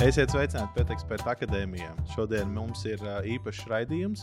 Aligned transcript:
Esiet 0.00 0.32
sveicināti 0.32 0.78
Pēteksperta 0.78 1.34
akadēmijā. 1.34 1.90
Šodien 2.14 2.48
mums 2.54 2.86
ir 2.88 3.02
īpašs 3.34 3.66
raidījums, 3.68 4.22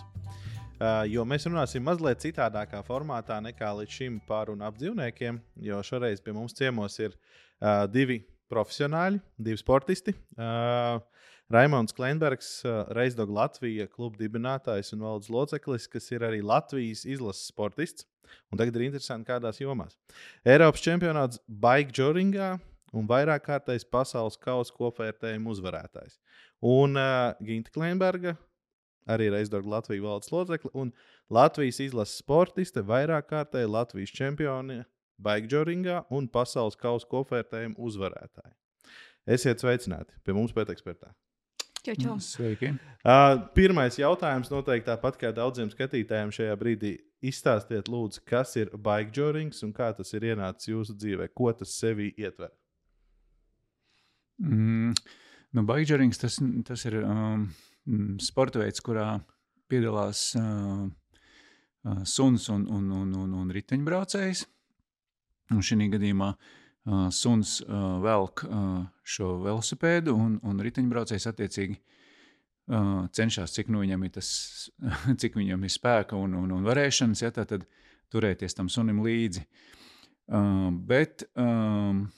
jo 1.11 1.25
mēs 1.29 1.43
runāsim 1.45 1.83
mazliet 1.85 2.23
citādākā 2.23 2.79
formātā 2.88 3.38
nekā 3.45 3.69
līdz 3.77 3.93
šim 3.93 4.15
par 4.25 4.49
un 4.49 4.63
ap 4.65 4.79
dzīvniekiem. 4.79 5.37
Jo 5.61 5.83
šoreiz 5.85 6.23
pie 6.25 6.33
mums 6.33 6.57
ciemos 6.57 6.97
ir 6.97 7.13
divi 7.93 8.23
profesionāļi, 8.49 9.21
divi 9.38 9.61
sportisti. 9.61 10.16
Raimons 11.53 11.94
Kleinbergs, 11.95 12.49
uh, 12.66 12.80
Reisdog 12.98 13.30
Latvija 13.31 13.85
kluba 13.88 14.17
dibinātājs 14.20 14.89
un 14.98 15.05
valdes 15.05 15.30
loceklis, 15.31 15.85
kas 15.88 16.09
ir 16.09 16.25
arī 16.25 16.41
Latvijas 16.44 17.05
izlases 17.05 17.52
sportists. 17.53 18.09
Un 18.52 18.59
tagad 18.59 18.75
ir 18.75 18.88
interesanti, 18.89 19.30
kādās 19.30 19.62
jomās. 19.62 19.94
Eiropas 20.44 20.84
čempionāts 20.84 21.39
Bike 21.48 21.94
Joringā 21.95 22.57
un 22.95 23.07
vairāk 23.09 23.45
kārtais 23.48 23.85
pasaules 23.88 24.38
kausa 24.39 24.73
kopvērtējuma 24.77 25.52
uzvarētājs. 25.53 26.20
Un 26.66 26.98
uh, 26.99 27.34
Ginta 27.43 27.73
Kleinberga, 27.73 28.35
arī 29.07 29.29
Reisdorga 29.34 29.77
Latvijas 29.77 30.03
valdes 30.03 30.31
locekle 30.34 30.71
un 30.73 30.93
Latvijas 31.29 31.81
izlases 31.84 32.21
sportiste, 32.21 32.84
vairāk 32.84 33.29
kārtēji 33.31 33.71
Latvijas 33.71 34.15
čempioni 34.15 34.84
Baigdžoringā 35.23 36.03
un 36.13 36.27
pasaules 36.29 36.77
kausa 36.77 37.07
kopvērtējuma 37.09 37.79
uzvarētāji. 37.81 38.53
Esiet 39.27 39.63
sveicināti 39.63 40.15
pie 40.23 40.35
mums 40.35 40.54
pētekspertā. 40.55 41.09
Čau, 41.88 41.95
čau. 41.95 42.15
Sveiki. 42.20 42.73
Uh, 43.07 43.48
pirmais 43.55 43.95
jautājums 43.95 44.49
noteikti 44.51 44.90
tāpat 44.90 45.17
kā 45.21 45.31
daudziem 45.35 45.70
skatītājiem 45.71 46.34
šajā 46.35 46.55
brīdī. 46.59 46.98
Izstāstiet, 47.23 47.88
lūdzu, 47.90 48.21
kas 48.27 48.51
ir 48.59 48.70
baigdžorings 48.84 49.63
un 49.65 49.71
kā 49.73 49.88
tas 49.95 50.12
ir 50.13 50.27
ienācis 50.34 50.70
jūsu 50.70 50.93
dzīvē, 50.99 51.29
ko 51.34 51.49
tas 51.55 51.71
sevī 51.79 52.12
ietver. 52.20 52.51
Mm, 54.44 54.94
nu, 55.57 55.63
Baigžerings 55.66 56.21
tas, 56.21 56.38
tas 56.68 56.85
ir 56.85 56.99
um, 57.02 57.48
sporta 58.21 58.62
veids, 58.62 58.84
kurā 58.85 59.18
piedalās 59.71 60.29
uh, 60.38 60.85
uh, 60.85 62.04
suns 62.05 62.48
un, 62.54 62.68
un, 62.70 62.91
un, 63.02 63.16
un, 63.24 63.34
un 63.41 63.52
riteņbraucējs. 63.55 64.46
Un 65.56 65.63
šī 65.63 65.88
gadījumā 65.94 66.34
uh, 66.35 67.07
suns 67.16 67.57
uh, 67.63 67.97
velk 68.03 68.44
uh, 68.47 68.84
šo 69.07 69.38
velosipēdu, 69.46 70.16
un, 70.16 70.38
un 70.44 70.62
riteņbraucējs 70.63 71.29
attiecīgi 71.31 71.78
uh, 71.79 73.07
cenšas, 73.16 73.56
cik 73.56 73.72
nu 73.74 73.81
viņam 73.85 74.06
ir 74.06 74.13
tas, 74.19 74.29
cik 75.22 75.40
viņam 75.40 75.63
ir 75.63 75.74
spēka 75.74 76.19
un, 76.19 76.35
un, 76.44 76.53
un 76.59 76.68
varēšanas, 76.68 77.24
ja 77.24 77.34
tā 77.35 77.47
tad 77.47 77.66
turēties 78.13 78.56
tam 78.56 78.69
sunim 78.72 79.01
līdzi. 79.03 79.47
Uh, 80.28 80.68
bet 80.84 81.24
um, 81.40 82.09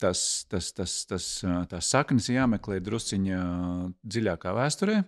tas, 0.00 0.22
tas, 0.50 0.70
tas, 0.76 0.94
tas, 1.10 1.26
tās 1.70 1.90
saknes 1.92 2.28
jāmeklē 2.32 2.78
drusciņā 2.84 3.40
dziļākā 4.02 4.54
vēsturē, 4.56 5.00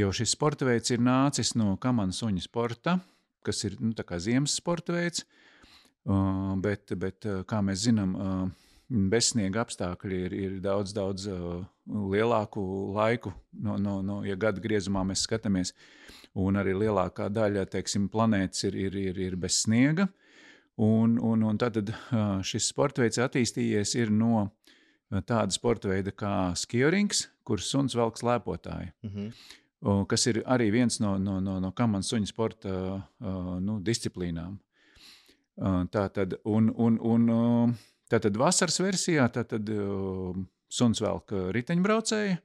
jo 0.00 0.10
šis 0.14 0.34
sporta 0.36 0.68
veids 0.68 0.92
ir 0.94 1.02
nācis 1.04 1.54
no 1.58 1.76
kamana 1.80 2.14
suņa 2.14 2.44
sporta, 2.44 2.98
kas 3.46 3.64
ir 3.68 3.78
nu, 3.80 3.94
ziemas 3.94 4.56
sporta 4.60 4.96
veids, 4.96 5.24
bet, 6.62 6.92
bet, 6.98 7.28
kā 7.48 7.62
mēs 7.64 7.86
zinām, 7.86 8.16
bezsniega 8.90 9.62
apstākļi 9.62 10.16
ir, 10.26 10.32
ir 10.34 10.54
daudz, 10.62 10.92
daudz 10.96 11.28
lielāku 11.86 12.62
laiku, 12.96 13.32
no, 13.62 13.76
no, 13.78 14.00
no, 14.02 14.20
ja 14.26 14.36
gada 14.36 14.62
griezumā 14.62 15.04
mēs 15.06 15.24
skatāmies, 15.28 15.72
un 16.34 16.58
arī 16.58 16.74
lielākā 16.74 17.28
daļa 17.30 17.68
teiksim, 17.70 18.08
planētas 18.10 18.66
ir, 18.66 18.78
ir, 18.88 18.98
ir, 19.10 19.22
ir 19.30 19.38
bez 19.38 19.62
sniega. 19.64 20.08
Un, 20.76 21.18
un, 21.18 21.42
un 21.42 21.58
tad 21.58 21.76
šis 22.46 22.70
sporta 22.70 23.02
veids 23.02 23.18
attīstījies 23.18 23.96
no 24.10 24.50
tāda 25.26 25.50
sporta 25.50 25.90
veida 25.90 26.12
kā 26.14 26.52
skierings, 26.56 27.26
kur 27.44 27.60
suns 27.60 27.96
velk 27.98 28.16
slēpotāju. 28.16 28.92
Mm 29.02 29.10
-hmm. 29.10 30.06
Kas 30.06 30.26
ir 30.26 30.42
arī 30.46 30.70
viens 30.70 31.00
no, 31.00 31.18
no, 31.18 31.40
no, 31.40 31.60
no 31.60 31.72
kamana 31.72 32.02
suņa 32.02 32.26
sporta 32.26 33.02
nu, 33.60 33.80
disciplīnām. 33.80 34.58
Tātad, 35.90 36.34
un, 36.44 36.70
un, 36.76 36.98
un, 37.00 37.74
tātad 38.10 38.36
vasaras 38.36 38.80
versijā 38.80 39.28
tātad, 39.28 39.70
suns 40.68 41.00
velk 41.00 41.32
riteņbraucēju. 41.56 42.36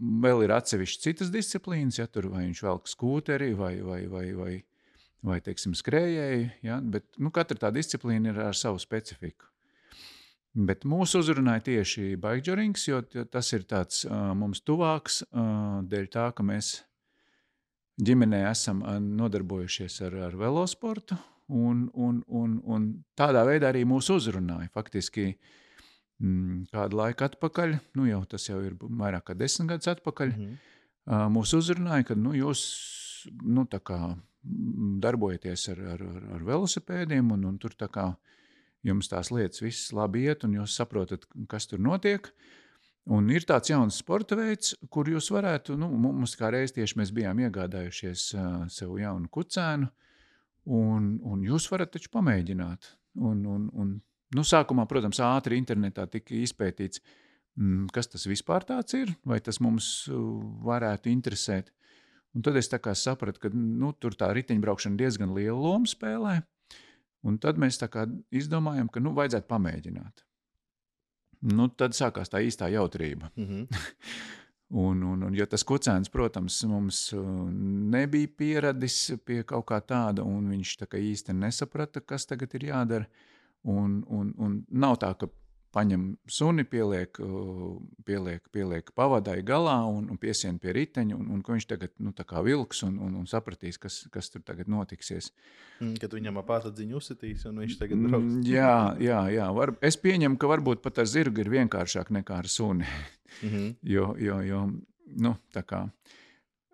Vēl 0.00 0.42
ir 0.44 0.50
atsevišķas 0.50 1.02
citas 1.02 1.30
disciplīnas, 1.30 1.98
ja 1.98 2.06
tur 2.06 2.30
vai 2.32 2.46
viņš 2.46 2.62
velk 2.62 2.88
skūteri 2.88 3.52
vai, 3.54 3.80
vai, 3.84 4.06
vai, 4.06 4.32
vai 4.32 4.64
vai 5.26 5.40
teiksim, 5.44 5.74
skrejēji. 5.76 6.50
Ja? 6.66 6.80
Bet, 6.80 7.06
nu, 7.18 7.32
katra 7.34 7.58
tā 7.66 7.72
disciplīna 7.74 8.32
ir 8.32 8.42
ar 8.50 8.58
savu 8.58 8.80
specifiku. 8.82 9.48
Bet 10.50 10.82
mūsu 10.88 11.20
uzrunāja 11.22 11.62
tieši 11.68 12.16
baigdžerings, 12.18 12.88
jo 12.88 12.98
tas 13.30 13.52
ir 13.54 13.66
tāds 13.70 14.02
uh, 14.08 14.32
mums 14.34 14.64
tuvāks, 14.66 15.20
uh, 15.30 15.78
dēļ 15.86 16.08
tā, 16.10 16.24
ka 16.34 16.42
mēs 16.42 16.80
ģimenē 18.02 18.40
esam 18.50 18.82
nodarbojušies 19.20 20.00
ar, 20.08 20.16
ar 20.26 20.34
velosportu, 20.40 21.18
un, 21.50 21.86
un, 21.94 22.22
un, 22.26 22.58
un 22.66 22.90
tādā 23.18 23.44
veidā 23.46 23.70
arī 23.70 23.84
mūs 23.86 24.10
uzrunāja. 24.10 24.70
Faktiski 24.74 25.28
mm, 26.18 26.70
kādu 26.74 26.98
laiku 26.98 27.26
atpakaļ, 27.26 27.76
nu 27.98 28.08
jau 28.08 28.22
tas 28.30 28.48
jau 28.48 28.58
ir 28.64 28.74
vairāk 28.80 29.28
kā 29.30 29.38
desmit 29.38 29.70
gadus 29.74 29.92
atpakaļ, 29.94 30.34
mm 30.34 30.42
-hmm. 30.42 30.58
uh, 31.06 31.28
mūs 31.30 31.54
uzrunāja, 31.58 32.10
ka 32.10 32.18
nu, 32.18 32.34
jūs 32.34 32.64
nu, 33.42 33.66
tā 33.70 33.78
kā 33.78 34.00
darbojaties 34.42 35.68
ar, 35.74 35.80
ar, 35.94 36.04
ar, 36.36 36.44
velosipēdiem, 36.46 37.32
un, 37.34 37.44
un 37.50 37.58
tur 37.60 37.74
tā 37.78 37.90
kā 37.92 38.06
jums 38.86 39.10
tās 39.12 39.28
lietas 39.34 39.60
viss 39.60 39.92
labi 39.92 40.24
iet, 40.28 40.46
un 40.48 40.56
jūs 40.56 40.76
saprotat, 40.80 41.26
kas 41.50 41.68
tur 41.68 41.82
notiek. 41.82 42.30
Un 43.10 43.30
ir 43.32 43.44
tāds 43.48 43.72
jauns 43.72 43.96
sporta 44.00 44.36
veids, 44.38 44.74
kur 44.92 45.08
jūs 45.08 45.30
varētu, 45.32 45.74
nu, 45.80 45.88
mums 45.90 46.36
kā 46.38 46.50
reiz 46.52 46.72
tieši 46.76 46.98
mēs 47.00 47.12
bijām 47.16 47.40
iegādājušies 47.46 48.26
uh, 48.36 48.50
sev 48.70 48.92
jaunu 49.00 49.28
kucēnu, 49.32 49.88
un, 50.76 51.08
un 51.26 51.42
jūs 51.44 51.66
varat 51.72 51.92
taču 51.96 52.12
pamēģināt. 52.12 52.92
Un, 53.20 53.40
un, 53.48 53.66
un, 53.72 53.96
nu, 54.36 54.44
sākumā, 54.46 54.86
protams, 54.88 55.20
ātri 55.24 55.58
internetā 55.58 56.06
tika 56.12 56.36
izpētīts, 56.38 57.02
kas 57.92 58.08
tas 58.12 58.28
vispār 58.30 58.64
tāds 58.68 58.94
ir, 58.96 59.10
vai 59.26 59.40
tas 59.44 59.58
mums 59.64 60.06
varētu 60.64 61.10
interesēt. 61.10 61.72
Un 62.34 62.44
tad 62.46 62.56
es 62.56 62.70
sapratu, 63.02 63.40
ka 63.42 63.50
nu, 63.54 63.92
tur 63.98 64.14
tā 64.14 64.30
riteņbraukšana 64.36 64.96
diezgan 64.96 65.34
lielu 65.34 65.58
lomu 65.58 65.90
spēlē. 65.90 66.40
Un 67.26 67.38
tad 67.38 67.58
mēs 67.60 67.80
izdomājām, 68.32 68.88
ka 68.88 69.00
nu, 69.02 69.12
vajadzētu 69.16 69.48
pamēģināt. 69.50 70.24
Nu, 71.50 71.68
tad 71.68 71.96
sākās 71.96 72.30
tā 72.32 72.42
īstā 72.44 72.68
jautrība. 72.72 73.30
Mm 73.36 73.46
-hmm. 73.46 73.66
un, 74.86 75.02
un, 75.02 75.22
un, 75.22 75.34
jo 75.34 75.46
tas 75.46 75.64
kucēns, 75.64 76.08
protams, 76.08 76.62
mums 76.64 77.12
uh, 77.12 77.50
nebija 77.96 78.28
pieradis 78.36 79.12
pie 79.24 79.42
kaut 79.42 79.66
kā 79.66 79.80
tāda, 79.80 80.22
un 80.22 80.48
viņš 80.48 80.76
tā 80.78 80.86
īsti 80.86 81.32
nesaprata, 81.32 82.00
kas 82.00 82.26
tagad 82.26 82.54
ir 82.54 82.64
jādara. 82.64 83.06
Un, 83.62 84.04
un, 84.08 84.34
un 84.38 84.64
nav 84.70 84.96
tā, 84.96 85.14
ka 85.14 85.28
paņem 85.74 86.04
suni, 86.30 86.64
pieliek, 86.66 87.18
pieliek, 88.06 88.42
pieliek 88.52 88.90
pavadai 88.96 89.38
galā 89.46 89.76
un, 89.86 90.08
un 90.10 90.18
piesien 90.20 90.58
pie 90.58 90.74
riteņa, 90.74 91.16
un, 91.16 91.28
un 91.36 91.44
viņš 91.46 91.66
tagad 91.70 91.94
nu, 92.02 92.12
vilks 92.46 92.82
un, 92.86 92.98
un, 92.98 93.14
un 93.20 93.28
sapratīs, 93.30 93.78
kas, 93.78 94.00
kas 94.10 94.32
tur 94.34 94.42
tagad 94.46 94.70
notiksies. 94.70 95.30
Mm, 95.80 95.94
kad 96.02 96.16
viņam 96.16 96.40
apātadziņu 96.42 96.98
uzsitīs, 96.98 97.46
un 97.48 97.62
viņš 97.62 97.78
tagad 97.80 98.02
brauks. 98.02 98.32
Mm, 98.34 98.42
jā, 98.50 98.74
jā, 99.00 99.20
jā. 99.36 99.46
Var, 99.60 99.74
es 99.86 99.98
pieņemu, 100.00 100.40
ka 100.40 100.50
varbūt 100.50 100.82
pat 100.82 101.02
ar 101.04 101.10
zirgu 101.10 101.44
ir 101.44 101.52
vienkāršāk 101.54 102.10
nekā 102.18 102.42
ar 102.42 102.50
suni. 102.50 102.88
Mm 103.42 103.48
-hmm. 103.48 103.74
jo, 103.94 104.14
jo, 104.18 104.40
jo, 104.40 104.66
nu, 105.16 105.36
tā 105.54 105.62
kā. 105.62 105.86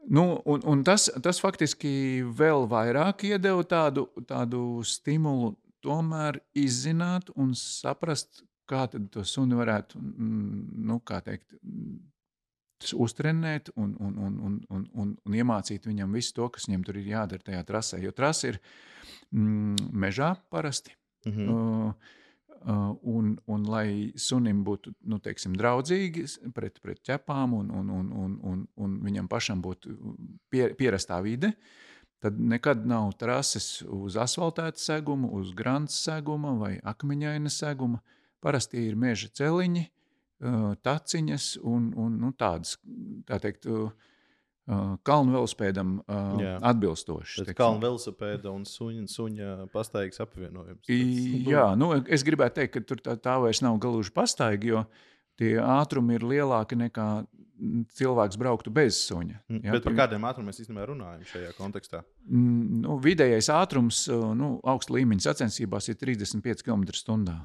Nu, 0.09 0.41
un, 0.45 0.63
un 0.65 0.85
tas, 0.87 1.11
tas 1.23 1.41
faktiski 1.43 2.23
vēl 2.23 2.69
vairāk 2.71 3.25
iedeva 3.27 3.65
tādu, 3.67 4.07
tādu 4.27 4.83
stimulu 4.87 5.57
tomēr 5.83 6.41
izzināt 6.55 7.31
un 7.35 7.55
saprast, 7.59 8.45
kā 8.67 8.87
to 8.91 9.25
suni 9.25 9.57
varētu 9.59 10.01
mm, 10.01 10.61
nu, 10.87 11.01
teikt, 11.07 11.57
uztrenēt 12.95 13.71
un, 13.77 13.95
un, 13.99 14.19
un, 14.19 14.37
un, 14.39 14.59
un, 14.71 14.85
un, 14.95 15.15
un 15.25 15.35
iemācīt 15.35 15.87
viņam 15.89 16.13
visu 16.13 16.35
to, 16.37 16.49
kas 16.53 16.69
viņam 16.69 16.85
tur 16.85 17.01
ir 17.01 17.09
jādara 17.15 17.43
tajā 17.43 17.63
trasē. 17.65 18.01
Jo 18.03 18.13
trasa 18.13 18.53
ir 18.53 18.61
mm, 19.31 19.91
mežā 19.93 20.35
parasti. 20.51 20.95
Mm 21.27 21.33
-hmm. 21.33 21.49
uh, 21.51 21.95
uh, 22.69 22.97
un, 23.03 23.39
un 23.47 23.65
lai 23.67 24.13
sunim 24.17 24.65
būtu 24.65 24.93
nu, 25.01 25.19
teiksim, 25.19 25.57
draudzīgi 25.57 26.27
pret, 26.55 26.81
pret 26.83 27.01
ķepām 27.03 27.55
un, 27.55 27.71
un, 27.71 27.91
un, 27.91 28.13
un, 28.13 28.39
un, 28.43 28.67
un 28.77 29.01
viņam 29.03 29.29
pašam 29.29 29.63
būtu 29.63 29.97
pie, 30.51 30.75
pierastā 30.75 31.23
vide, 31.23 31.53
tad 32.19 32.39
nekad 32.41 32.87
nav 32.87 33.13
trases 33.13 33.83
uz 33.83 34.17
asfaltēta 34.17 34.79
seguma, 34.79 35.29
uz 35.29 35.53
grāmatas 35.55 36.05
seguma 36.05 36.55
vai 36.55 36.79
akmeņaina 36.83 37.49
seguma. 37.49 37.99
Uh, 37.99 38.17
Parasti 38.47 38.85
ir 38.87 38.99
meža 39.01 39.31
celiņi, 39.35 39.87
taciņas 40.87 41.47
un, 41.67 41.89
un 41.99 42.19
nu, 42.23 42.33
tādas, 42.39 42.77
tā 43.27 43.41
teikt, 43.43 43.67
kalnu 45.07 45.37
velospēdam 45.37 45.97
Jā. 46.43 46.57
atbilstoši. 46.71 47.45
Tas 47.47 47.59
kalnu 47.59 47.85
velosipēda 47.85 48.51
un 48.51 48.65
suņa, 48.67 49.07
suņa 49.11 49.51
pastaigas 49.75 50.23
apvienojums. 50.25 50.83
Tas, 50.87 51.19
Jā, 51.47 51.69
nu, 51.79 51.93
es 52.03 52.27
gribētu 52.27 52.61
teikt, 52.61 52.75
ka 52.75 52.83
tur 52.91 53.03
tā, 53.03 53.15
tā 53.23 53.37
vairs 53.43 53.63
nav 53.63 53.79
galuži 53.83 54.15
pastaigi, 54.15 54.75
jo 54.75 54.85
tie 55.39 55.55
ātrumi 55.63 56.19
ir 56.19 56.27
lielāki 56.27 56.79
nekā 56.81 57.09
cilvēks 57.97 58.37
brauktu 58.41 58.73
bez 58.75 58.99
suņa. 59.07 59.39
Mm, 59.49 59.61
ja, 59.65 59.75
bet 59.77 59.87
par 59.87 59.95
kādiem 60.03 60.25
ātrumiem 60.29 60.51
mēs 60.51 60.61
īstenībā 60.65 60.89
runājam 60.91 61.23
šajā 61.31 61.53
kontekstā? 61.57 62.03
Mm, 62.29 62.83
nu, 62.83 62.99
vidējais 63.03 63.49
ātrums 63.55 64.03
nu, 64.37 64.57
augsta 64.67 64.97
līmeņa 64.99 65.31
sacensībās 65.31 65.89
ir 65.93 66.01
35 66.03 66.67
km/h. 66.67 67.39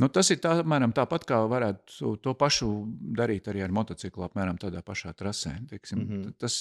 Nu, 0.00 0.08
tas 0.08 0.30
ir 0.32 0.38
tā, 0.40 0.54
apmēram 0.62 0.94
tāpat, 0.96 1.26
kā 1.28 1.40
varētu 1.50 2.14
to 2.24 2.32
pašu 2.38 2.68
darīt 3.18 3.50
arī 3.52 3.64
ar 3.66 3.74
motociklu, 3.74 4.24
apmēram 4.24 4.56
tādā 4.60 4.80
pašā 4.86 5.12
trasē. 5.16 5.58
Teiksim, 5.68 5.98
mm 5.98 6.08
-hmm. 6.08 6.32
Tas 6.38 6.54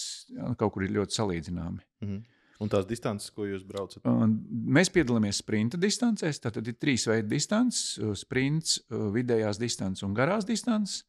kaut 0.58 0.74
kur 0.74 0.84
ir 0.84 0.92
ļoti 0.92 1.16
salīdzināmi. 1.20 1.80
Mm 2.02 2.10
-hmm. 2.10 2.24
Un 2.60 2.70
tās 2.70 2.86
distances, 2.86 3.30
ko 3.30 3.46
jūs 3.46 3.64
braucat? 3.64 4.04
Mēs 4.04 4.92
piedalāmies 4.92 5.40
sprinta 5.40 5.78
distancēs. 5.78 6.42
Tad 6.44 6.68
ir 6.68 6.74
trīs 6.74 7.08
veidi 7.08 7.28
distances- 7.28 8.00
sprints, 8.24 8.82
vidējās 8.90 9.60
distances 9.60 10.04
un 10.04 10.14
garās 10.14 10.46
distances. 10.46 11.06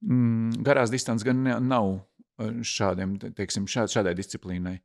Mm, 0.00 0.50
garās 0.62 0.90
distances 0.90 1.24
gan 1.24 1.42
nav 1.68 2.00
šādiem, 2.38 3.18
teiksim, 3.34 3.66
šā, 3.66 3.86
šādai 3.86 4.14
disciplīnai. 4.14 4.80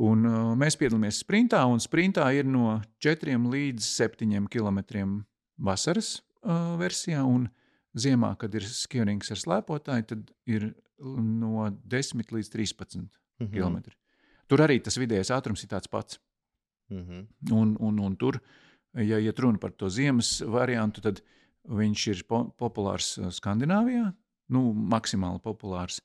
Un, 0.00 0.24
uh, 0.24 0.56
mēs 0.56 0.78
piedalāmies 0.80 1.20
sprintā, 1.20 1.66
un 1.68 1.78
sprintā 1.78 2.24
ir 2.34 2.48
no 2.48 2.80
4 2.98 3.36
līdz 3.52 3.84
7 3.84 4.48
km 4.48 4.78
vasaras 5.62 6.16
uh, 6.42 6.74
versijā, 6.80 7.22
un 7.24 7.48
ziemā, 7.94 8.34
kad 8.40 8.54
ir 8.54 8.66
skierings 8.66 9.32
ar 9.32 9.40
slēpotāju, 9.40 10.08
tad 10.14 10.32
ir 10.50 10.72
no 11.02 11.66
10 11.90 12.34
līdz 12.36 12.50
13 12.52 12.98
mm 12.98 13.08
-hmm. 13.38 13.50
km. 13.52 13.92
Tur 14.46 14.60
arī 14.60 14.82
tas 14.82 14.98
vidējais 14.98 15.30
ātrums 15.30 15.62
ir 15.64 15.68
tāds 15.68 15.88
pats. 15.90 16.20
Mm 16.90 17.04
-hmm. 17.06 17.52
un, 17.52 17.76
un, 17.80 17.98
un 17.98 18.16
tur, 18.16 18.40
ja 18.94 19.18
iet 19.18 19.38
runa 19.38 19.58
par 19.58 19.70
to 19.72 19.88
ziemas 19.88 20.40
variantu, 20.40 21.00
tad 21.00 21.22
viņš 21.64 22.08
ir 22.10 22.24
po 22.28 22.44
populārs 22.58 23.18
Skandināvijā, 23.30 24.12
nu, 24.48 24.72
maksimāli 24.72 25.40
populārs. 25.40 26.00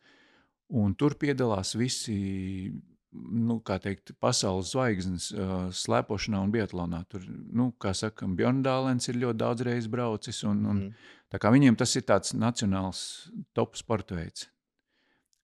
Un 0.70 0.96
tur 0.96 1.16
piedalās 1.16 1.76
visi 1.76 2.74
nu, 3.12 3.60
teikt, 3.64 4.14
pasaules 4.24 4.74
zvaigznes 4.74 5.30
uh, 5.36 5.56
slēpošanā 5.74 6.42
un 6.44 6.52
biatlonā. 6.54 7.04
Tur, 7.12 7.24
nu, 7.28 7.72
kā 7.82 7.94
saka, 7.98 8.28
Bjorndālens 8.28 9.10
ir 9.10 9.22
ļoti 9.24 9.42
daudz 9.44 9.66
reizes 9.68 9.90
braucis. 9.92 10.44
Un, 10.48 10.66
un, 10.66 10.84
mm. 10.90 11.16
Viņiem 11.58 11.76
tas 11.80 11.96
ir 12.00 12.06
tāds 12.08 12.36
nacionāls 12.38 13.02
top 13.58 13.76
sporta 13.80 14.16
veids 14.16 14.48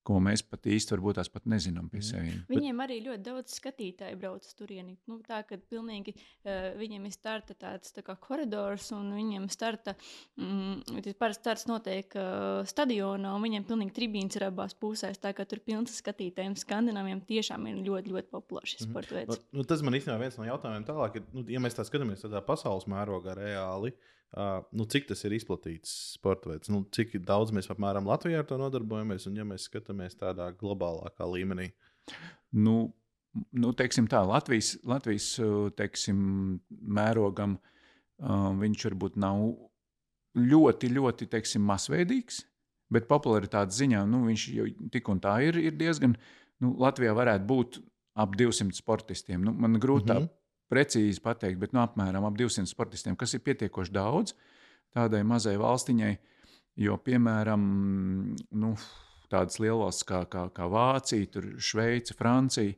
ko 0.07 0.19
mēs 0.23 0.44
pat 0.45 0.67
īsti 0.69 0.95
varbūt 0.95 1.17
tās 1.19 1.29
pat 1.31 1.45
nezinām 1.50 1.88
pie 1.91 2.00
mhm. 2.01 2.07
sevis. 2.07 2.39
Viņiem 2.51 2.79
bet... 2.79 2.85
arī 2.85 2.97
ļoti 3.07 3.23
daudz 3.25 3.55
skatītāju 3.57 4.19
brauc 4.19 4.47
turieni. 4.59 4.97
Nu, 5.09 5.19
tā 5.25 5.41
kā 5.47 5.57
pilnīgi 5.57 6.15
uh, 6.15 6.71
viņiem 6.79 7.07
ir 7.07 7.15
starta 7.15 7.55
tāds 7.59 7.95
tā 7.95 8.03
kā 8.05 8.15
koridors, 8.21 8.89
un 8.95 9.11
viņiem 9.15 9.47
starta, 9.53 9.95
mm, 10.39 11.13
parasti 11.19 11.44
starts 11.44 11.67
notiek 11.69 12.17
uh, 12.19 12.61
stadionā, 12.69 13.33
un 13.35 13.45
viņiem 13.47 13.67
pilnīgi 13.69 13.95
tribīns 13.95 14.39
ir 14.39 14.47
abās 14.50 14.75
pusēs. 14.77 15.21
Tā 15.23 15.33
kā 15.35 15.47
tur 15.50 15.63
pilns 15.63 15.95
skatītājiem, 16.01 16.57
skandinaviem 16.59 17.23
tiešām 17.27 17.69
ir 17.71 17.83
ļoti, 17.88 18.15
ļoti 18.15 18.33
populārs 18.33 18.75
šis 18.75 18.83
mm 18.83 18.89
-hmm. 18.89 18.94
sporta 18.94 19.19
veids. 19.19 19.44
Nu, 19.51 19.61
nu, 19.61 19.67
tas 19.67 19.85
man 19.85 20.00
īstenībā 20.00 20.19
viens 20.19 20.39
no 20.39 20.50
jautājumiem 20.50 20.89
tālāk, 20.89 21.21
ir, 21.21 21.29
nu, 21.33 21.45
ja 21.47 21.63
mēs 21.63 21.79
tā 21.79 21.88
skatāmies 21.88 22.25
tādā 22.25 22.44
pasaules 22.45 22.89
mērogā 22.91 23.38
reāli. 23.39 23.94
Uh, 23.94 24.11
Uh, 24.33 24.63
nu, 24.74 24.88
cik 24.89 25.06
tas 25.12 25.19
ir 25.27 25.35
izplatīts 25.38 25.91
sporta 26.15 26.50
veids, 26.50 26.69
nu, 26.74 26.80
cik 26.95 27.12
daudz 27.21 27.51
mēs 27.53 27.69
apmēram 27.69 28.07
Latvijā 28.09 28.39
ar 28.41 28.47
to 28.50 28.57
nodarbojamies, 28.57 29.27
un 29.30 29.38
ja 29.38 29.45
mēs 29.45 29.68
skatāmies 29.69 30.18
tādā 30.18 30.47
globālākā 30.57 31.27
līmenī? 31.30 31.68
Nu, 32.57 32.77
nu, 33.53 33.74
teiksim 33.77 34.07
tā, 34.09 34.24
Latvijas, 34.25 34.71
Latvijas 34.89 35.27
teiksim, 35.77 36.18
mērogam 36.81 37.59
uh, 37.59 38.50
viņš 38.57 38.88
varbūt 38.89 39.21
nav 39.21 39.45
ļoti, 40.41 40.89
ļoti 40.97 41.29
teiksim, 41.29 41.62
masveidīgs, 41.69 42.41
bet 42.89 43.06
popularitātes 43.12 43.77
ziņā 43.83 44.01
nu, 44.09 44.25
viņš 44.31 44.50
jau 44.57 44.69
tik 44.97 45.13
un 45.13 45.21
tā 45.21 45.38
ir, 45.45 45.62
ir 45.62 45.77
diezgan. 45.77 46.18
Nu, 46.57 46.74
Latvijā 46.81 47.13
varētu 47.13 47.45
būt 47.53 47.83
ap 48.18 48.33
200 48.39 48.74
sportistiem. 48.81 49.45
Nu, 49.45 49.53
man 49.53 49.77
grūti 49.77 50.09
mm 50.09 50.24
-hmm 50.24 50.39
precīzi 50.73 51.21
pateikt, 51.23 51.61
bet 51.61 51.77
nu, 51.77 51.83
apmēram 51.85 52.25
ap 52.27 52.37
200 52.39 52.69
sportistiem, 52.69 53.17
kas 53.19 53.37
ir 53.37 53.45
pietiekoši 53.45 53.93
daudz 53.93 54.35
tādai 54.93 55.23
mazai 55.25 55.55
valstiņai. 55.61 56.13
Jo, 56.83 56.97
piemēram, 57.05 57.63
nu, 58.57 58.71
tādas 59.29 59.59
lielvalstis 59.61 60.07
kā, 60.09 60.23
kā, 60.29 60.47
kā 60.53 60.65
Vācija, 60.69 61.43
Šveice, 61.61 62.15
Francija, 62.17 62.73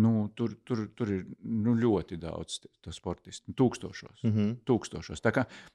nu, 0.00 0.30
tur, 0.36 0.54
tur, 0.64 0.86
tur 0.96 1.12
ir 1.12 1.24
nu, 1.44 1.74
ļoti 1.76 2.16
daudz 2.20 2.60
to 2.80 2.92
sportistu. 2.94 3.50
Nu, 3.50 3.56
tūkstošos. 3.58 4.22
Mm 4.24 4.32
-hmm. 4.32 4.54
tūkstošos. 4.64 5.20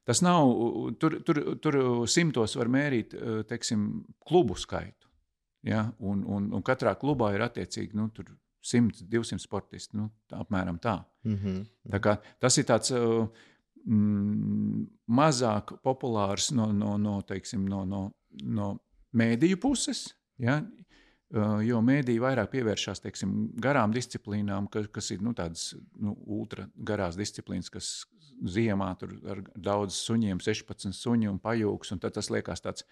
Tas 0.03 0.21
nav, 0.21 0.53
tur, 0.99 1.19
tur, 1.25 1.41
tur 1.61 1.77
simtos 2.07 2.55
var 2.55 2.67
mērīt 2.67 3.15
teiksim, 3.47 4.05
klubu 4.25 4.55
skaitu. 4.55 5.07
Ja? 5.63 5.91
Un, 5.99 6.23
un, 6.27 6.53
un 6.53 6.63
katrā 6.63 6.95
klubā 6.95 7.33
ir 7.35 7.41
attiecīgi 7.41 7.93
nu, 7.93 8.09
100, 8.65 9.05
200 9.09 9.43
sportisti. 9.43 9.97
Nu, 9.99 10.09
tā, 10.29 10.39
apmēram 10.41 10.79
tā. 10.81 10.97
Mm 11.25 11.35
-hmm. 11.35 11.65
tā 12.01 12.17
tas 12.39 12.57
ir 12.57 12.65
tāds 12.65 12.91
uh, 12.91 13.27
mm, 13.85 14.85
mazāk 15.07 15.77
populārs 15.83 16.51
no, 16.51 16.71
no, 16.73 16.97
no, 16.97 17.21
teiksim, 17.21 17.65
no, 17.69 17.85
no, 17.85 18.11
no 18.43 18.79
mēdīju 19.13 19.59
puses. 19.61 20.07
Ja? 20.37 20.63
Uh, 21.35 21.61
jo 21.65 21.81
mēdīji 21.81 22.21
vairāk 22.21 22.51
pievēršās 22.51 23.01
teiksim, 23.01 23.51
garām 23.61 23.93
disciplīnām, 23.93 24.67
kas, 24.69 24.87
kas 24.87 25.11
ir 25.11 25.21
nu, 25.21 25.33
tādas 25.33 25.75
nu, 25.99 26.15
ultra 26.25 26.67
garās 26.75 27.15
disciplīnas, 27.15 27.69
kas 27.69 28.05
ziemā 28.45 28.95
tur 28.99 29.13
ar 29.31 29.41
daudz 29.55 29.93
suņiem, 29.93 30.39
16 30.39 30.93
suņu 30.93 31.29
un 31.31 31.39
pajūgs. 31.39 31.91
Un 31.91 31.99
tad 31.99 32.13
tas 32.13 32.29
liekas 32.29 32.61
tāds, 32.61 32.85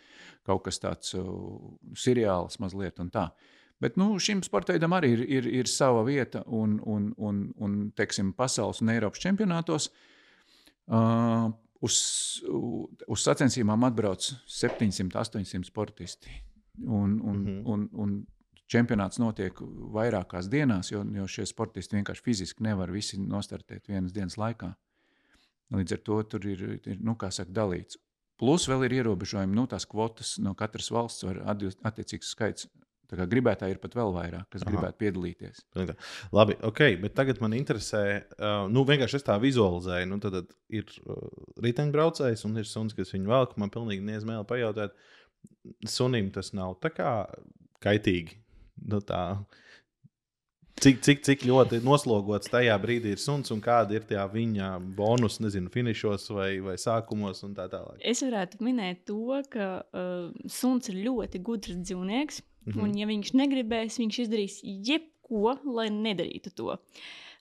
kaut 0.44 0.64
kas 0.64 0.80
tāds 0.80 1.14
uh, 1.14 1.78
seriāls 1.96 2.60
mazliet 2.60 3.00
un 3.00 3.10
tā. 3.10 3.24
Uh, 3.24 3.63
Bet 3.82 3.98
nu, 4.00 4.14
šim 4.20 4.44
sportam 4.46 4.94
arī 4.96 5.14
ir, 5.18 5.24
ir, 5.40 5.48
ir 5.62 5.68
sava 5.68 6.04
vieta 6.08 6.44
un, 6.46 6.78
un, 6.86 7.10
un, 7.18 7.42
un 7.60 7.80
teiksim, 7.98 8.32
pasaules 8.38 8.82
un 8.82 8.94
Eiropas 8.94 9.20
čempionātos. 9.24 9.90
Uh, 10.88 11.50
uz, 11.84 11.96
uz 13.08 13.24
sacensībām 13.24 13.84
atbrauc 13.88 14.24
700, 14.48 15.12
800 15.20 15.68
sportisti. 15.68 16.32
Un, 16.88 17.20
un, 17.22 17.38
mm 17.38 17.48
-hmm. 17.48 17.62
un, 17.66 17.90
un 17.94 18.14
čempionāts 18.68 19.20
notiek 19.20 19.60
vairākās 19.94 20.50
dienās, 20.50 20.92
jo, 20.92 21.04
jo 21.18 21.28
šie 21.28 21.46
sportisti 21.46 22.00
vienkārši 22.00 22.24
fiziski 22.26 22.64
nevar 22.64 22.92
visi 22.92 23.20
nostartēt 23.22 23.88
vienas 23.88 24.14
dienas 24.14 24.38
laikā. 24.38 24.74
Līdz 25.74 25.94
ar 25.94 26.02
to 26.06 26.24
tur 26.24 26.48
ir, 26.48 26.64
ir 26.86 26.98
nu, 27.02 27.16
saka, 27.30 27.52
dalīts. 27.52 27.98
Plus 28.38 28.68
vēl 28.68 28.86
ir 28.86 28.94
ierobežojumi, 29.00 29.56
nu, 29.56 29.68
tās 29.68 29.86
kvotas 29.86 30.38
no 30.40 30.56
katras 30.56 30.92
valsts 30.92 31.24
var 31.24 31.42
attiecīgs 31.84 32.34
skaits 32.34 32.68
Gribētāji 33.30 33.76
ir 33.76 33.82
pat 33.84 33.96
vēl 33.98 34.14
vairāk, 34.16 34.48
kas 34.54 34.64
Aha. 34.64 34.72
gribētu 34.72 35.00
piedalīties. 35.04 35.64
Labi, 36.36 36.58
ok, 36.70 36.84
bet 37.04 37.16
tagad 37.18 37.42
man 37.44 37.56
interesē, 37.58 38.04
uh, 38.38 38.66
nu, 38.72 38.86
vienkārši 38.90 39.20
es 39.20 39.28
tā 39.28 39.38
vizualizēju. 39.42 40.10
Nu, 40.12 40.20
tad, 40.24 40.40
tad 40.40 40.54
ir 40.74 40.90
uh, 41.06 41.26
riteņbraucējs 41.66 42.46
un 42.50 42.62
ir 42.62 42.70
suns, 42.70 42.96
kas 42.98 43.14
viņu 43.16 43.34
velk. 43.34 43.58
Man 43.62 43.74
pilnīgi 43.74 44.06
niezmēli 44.08 44.48
pajautāt, 44.50 44.96
sunim 45.90 46.32
tas 46.34 46.54
nav 46.58 46.78
tā 46.84 46.94
kā 46.94 47.14
kaitīgi. 47.84 48.40
Nu, 48.90 49.00
tā, 49.06 49.24
Cik, 50.82 50.98
cik, 51.06 51.20
cik 51.24 51.44
ļoti 51.48 51.78
noslogots 51.86 52.50
tajā 52.52 52.74
brīdī 52.82 53.14
ir 53.14 53.20
suns 53.22 53.54
un 53.54 53.62
kāda 53.64 53.94
ir 53.96 54.08
tā 54.10 54.24
viņa 54.28 54.72
bonus, 54.98 55.38
nezinu, 55.44 55.70
finišos 55.72 56.26
vai, 56.34 56.50
vai 56.66 56.74
sākumos 56.82 57.44
un 57.46 57.54
tā 57.56 57.70
tālāk. 57.72 58.02
Es 58.04 58.24
varētu 58.26 58.60
minēt 58.66 59.04
to, 59.08 59.38
ka 59.54 59.68
uh, 59.86 60.34
suns 60.50 60.90
ir 60.92 60.98
ļoti 61.06 61.40
gudrs 61.46 61.78
dzīvnieks. 61.78 62.42
Mm 62.66 62.72
-hmm. 62.72 62.84
Un, 62.84 62.98
ja 62.98 63.08
viņš 63.08 63.34
negribēs, 63.34 64.00
viņš 64.00 64.20
izdarīs 64.20 64.60
jebko, 64.64 65.58
lai 65.66 65.90
nedarītu 65.90 66.54
to. 66.56 66.78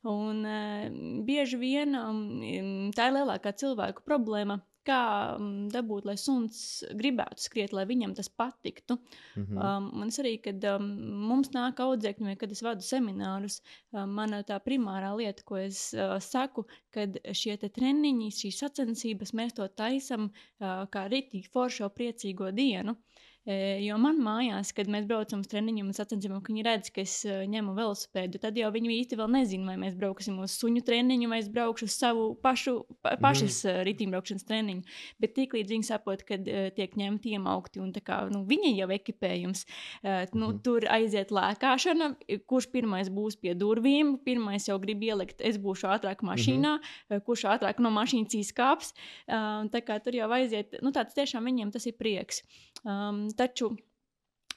Un, 0.02 0.44
uh, 0.44 0.90
bieži 1.24 1.56
vien 1.56 1.94
um, 1.94 2.90
tā 2.90 3.08
ir 3.08 3.18
lielākā 3.18 3.52
cilvēku 3.54 4.02
problēma 4.02 4.60
kā 4.86 5.02
um, 5.36 5.68
dabūt, 5.72 6.06
lai 6.08 6.16
suns 6.18 6.82
gribētu 6.98 7.44
skriet, 7.44 7.74
lai 7.76 7.84
viņam 7.88 8.14
tas 8.18 8.28
patiktu. 8.28 8.98
Mm 9.36 9.44
-hmm. 9.44 9.58
um, 9.58 9.88
man 10.00 10.12
arī, 10.22 10.34
kad 10.42 10.64
um, 10.74 10.88
mums 11.28 11.52
nāk 11.54 11.80
audzēkņi, 11.84 12.36
kad 12.36 12.52
es 12.52 12.62
vadu 12.62 12.82
seminārus, 12.86 13.60
um, 13.92 14.10
mana 14.18 14.42
tā 14.42 14.58
primārā 14.60 15.14
lieta, 15.16 15.42
ko 15.46 15.56
es 15.56 15.94
uh, 15.94 16.18
saku, 16.18 16.66
kad 16.90 17.18
šie 17.32 17.56
treniņi, 17.56 18.30
šīs 18.30 18.58
sacensības, 18.64 19.32
mēs 19.32 19.54
to 19.54 19.68
taisam 19.68 20.30
uh, 20.30 20.86
kā 20.90 21.08
rītīgi 21.08 21.50
foršo 21.52 21.88
priecīgo 21.88 22.50
dienu. 22.50 22.96
Jo 23.42 23.96
man 23.98 24.20
mājās, 24.22 24.68
kad 24.70 24.86
mēs 24.86 25.02
braucam 25.08 25.40
uz 25.42 25.48
treniņiem 25.50 25.88
un 25.90 25.96
sacensībām, 25.96 26.38
ka 26.44 26.52
viņi 26.52 26.62
redz, 26.62 26.90
ka 26.94 27.02
es 27.02 27.14
ņemu 27.26 27.72
velosipēdu, 27.74 28.38
tad 28.38 28.54
jau 28.54 28.68
viņi 28.70 28.92
īsti 29.00 29.16
vēl 29.18 29.32
nezina, 29.34 29.72
vai 29.72 29.80
mēs 29.82 29.96
brauksim 29.98 30.36
uz 30.44 30.54
suņu 30.60 30.84
treniņu, 30.86 31.26
vai 31.32 31.40
es 31.42 31.48
braukšu 31.50 31.88
uz 31.90 31.96
savu 31.98 32.28
pašu, 32.38 32.76
pa, 33.02 33.16
pašas 33.18 33.56
mm. 33.66 33.80
ritīmbraukšanas 33.88 34.46
treniņu. 34.46 34.86
Bet 35.18 35.34
tiklīdz 35.40 35.74
viņi 35.74 35.88
saprot, 35.88 36.22
ka 36.28 36.38
tiek 36.38 36.94
ņemti 37.00 37.34
iemaukti 37.34 37.82
un 37.82 37.90
kā, 37.98 38.20
nu, 38.30 38.44
viņa 38.46 38.72
jau 38.76 38.88
ekipējums, 38.94 39.64
nu, 40.06 40.52
mm. 40.52 40.62
tur 40.62 40.86
aiziet 40.94 41.34
lēkāšana, 41.34 42.12
kurš 42.46 42.70
pirmais 42.70 43.10
būs 43.10 43.40
pie 43.42 43.56
durvīm, 43.58 44.20
pirmais 44.22 44.70
jau 44.70 44.78
grib 44.82 45.02
ielikt, 45.02 45.42
es 45.42 45.58
būšu 45.58 45.90
ātrāk 45.90 46.22
mašīnā, 46.22 46.76
mm 46.78 46.86
-hmm. 47.10 47.26
kurš 47.26 47.48
ātrāk 47.56 47.82
no 47.82 47.90
mašīnas 47.90 48.38
izkāps. 48.38 48.94
Tā 49.26 49.82
kā 49.82 49.98
tur 49.98 50.14
jau 50.14 50.30
aiziet, 50.30 50.78
nu, 50.78 50.94
tāds 50.94 51.18
tiešām 51.18 51.42
viņiem 51.50 51.74
tas 51.74 51.90
ir 51.90 51.98
prieks. 51.98 52.44
Um, 52.82 53.31
taču, 53.38 53.72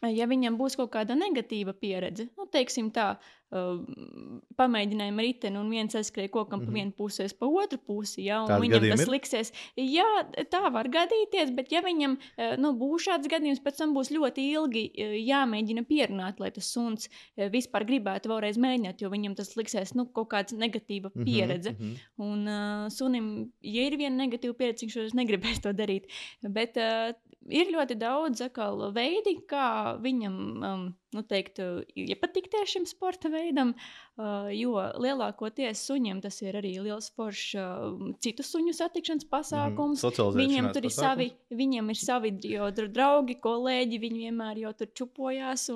ja 0.03 0.27
viņam 0.29 0.59
būs 0.59 0.75
kaut 0.79 0.93
kāda 0.95 1.15
negatīva 1.17 1.73
pieredze, 1.77 2.27
nu, 2.35 2.45
teiksim 2.51 2.91
tā, 2.95 3.15
uh, 3.15 3.79
pamēģinājām 4.59 5.19
riteni 5.21 5.59
un 5.59 5.69
viens 5.71 5.95
aizskrēja 5.95 6.31
kokam 6.33 6.59
mm 6.59 6.63
-hmm. 6.63 6.65
pa 6.65 6.71
mhm. 6.71 6.75
vienu 6.79 6.91
pusi, 6.97 7.23
es 7.23 7.33
pa 7.33 7.45
otru 7.45 7.79
pusi, 7.79 8.25
ja, 8.25 8.41
un 8.43 8.49
Tādi 8.49 8.65
viņam 8.65 8.87
tas 8.89 9.01
ir? 9.05 9.11
liksies. 9.13 9.51
Jā, 9.77 10.07
tā 10.51 10.71
var 10.73 10.89
gadīties, 10.89 11.53
bet 11.55 11.71
ja 11.71 11.81
viņam 11.85 12.17
uh, 12.17 12.55
nu, 12.57 12.73
būs 12.73 13.07
šāds 13.07 13.29
gadījums, 13.31 13.63
pēc 13.63 13.77
tam 13.77 13.93
būs 13.93 14.11
ļoti 14.11 14.49
ilgi 14.51 14.85
uh, 14.89 15.15
jāmēģina 15.21 15.85
pierunāt, 15.87 16.39
lai 16.39 16.51
tas 16.51 16.71
suns 16.71 17.09
vispār 17.35 17.85
gribētu 17.85 18.29
vēlreiz 18.29 18.57
mēģināt, 18.57 19.01
jo 19.01 19.09
viņam 19.09 19.35
tas 19.35 19.55
liksies 19.55 19.93
nu, 19.95 20.05
kaut 20.05 20.29
kāds 20.29 20.53
negatīva 20.53 21.11
mhm, 21.13 21.23
pieredze. 21.23 21.71
Mm 21.71 21.77
-hmm. 21.77 21.95
Un 22.17 22.89
sunim, 22.89 23.51
ja 23.61 23.87
ir 23.87 23.97
viena 23.97 24.25
negatīva 24.25 24.53
pieredze, 24.53 24.85
viņš 24.85 24.95
vairs 24.95 25.13
negribēs 25.13 25.61
to 25.61 25.73
darīt. 25.73 26.11
Bet 26.41 26.77
ir 27.49 27.71
ļoti 27.73 27.97
daudz 28.01 28.41
akal, 28.45 28.81
veidi, 28.95 29.37
kā 29.49 29.95
viņam 30.01 30.37
um, 30.71 30.85
nu, 31.15 31.23
teikt, 31.25 31.61
iepatikties 31.95 32.75
šim 32.75 32.87
sporta 32.89 33.31
veidam, 33.31 33.73
jo 34.55 34.75
lielākoties 35.01 35.81
suņiem 35.87 36.21
tas 36.23 36.41
ir 36.43 36.57
arī 36.59 36.75
liels 36.83 37.09
foršs 37.15 37.55
citu 38.23 38.45
suņu 38.45 38.75
satikšanas 38.75 39.27
pasākums. 39.31 40.03
Mm, 40.05 40.37
viņiem 40.39 40.69
tur 40.75 40.85
ir 40.85 40.91
pasākums. 40.91 40.99
savi, 40.99 41.27
viņiem 41.63 41.91
ir 41.91 41.99
savi 41.99 42.31
jo, 42.51 42.69
draugi, 42.75 43.37
kolēģi, 43.43 44.01
viņi 44.03 44.25
vienmēr 44.27 44.61
jau 44.65 44.73
tur 44.79 44.91
čupojās. 45.01 45.67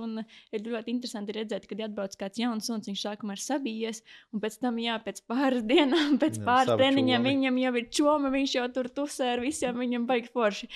Ir 0.56 0.66
ļoti 0.66 0.94
interesanti 0.94 1.36
redzēt, 1.36 1.68
kad 1.70 1.82
atbrauc 1.88 2.16
kāds 2.20 2.40
jauns 2.40 2.70
suns, 2.70 2.88
viņš 2.90 3.06
sākumā 3.06 3.36
ir 3.38 3.44
sabijies, 3.44 4.04
un 4.34 4.44
pēc 4.44 4.60
tam, 4.62 4.80
jā, 4.82 4.98
pēc 5.04 5.24
pāris 5.30 5.66
dienām, 5.68 6.20
pēc 6.22 6.40
pāris 6.46 6.76
treniņiem 6.80 7.28
viņam 7.28 7.60
jau 7.64 7.74
ir 7.82 7.90
čoma, 8.00 8.34
viņš 8.34 8.56
jau 8.60 8.68
tur 8.76 8.92
tusē 8.94 9.34
ar 9.36 9.44
visiem, 9.44 9.78
viņam 9.80 10.08
baigi 10.10 10.32
forši. 10.34 10.70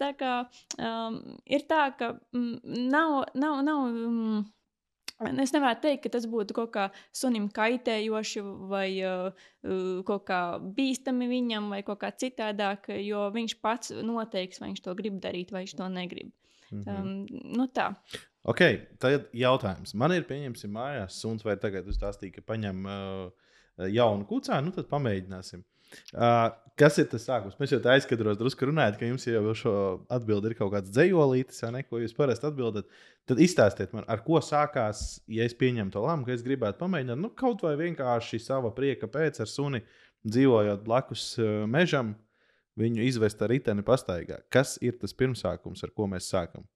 Tā 0.00 0.10
kā 0.18 0.34
um, 0.78 1.18
ir 1.46 1.66
tā, 1.70 1.86
ka 1.98 2.14
mm, 2.34 2.88
nav, 2.92 3.16
nav, 3.38 3.60
nav 3.66 3.83
Um, 3.84 4.44
es 5.40 5.52
nevaru 5.54 5.78
teikt, 5.82 6.02
ka 6.04 6.14
tas 6.16 6.26
būtu 6.30 6.56
kaut 6.56 6.72
kā 6.74 6.88
sunim 7.14 7.48
kaitējoši 7.54 8.42
vai 8.70 8.88
uh, 9.06 9.46
kaut 10.08 10.26
kā 10.28 10.40
bīstami 10.76 11.28
viņam 11.30 11.70
vai 11.74 11.82
kaut 11.86 12.02
kā 12.02 12.10
citādāk, 12.10 12.90
jo 13.04 13.28
viņš 13.34 13.58
pats 13.62 13.94
noteiks, 14.02 14.60
vai 14.60 14.72
viņš 14.72 14.84
to 14.84 14.94
grib 14.98 15.20
darīt 15.22 15.54
vai 15.54 15.64
viņš 15.64 15.76
to 15.78 15.88
negrib. 15.88 16.32
Mm 16.70 16.82
-hmm. 16.82 17.00
um, 17.00 17.42
nu 17.58 17.68
tā. 17.68 17.94
Ok, 18.44 18.60
tad 18.98 19.28
jautājums. 19.32 19.94
Man 19.94 20.12
ir 20.12 20.26
pieņemsim 20.28 20.72
mājās 20.72 21.20
suns, 21.20 21.44
vai 21.44 21.56
tagad 21.56 21.86
uz 21.88 21.98
tās 21.98 22.18
tīka 22.20 22.42
paņem 22.44 22.84
uh, 22.86 23.30
jaunu 23.88 24.26
kucēnu, 24.28 24.68
nu 24.68 24.72
tad 24.72 24.90
pamēģināsim. 24.90 25.62
Uh, 26.12 26.50
kas 26.80 26.98
ir 26.98 27.08
tas 27.10 27.24
sākums? 27.26 27.56
Mēs 27.60 27.74
jau 27.74 27.80
tā 27.82 27.94
aizkadros 27.94 28.38
drusku 28.40 28.68
runājot, 28.68 28.98
ka 29.00 29.08
jums 29.08 29.26
jau 29.28 29.54
šo 29.58 29.74
atbildi 30.12 30.50
ir 30.50 30.56
kaut 30.58 30.72
kāds 30.74 30.92
dzējolītis, 30.94 31.62
vai 31.64 31.70
ne, 31.76 31.82
ko 31.86 32.00
jūs 32.02 32.16
parasti 32.16 32.48
atbildat. 32.48 32.90
Tad 33.30 33.40
izstāstiet 33.42 33.94
man, 33.96 34.06
ar 34.10 34.24
ko 34.26 34.40
sākās, 34.44 35.04
ja 35.30 35.46
es 35.46 35.56
pieņemu 35.58 35.94
to 35.94 36.02
lēmumu, 36.04 36.28
ka 36.28 36.36
es 36.36 36.44
gribētu 36.46 36.82
pamēģināt, 36.82 37.20
nu, 37.20 37.32
kaut 37.38 37.64
vai 37.66 37.76
vienkārši 37.80 38.42
sava 38.42 38.74
prieka 38.76 39.08
pēc 39.10 39.42
ar 39.44 39.50
suni 39.50 39.82
dzīvojot 40.24 40.84
blakus 40.84 41.32
uh, 41.40 41.64
mežam, 41.70 42.14
viņu 42.80 43.04
izvest 43.06 43.42
ar 43.44 43.52
riteni 43.54 43.84
pastaigā. 43.86 44.40
Kas 44.52 44.76
ir 44.82 44.98
tas 45.00 45.14
pirmsākums, 45.14 45.84
ar 45.86 45.94
ko 45.94 46.08
mēs 46.10 46.30
sākam? 46.32 46.66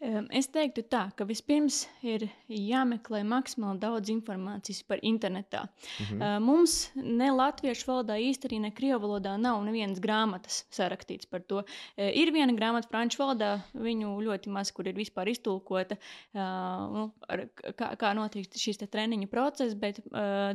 Es 0.00 0.46
teiktu, 0.48 0.80
tā, 0.88 1.02
ka 1.12 1.26
vispirms 1.28 1.82
ir 2.00 2.22
jāmeklē 2.48 3.18
maksimāli 3.28 3.82
daudz 3.82 4.08
informācijas 4.08 4.80
par 4.88 5.02
internetā. 5.04 5.66
Mm 5.66 6.06
-hmm. 6.06 6.40
Mums 6.40 6.90
ne 6.94 7.28
latviešu 7.30 7.84
valodā, 7.86 8.16
īstenībā 8.16 8.60
ne 8.60 8.70
krievu 8.70 9.00
valodā 9.00 9.36
nav 9.36 9.62
nevienas 9.64 10.00
grāmatas 10.00 10.64
sarakstīts 10.70 11.26
par 11.30 11.40
to. 11.40 11.62
Ir 11.96 12.32
viena 12.32 12.52
grāmata 12.52 12.88
franču 12.88 13.18
valodā, 13.22 13.60
viņu 13.74 14.22
ļoti 14.24 14.48
maz, 14.48 14.70
kur 14.72 14.88
ir 14.88 14.94
vispār 14.94 15.28
iztulkota, 15.28 15.96
nu, 16.32 17.12
kā, 17.76 17.96
kā 17.96 18.14
notiek 18.14 18.46
šis 18.56 18.78
treniņu 18.78 19.26
process, 19.26 19.74
bet 19.74 20.00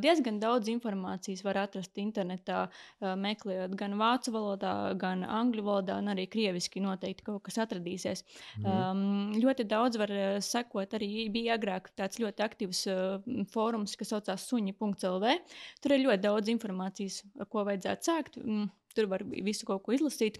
diezgan 0.01 0.39
daudz 0.39 0.67
informācijas 0.67 1.43
var 1.43 1.57
atrast 1.57 1.97
internetā, 1.97 2.67
meklējot 2.99 3.75
gan 3.75 3.93
vācu 3.93 4.31
valodā, 4.31 4.97
gan 4.97 5.23
angļu 5.23 5.63
valodā, 5.63 5.97
un 5.97 6.07
arī 6.07 6.27
krieviski 6.27 6.79
noteikti 6.79 7.23
kaut 7.23 7.43
kas 7.43 7.57
atradīsies. 7.57 8.23
Mm 8.57 8.63
-hmm. 8.63 8.91
um, 8.91 9.34
ļoti 9.41 9.65
daudz 9.69 9.99
var 9.99 10.11
uh, 10.13 10.37
sekot. 10.43 10.95
Arī 10.97 11.27
bija 11.33 11.55
agrāk 11.59 11.91
tāds 11.97 12.19
ļoti 12.21 12.45
aktīvs 12.45 12.81
uh, 12.91 13.45
fórums, 13.53 13.95
kas 13.99 14.13
saucās 14.13 14.47
suņi.lv. 14.49 15.35
Tur 15.83 15.95
ir 15.95 16.05
ļoti 16.05 16.25
daudz 16.25 16.51
informācijas, 16.53 17.21
ko 17.51 17.65
vajadzētu 17.67 18.11
sākt. 18.11 18.39
Mm, 18.41 18.69
tur 18.95 19.09
var 19.11 19.25
visu 19.25 19.67
kaut 19.69 19.85
ko 19.85 19.95
izlasīt. 19.95 20.39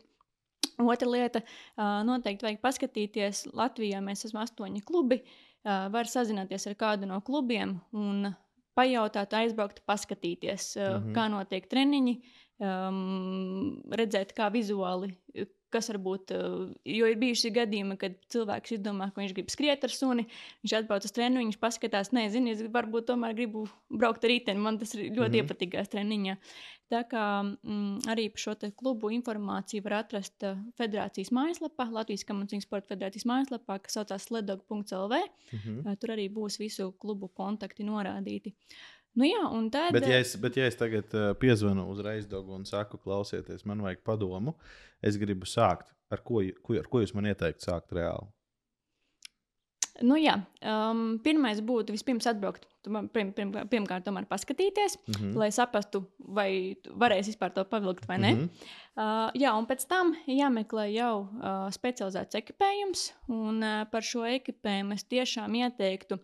Otra 0.82 1.08
lieta, 1.08 1.42
uh, 1.42 2.02
noteikti 2.08 2.48
vajag 2.48 2.64
paskatīties. 2.64 3.46
Latvijā 3.56 4.02
mēs 4.04 4.28
esam 4.28 4.44
astoņi 4.44 4.86
klubi. 4.86 5.24
Var 5.66 6.06
sazināties 6.06 6.68
ar 6.70 6.76
kādu 6.78 7.08
no 7.10 7.16
klubiem 7.26 7.72
un 7.98 8.28
pajautāt, 8.78 9.32
aizbraukt, 9.34 9.80
paskatīties, 9.90 10.76
mm 10.78 10.84
-hmm. 10.84 11.16
kā 11.16 11.24
notiek 11.34 11.66
treniņi, 11.72 12.14
um, 12.62 13.82
redzēt, 13.90 14.36
kā 14.38 14.52
vizuāli 14.54 15.16
kas 15.76 15.92
varbūt, 15.92 16.34
jo 16.96 17.10
ir 17.12 17.18
bijuši 17.22 17.52
gadījumi, 17.56 17.98
kad 18.02 18.16
cilvēks 18.34 18.78
izdomā, 18.78 19.10
ka 19.12 19.22
viņš 19.22 19.36
grib 19.38 19.52
skriet 19.54 19.84
ar 19.88 19.94
suni, 19.94 20.28
viņš 20.64 20.78
atbrauc 20.80 21.08
uz 21.08 21.16
treniņu, 21.16 21.44
viņš 21.44 21.60
paskatās, 21.62 22.14
nezinu, 22.16 22.54
es 22.54 22.64
varbūt 22.74 23.10
tomēr 23.12 23.36
gribu 23.38 23.66
braukt 23.92 24.26
ar 24.26 24.34
riteni, 24.34 24.64
man 24.64 24.80
tas 24.82 24.96
ļoti 24.96 25.12
mm 25.12 25.28
-hmm. 25.28 25.38
iepatīkās 25.44 25.94
treniņā. 25.94 26.38
Tā 26.94 27.02
kā 27.10 27.26
mm, 27.42 28.06
arī 28.14 28.28
par 28.30 28.42
šo 28.44 28.54
klubu 28.78 29.10
informāciju 29.10 29.84
var 29.88 29.94
atrast 30.04 30.44
uh, 30.46 30.60
federācijas 30.78 31.32
mājaslapā, 31.34 31.88
Latvijas 31.92 32.24
Kamerunijas 32.30 32.68
Sporta 32.68 32.94
Federācijas 32.94 33.26
mājaslapā, 33.26 33.80
kas 33.82 33.98
saucās 33.98 34.30
ledog.lv. 34.30 35.16
Mm 35.52 35.60
-hmm. 35.64 35.98
tur 35.98 36.14
arī 36.14 36.30
būs 36.30 36.60
visu 36.60 36.92
klubu 37.02 37.28
kontakti 37.28 37.84
norādīti. 37.84 38.54
Uh, 38.54 38.96
Nu 39.16 39.28
jā, 39.28 39.44
tad... 39.72 39.94
bet, 39.96 40.08
ja 40.12 40.20
es, 40.20 40.36
bet, 40.44 40.58
ja 40.60 40.68
es 40.68 40.76
tagad 40.76 41.14
uh, 41.16 41.32
piezvanu 41.40 41.88
uzreiz 41.92 42.28
Dogu 42.28 42.56
un 42.58 42.66
saku, 42.68 43.00
klausieties, 43.00 43.64
man 43.68 43.84
vajag 43.86 44.04
padomu, 44.04 44.58
es 45.00 45.20
gribu 45.22 45.48
sākt. 45.48 45.92
Ar 46.12 46.22
ko, 46.22 46.44
ko, 46.62 46.76
ar 46.78 46.90
ko 46.92 47.02
jūs 47.02 47.16
man 47.16 47.32
ieteikt 47.32 47.64
sākt 47.66 47.96
reāli? 47.96 48.28
Nu, 50.04 50.18
jā, 50.20 50.36
um, 50.68 51.16
pirmais 51.24 51.62
būtu 51.64 51.96
vispirms 51.96 52.28
atbraukt. 52.28 52.68
Pirm, 52.86 53.32
pirm, 53.34 53.54
pirmkārt, 53.72 54.04
tomēr 54.06 54.28
paskatīties, 54.30 54.98
mm 55.00 55.14
-hmm. 55.14 55.38
lai 55.40 55.48
saprastu, 55.56 56.04
vai 56.20 56.76
varēs 56.86 57.32
vispār 57.32 57.54
to 57.56 57.64
pavilkt 57.66 58.06
vai 58.08 58.18
nē. 58.18 58.34
Mm 58.34 58.42
-hmm. 58.42 58.50
uh, 59.00 59.32
jā, 59.42 59.54
un 59.58 59.66
pēc 59.66 59.88
tam 59.88 60.14
jāmeklē 60.28 60.86
jau 60.92 61.22
uh, 61.22 61.72
specializēts 61.72 62.36
ekipējums, 62.36 63.14
un 63.28 63.64
uh, 63.64 63.88
par 63.92 64.04
šo 64.04 64.26
ekipējumu 64.28 64.94
es 64.94 65.04
tiešām 65.04 65.56
ieteiktu 65.56 66.16
uh, 66.16 66.22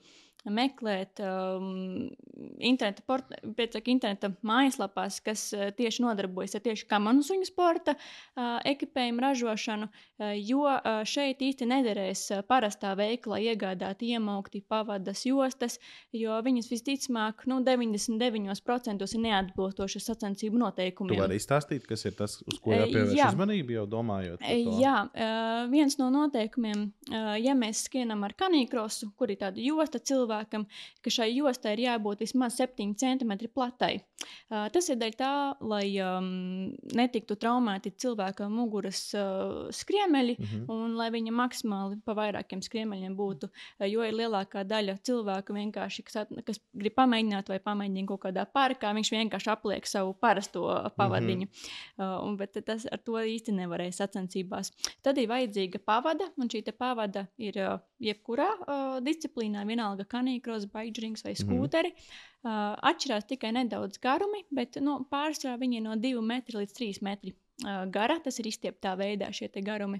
meklēt 0.49 1.21
um, 1.21 2.09
interneta, 2.57 3.03
port, 3.05 3.29
pēc, 3.57 3.77
interneta 3.91 4.31
mājaslapās, 4.47 5.19
kas 5.21 5.43
uh, 5.53 5.67
tieši 5.77 6.01
nodarbojas 6.01 6.57
ar 6.57 6.63
tieši 6.65 6.87
kamanu 6.89 7.21
suņu 7.25 7.45
sporta 7.45 7.93
uh, 7.93 8.57
ekipējumu 8.65 9.21
ražošanu, 9.21 9.89
uh, 9.91 10.31
jo 10.33 10.65
uh, 10.65 11.03
šeit 11.05 11.43
īsti 11.45 11.67
nederēs 11.69 12.23
uh, 12.33 12.41
parastā 12.47 12.95
veiklā 12.97 13.37
iegādāt 13.51 14.01
iemaukti 14.07 14.63
pavadas 14.65 15.27
jostas, 15.27 15.77
jo 16.15 16.39
viņas 16.41 16.71
visticamāk 16.71 17.45
nu, 17.51 17.59
99% 17.65 19.05
ir 19.05 19.23
neatbilstošas 19.27 20.09
sacensību 20.09 20.63
noteikumiem. 20.63 21.13
Tu 21.13 21.21
vari 21.21 21.37
izstāstīt, 21.37 21.85
kas 21.89 22.07
ir 22.09 22.17
tas, 22.17 22.39
uz 22.47 22.57
ko 22.63 22.73
jāpievērš 22.73 23.13
jā. 23.19 23.29
uzmanība, 23.29 23.77
jau 23.77 23.85
domājot? 23.93 24.41
Jā, 24.81 24.97
uh, 25.05 25.69
viens 25.69 25.99
no 26.01 26.09
noteikumiem, 26.13 26.89
uh, 27.11 27.35
ja 27.37 27.53
mēs 27.57 27.85
skrienam 27.85 28.25
ar 28.25 28.33
kanīkrosu, 28.37 29.13
kur 29.19 29.29
ir 29.29 29.41
tāda 29.45 29.61
josta 29.61 30.01
cilvēka 30.01 30.30
cilvēkam, 30.31 30.65
ka 31.03 31.11
šai 31.11 31.29
jostai 31.35 31.75
ir 31.75 31.85
jābūt 31.87 32.23
vismaz 32.23 32.57
7 32.59 32.95
cm 32.95 33.33
platai. 33.53 34.01
Uh, 34.51 34.67
tas 34.73 34.89
ir 34.89 34.97
dēļ 35.01 35.15
tā, 35.19 35.31
lai 35.61 35.85
um, 36.03 36.71
netiktu 36.97 37.35
traumēti 37.39 37.93
cilvēka 38.03 38.47
muguras 38.51 38.99
uh, 39.15 39.69
skriemeļi, 39.73 40.35
mm 40.37 40.45
-hmm. 40.45 40.65
un 40.71 40.95
lai 40.99 41.09
viņa 41.13 41.33
maksimāli 41.35 41.99
pa 42.05 42.15
vairākiem 42.17 42.61
skriemeļiem 42.61 43.15
būtu. 43.15 43.49
Uh, 43.79 43.87
jo 43.87 44.03
ir 44.03 44.17
lielākā 44.17 44.63
daļa 44.67 44.97
cilvēku, 45.07 45.53
vienkārši, 45.53 46.03
kas, 46.03 46.15
at, 46.23 46.33
kas 46.45 46.61
grib 46.73 46.95
pamēģināt 46.97 47.49
vai 47.49 47.59
pamēģināt 47.59 48.07
kaut 48.07 48.23
kādā 48.25 48.45
parkā, 48.45 48.93
viņš 48.93 49.11
vienkārši 49.11 49.51
apliek 49.53 49.87
savu 49.87 50.13
parasto 50.13 50.67
pavadiņu. 50.97 51.45
Mm 51.45 51.51
-hmm. 51.51 52.03
uh, 52.03 52.27
un, 52.27 52.37
bet 52.37 52.59
tas 52.65 52.85
ar 52.91 52.99
to 52.99 53.13
īsti 53.13 53.51
nevarēja 53.51 53.91
sacensībās. 53.91 54.71
Tad 55.01 55.17
ir 55.17 55.29
vajadzīga 55.29 55.79
pavada, 55.85 56.31
un 56.37 56.47
šī 56.47 56.63
pavada 56.77 57.27
ir 57.37 57.57
uh, 57.57 57.79
jebkurā 57.99 58.49
uh, 58.57 58.99
disciplīnā, 59.03 59.65
vienalga 59.67 60.05
kanīkros, 60.05 60.67
baigdžrings 60.71 61.23
vai 61.23 61.33
skūteri. 61.35 61.89
Mm 61.89 61.95
-hmm. 61.95 62.30
Uh, 62.41 62.73
atšķirās 62.89 63.27
tikai 63.29 63.51
nedaudz 63.53 63.99
garumi, 64.01 64.39
bet 64.49 64.79
nu, 64.81 64.95
pārsvarā 65.13 65.59
viņi 65.61 65.77
ir 65.77 65.83
no 65.85 65.93
2 65.93 66.23
metri 66.25 66.57
līdz 66.57 66.71
3 66.73 67.03
metri 67.05 67.35
uh, 67.35 67.83
gara. 67.93 68.15
Tas 68.23 68.41
ir 68.41 68.49
izstieptā 68.49 68.95
veidā 68.97 69.27
šie 69.29 69.51
garumi. 69.61 69.99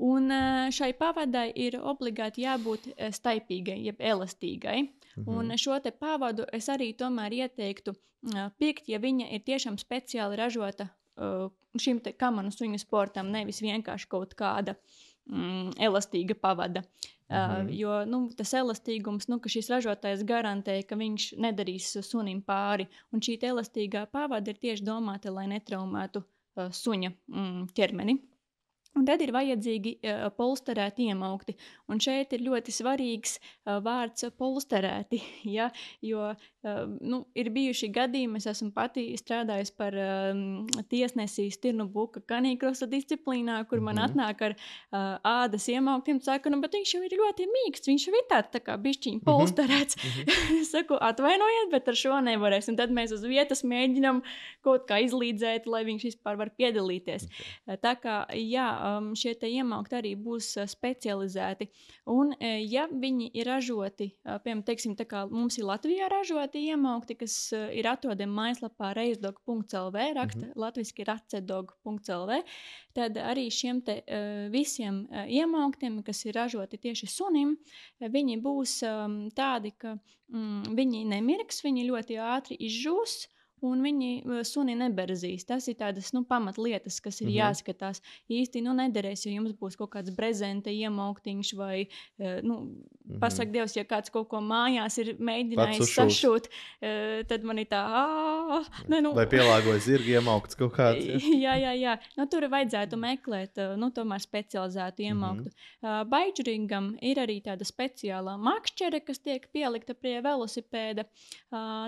Un 0.00 0.32
uh, 0.32 0.70
šai 0.72 0.94
pavadai 0.96 1.50
ir 1.52 1.76
obligāti 1.76 2.46
jābūt 2.46 2.88
staipīgai, 3.18 3.76
jeb 3.84 4.00
elastīgai. 4.00 4.78
Mhm. 5.18 5.28
Un 5.28 5.52
šo 5.60 5.76
pavadu 6.00 6.48
es 6.52 6.70
arī 6.72 6.94
tomēr 6.96 7.36
ieteiktu 7.44 7.92
uh, 7.92 8.48
pirkt, 8.58 8.88
ja 8.88 8.98
viņa 8.98 9.28
ir 9.36 9.44
tiešām 9.44 9.76
speciāli 9.76 10.40
ražota 10.40 10.88
uh, 10.88 11.52
šim 11.76 12.00
kamanu 12.16 12.50
suņu 12.54 12.80
sportam, 12.80 13.28
nevis 13.28 13.60
vienkārši 13.60 14.08
kaut 14.08 14.32
kāda 14.34 14.78
mm, 15.30 15.76
elastīga 15.88 16.34
pavada. 16.40 16.84
-hmm. 17.28 17.66
uh, 17.66 17.74
jo 17.78 18.04
nu, 18.04 18.28
tas 18.36 18.54
elastīgums, 18.54 19.28
nu, 19.28 19.38
ka 19.40 19.48
šis 19.48 19.70
ražotājs 19.72 20.24
garantē, 20.28 20.82
ka 20.86 20.96
viņš 20.96 21.34
nedarīs 21.40 21.90
sunim 22.06 22.42
pāri, 22.42 22.88
un 23.12 23.20
šī 23.20 23.38
elastīgā 23.50 24.06
pavada 24.12 24.50
ir 24.50 24.60
tieši 24.60 24.84
domāta, 24.84 25.32
lai 25.32 25.46
netraumētu 25.52 26.22
uh, 26.22 26.70
suņa 26.70 27.12
mm, 27.26 27.66
ķermeni. 27.74 28.18
Un 28.94 29.06
tad 29.08 29.22
ir 29.24 29.32
vajadzīgi 29.34 29.96
uh, 29.98 30.26
polsterēti 30.36 31.08
iemaukti. 31.10 31.56
Un 31.90 31.98
šeit 32.02 32.32
ir 32.36 32.44
ļoti 32.46 32.74
svarīgs 32.74 33.38
uh, 33.40 33.80
vārds 33.84 34.28
polsterēti. 34.38 35.22
Ja? 35.54 35.68
Jo 36.02 36.30
uh, 36.32 36.78
nu, 37.04 37.20
ir 37.38 37.50
bijuši 37.54 37.90
gadījumi, 37.94 38.40
es 38.40 38.48
esmu 38.50 38.70
pati 38.74 39.04
strādājusi 39.18 39.74
par 39.78 39.94
uh, 39.98 40.40
tiesnesi 40.90 41.46
Stirnu 41.52 41.86
Buka 41.92 42.22
kanīkrosa 42.26 42.88
disciplīnā, 42.90 43.60
kur 43.68 43.82
man 43.82 43.98
mm 43.98 44.04
atnāk 44.04 44.42
ar 44.44 44.52
uh, 44.54 45.16
ādas 45.24 45.64
iemauktiem. 45.72 46.18
Saka, 46.24 46.50
nu, 46.52 46.58
bet 46.62 46.74
viņš 46.76 46.94
jau 46.96 47.00
ir 47.06 47.14
ļoti 47.18 47.46
mīksts, 47.50 47.88
viņš 47.88 48.06
jau 48.08 48.14
ir 48.18 48.26
tāds 48.30 48.52
tā 48.52 48.60
kā 48.64 48.76
bišķiņ 48.80 49.20
polsterēts. 49.24 49.96
Mm 49.96 50.10
-hmm. 50.16 50.60
es 50.60 50.72
saku, 50.74 50.98
atvainojiet, 51.00 51.70
bet 51.72 51.88
ar 51.88 51.98
šo 51.98 52.20
nevarēs. 52.26 52.68
Un 52.68 52.76
tad 52.76 52.92
mēs 52.92 53.14
uz 53.16 53.24
vietas 53.24 53.64
mēģinam 53.64 54.22
kaut 54.62 54.86
kā 54.88 55.00
izlīdzēt, 55.06 55.66
lai 55.66 55.84
viņš 55.88 56.04
vispār 56.10 56.36
var 56.36 56.52
piedalīties. 56.58 57.26
Okay. 57.26 57.80
Tā 57.84 57.94
kā, 58.00 58.16
jā, 58.36 58.68
um, 58.84 59.10
šie 59.16 59.32
iemaukti 59.48 59.96
arī 59.98 60.12
būs 60.20 60.50
uh, 60.60 60.68
specializēti. 60.68 61.68
Un, 62.12 62.32
uh, 62.34 62.56
ja 62.60 62.84
viņi 62.90 63.30
ir 63.34 63.48
ražoti, 63.48 64.10
uh, 64.12 64.38
piemēram, 64.44 64.64
teiksim, 64.68 64.96
mums 65.32 65.58
ir 65.58 65.68
Latvijā 65.68 66.08
ražoti 66.12 66.66
iemaukti, 66.70 67.16
kas 67.20 67.36
uh, 67.56 67.66
ir 67.72 67.88
atrodami 67.88 68.36
mājaslapā 68.36 68.92
reizdog.lv, 68.98 70.06
raksta 70.18 70.40
mm 70.40 70.50
-hmm. 70.50 70.60
latviski 70.66 71.04
racedog.lv, 71.04 72.40
tad 72.92 73.16
arī 73.16 73.50
šiem 73.50 73.80
te, 73.80 74.00
uh, 74.02 74.50
visiem 74.52 75.06
uh, 75.10 75.24
iemauktiem, 75.28 76.02
kas 76.02 76.24
ir 76.24 76.34
ražoti 76.34 76.76
tieši 76.78 77.06
sunim, 77.06 77.56
viņi 78.00 78.40
būs 78.42 78.82
um, 78.86 79.30
tādi, 79.30 79.72
ka 79.78 79.98
mm, 80.28 80.74
viņi 80.76 81.04
nemirks, 81.04 81.64
viņi 81.64 81.88
ļoti 81.90 82.20
ātri 82.20 82.56
izžūs 82.60 83.28
un 83.64 83.82
viņi 83.84 84.10
eh, 84.20 84.42
suni 84.46 84.76
neberzīs. 84.78 85.46
Tas 85.48 85.66
ir 85.70 85.78
tādas 85.80 86.10
nu, 86.14 86.24
pamatlietas, 86.28 87.00
kas 87.04 87.20
ir 87.20 87.28
mm 87.28 87.32
-hmm. 87.32 87.40
jāskatās. 87.40 88.02
Īsti 88.30 88.62
nu, 88.64 88.74
nederēs, 88.76 89.24
ja 89.26 89.32
jums 89.32 89.54
būs 89.60 89.78
kaut 89.80 89.92
kāds 89.94 90.12
brezenta 90.14 90.70
iemauktiņš 90.70 91.54
vai, 91.56 91.86
eh, 92.18 92.40
nu, 92.42 92.60
mm 92.60 92.84
-hmm. 93.08 93.20
pasak 93.20 93.52
Dievs, 93.54 93.76
ja 93.76 93.84
kāds 93.84 94.10
kaut 94.12 94.28
ko 94.28 94.40
mājās 94.40 94.98
ir 95.00 95.14
mēģinājis 95.18 95.94
sašūt, 95.94 96.48
eh, 96.80 97.22
tad 97.28 97.44
man 97.44 97.58
ir 97.58 97.66
tā, 97.66 97.84
ne, 98.88 99.00
nu. 99.00 99.14
Vai 99.14 99.26
pielāgojas 99.26 99.84
zirga 99.84 100.20
iemaukts 100.20 100.56
kaut 100.56 100.72
kāds. 100.72 101.04
Jā, 101.44 101.54
jā, 101.56 101.72
jā. 101.76 101.98
Nu, 102.16 102.26
tur 102.26 102.42
vajadzētu 102.48 102.96
meklēt, 102.96 103.58
nu, 103.76 103.90
tomēr 103.90 104.20
specializētu 104.20 105.02
iemauktu. 105.02 105.48
Mm 105.48 105.88
-hmm. 105.88 106.08
Baidžringam 106.08 106.96
ir 107.02 107.16
arī 107.16 107.42
tāda 107.42 107.64
speciālā 107.64 108.38
makšķere, 108.38 109.00
kas 109.04 109.18
tiek 109.18 109.48
pielikta 109.52 109.94
pie 109.94 110.20
velosipēda. 110.20 111.04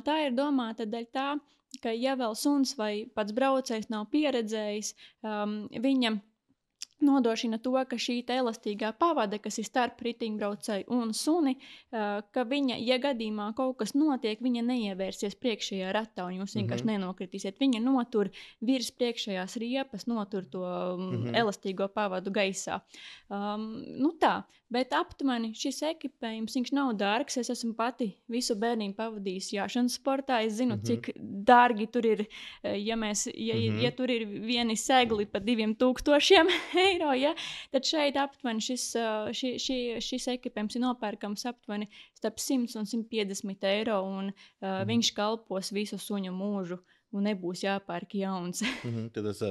Tā 0.06 0.26
ir 0.26 0.32
domāta 0.32 0.86
dēļ 0.86 1.06
tā, 1.12 1.38
ka 1.82 1.92
ja 1.92 2.16
vēl 2.18 2.34
suns 2.38 2.76
vai 2.78 3.06
pats 3.14 3.34
braucējs 3.36 3.90
nav 3.92 4.08
pieredzējis, 4.12 4.94
um, 5.22 5.60
viņam 5.70 6.20
nodrošina 7.00 7.58
to, 7.60 7.74
ka 7.88 7.98
šī 8.00 8.22
elastīgā 8.32 8.92
pavade, 8.98 9.38
kas 9.42 9.58
ir 9.60 9.66
starp 9.68 10.00
riteņbraucēju 10.04 10.88
un 10.96 11.12
suni, 11.16 11.56
uh, 11.56 12.22
ka 12.32 12.44
viņa, 12.48 12.78
ja 12.80 12.98
gadījumā 13.02 13.50
kaut 13.56 13.76
kas 13.82 13.92
notiek, 13.94 14.40
viņa 14.40 14.64
neievērsies 14.64 15.36
priekšējā 15.42 15.92
ratā 15.92 16.26
un 16.26 16.40
jūs 16.40 16.56
vienkārši 16.56 16.84
mm 16.84 16.90
-hmm. 16.90 17.04
nenokritīsiet. 17.04 17.60
Viņa 17.60 17.82
notur 17.84 18.30
virs 18.60 18.90
priekšējās 18.90 19.56
riepas, 19.60 20.06
notur 20.06 20.44
to 20.44 20.64
mm 20.64 21.10
-hmm. 21.12 21.36
elastīgo 21.36 21.88
pavadu 21.88 22.30
gaisā. 22.30 22.80
Um, 23.28 23.84
nu 24.00 24.12
tā, 24.20 24.42
bet 24.72 24.92
aptuveni 24.96 25.52
šis 25.56 25.78
ekipējums 25.92 26.72
nav 26.74 26.94
dārgs. 26.98 27.38
Es 27.40 27.50
esmu 27.52 27.74
pati 27.78 28.08
visu 28.32 28.56
bērnību 28.58 28.96
pavadījusi 28.98 29.56
jāšanas 29.58 29.98
sportā. 30.00 30.40
Es 30.46 30.56
zinu, 30.58 30.76
mm 30.76 30.80
-hmm. 30.80 30.86
cik 30.86 31.10
dārgi 31.50 31.86
tur 31.92 32.06
ir, 32.06 32.24
ja, 32.62 32.96
mēs, 32.96 33.26
ja, 33.32 33.54
mm 33.54 33.60
-hmm. 33.60 33.82
ja 33.84 33.90
tur 33.92 34.10
ir 34.10 34.26
vieni 34.26 34.76
segli 34.76 35.26
pa 35.26 35.38
diviem 35.38 35.74
tūkstošiem 35.74 36.50
eiro, 36.88 37.12
ja, 37.12 37.34
tad 37.70 37.84
šeit 37.84 38.16
aptuveni 38.16 38.60
šis, 38.60 38.96
ši, 39.32 39.58
ši, 39.58 39.78
šis 40.00 40.28
ekipējums 40.28 40.76
ir 40.76 40.82
nopērkams 40.82 41.46
aptuveni 41.46 41.88
starp 42.14 42.38
100 42.38 42.76
un 42.78 42.86
150 42.86 43.64
eiro, 43.64 44.02
un 44.02 44.26
uh, 44.28 44.34
mm. 44.62 44.86
viņš 44.86 45.14
kalpos 45.14 45.72
visu 45.72 45.98
suņu 45.98 46.32
mūžu. 46.32 46.78
Un 47.12 47.22
nebūs 47.22 47.62
jāpērk 47.62 48.14
jauns. 48.18 48.62
mm 48.62 48.90
-hmm, 48.90 49.10
tad 49.14 49.24
tas 49.24 49.42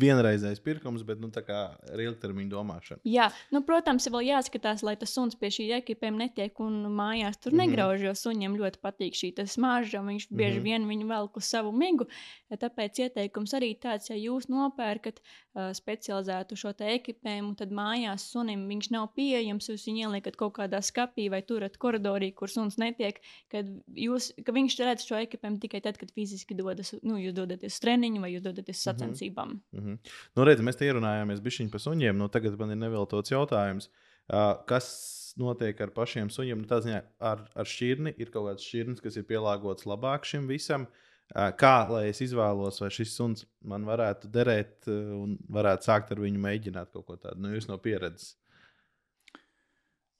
vienreizējs 0.00 0.60
pirkums, 0.64 1.04
bet 1.06 1.20
nu, 1.22 1.30
ar 1.36 2.02
ilgtermiņa 2.02 2.50
domāšanu. 2.52 3.00
Jā, 3.08 3.28
nu, 3.54 3.62
protams, 3.66 4.08
vēl 4.12 4.28
jāskatās, 4.30 4.84
lai 4.86 4.96
tas 5.00 5.12
suns 5.16 5.36
pie 5.38 5.50
šī 5.52 5.68
ekipējuma 5.80 6.26
netiek 6.26 6.60
un 6.64 6.84
mājās 6.92 7.40
tur 7.40 7.52
mm 7.52 7.58
-hmm. 7.58 7.70
negrauž, 7.70 8.04
jo 8.06 8.14
suņiem 8.14 8.58
ļoti 8.60 8.82
patīk 8.82 9.16
šī 9.16 9.32
smarža, 9.46 10.00
un 10.00 10.12
viņš 10.12 10.28
bieži 10.30 10.60
mm 10.60 10.60
-hmm. 10.60 10.64
vien 10.64 10.88
viņu 10.88 11.08
velk 11.08 11.36
uz 11.36 11.44
savu 11.44 11.72
migu. 11.72 12.06
Tāpēc 12.50 12.98
ieteikums 13.04 13.54
arī 13.54 13.74
tāds, 13.78 14.10
ja 14.10 14.16
jūs 14.16 14.48
nopērkat 14.48 15.20
uh, 15.20 15.72
specializētu 15.72 16.56
šo 16.56 16.72
ekipējumu, 16.78 17.54
tad 17.56 17.70
mājās 17.70 18.30
sunim 18.32 18.68
viņš 18.68 18.90
nav 18.90 19.08
pieejams, 19.14 19.68
jūs 19.68 19.86
viņu 19.86 20.06
ieliekat 20.06 20.36
kaut 20.36 20.54
kādā 20.58 20.80
skapī 20.82 21.30
vai 21.30 21.42
turat 21.42 21.76
koridorī, 21.76 22.32
kur 22.34 22.48
suns 22.48 22.76
netiek, 22.78 23.20
kad 23.48 23.66
jūs, 23.94 24.32
ka 24.44 24.52
viņš 24.52 24.78
redz 24.78 25.06
šo 25.08 25.16
ekipējumu 25.26 25.60
tikai 25.60 25.80
tad, 25.80 25.96
kad 25.96 26.12
fiziski 26.14 26.54
dodas, 26.54 26.94
nu, 27.02 27.16
jūs 27.16 27.34
dodaties 27.34 27.76
uz 27.76 27.80
treniņu 27.84 28.20
vai 28.20 28.32
jūs 28.34 28.44
dodaties 28.44 28.76
mhm. 28.76 28.84
sacensībām. 28.84 29.48
Mm 29.48 29.80
-hmm. 29.80 29.85
Mm 29.86 29.94
-hmm. 29.94 30.12
nu, 30.36 30.44
redz, 30.44 30.60
mēs 30.60 30.78
te 30.78 30.86
ierunājāmies 30.88 31.42
bišķiņu 31.42 31.70
par 31.70 31.80
suņiem. 31.80 32.18
Nu, 32.18 32.28
tagad 32.28 32.58
man 32.58 32.74
ir 32.74 32.80
neveltots 32.82 33.30
jautājums. 33.30 33.90
Uh, 34.26 34.58
kas 34.66 35.34
notiek 35.38 35.80
ar 35.80 35.92
pašiem 35.94 36.30
suņiem? 36.30 36.64
Nu, 36.64 36.78
ziņā, 36.82 37.02
ar, 37.20 37.44
ar 37.54 37.64
šķirni 37.66 38.14
ir 38.18 38.30
kaut 38.34 38.48
kāds 38.50 38.66
šķirnis, 38.66 39.02
kas 39.02 39.16
ir 39.16 39.26
pielāgots 39.28 39.86
labāk 39.86 40.26
šim 40.26 40.48
visam. 40.50 40.86
Uh, 41.34 41.50
kā 41.58 41.88
lai 41.90 42.08
es 42.08 42.20
izvēlos, 42.20 42.80
vai 42.80 42.90
šis 42.90 43.14
suns 43.14 43.46
man 43.62 43.84
varētu 43.86 44.30
derēt 44.30 44.88
uh, 44.88 45.14
un 45.22 45.38
varētu 45.48 45.84
sākt 45.84 46.10
ar 46.12 46.22
viņu 46.22 46.42
mēģināt 46.42 46.90
kaut 46.92 47.06
ko 47.06 47.16
tādu? 47.16 47.40
Nu, 47.42 47.54
jūs 47.54 47.68
no 47.68 47.78
pieredzes. 47.78 48.36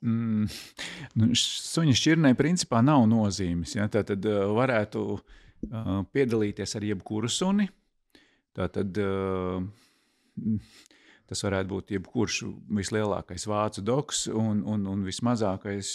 Mm, 0.06 0.46
nu, 1.14 1.32
suņa 1.34 1.94
šķirnei 1.96 2.34
principā 2.38 2.82
nav 2.84 3.06
nozīmes. 3.10 3.74
Ja? 3.74 3.88
Tā 3.88 4.04
tad 4.06 4.26
uh, 4.26 4.46
varētu 4.54 5.02
uh, 5.16 6.04
piedalīties 6.12 6.76
ar 6.76 6.86
jebkuru 6.86 7.30
suni. 7.32 7.66
Uh, 7.66 7.85
Tā 8.56 8.68
tad 8.72 8.98
tas 11.26 11.42
varētu 11.42 11.70
būt 11.72 11.94
jebkurš 11.96 12.40
vislielākais 12.78 13.46
vācu 13.50 13.84
doks 13.84 14.26
un, 14.30 14.62
un, 14.68 14.86
un 14.90 15.04
vismazākais, 15.06 15.88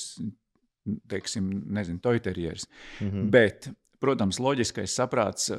teiksim, 1.10 1.50
nezinu, 1.72 2.02
toiterieris. 2.04 2.68
Mm 3.00 3.10
-hmm. 3.10 3.30
Bet, 3.32 3.70
protams, 4.00 4.40
loģiskais 4.40 4.96
saprāts, 4.98 5.52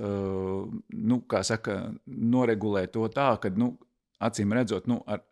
nu, 0.93 1.23
kā 1.29 1.43
saka, 1.43 1.95
noregulē 2.07 2.87
to 2.87 3.09
tā, 3.09 3.39
ka, 3.41 3.49
nu, 3.49 3.79
acīm 4.21 4.53
redzot, 4.53 4.87
nu, 4.87 5.03
ar 5.07 5.23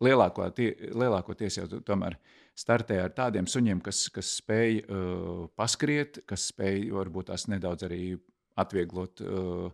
lielāko, 0.00 0.48
tie, 0.56 0.74
lielākoties 0.94 1.58
jau 1.60 1.66
tomēr 1.84 2.16
startē 2.58 3.00
ar 3.04 3.12
tādiem 3.16 3.46
suņiem, 3.46 3.80
kas, 3.84 4.08
kas 4.12 4.34
spēj 4.40 4.82
uh, 4.82 5.46
paskriet, 5.56 6.22
kas 6.28 6.50
spēj 6.52 6.90
varbūt 6.96 7.30
tās 7.32 7.46
nedaudz 7.48 7.86
arī 7.88 8.18
atvieglot 8.60 9.22
uh, 9.24 9.70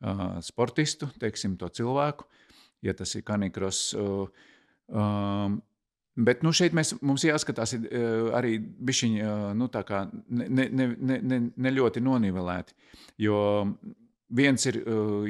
uh, 0.00 0.38
sportistu, 0.44 1.08
teiksim, 1.20 1.56
to 1.60 1.68
cilvēku, 1.68 2.26
ja 2.82 2.94
tas 2.94 3.14
ir 3.18 3.24
kanikros. 3.26 3.88
Uh, 3.94 4.28
um, 4.88 5.62
Bet 6.18 6.40
nu, 6.42 6.50
šeit 6.50 6.72
mēs, 6.74 6.96
mums 6.98 7.22
jāskatās 7.22 7.76
arī 8.34 8.56
bišķiņi, 8.58 9.20
nu, 9.54 9.68
tā 9.70 9.84
kā 9.86 10.00
ne, 10.10 10.48
ne, 10.50 10.64
ne, 10.66 11.18
ne, 11.22 11.38
ne 11.54 11.70
ļoti 11.70 12.02
nonivelēti. 12.02 12.74
Jo 13.22 13.36
viens 14.34 14.66
ir, 14.66 14.80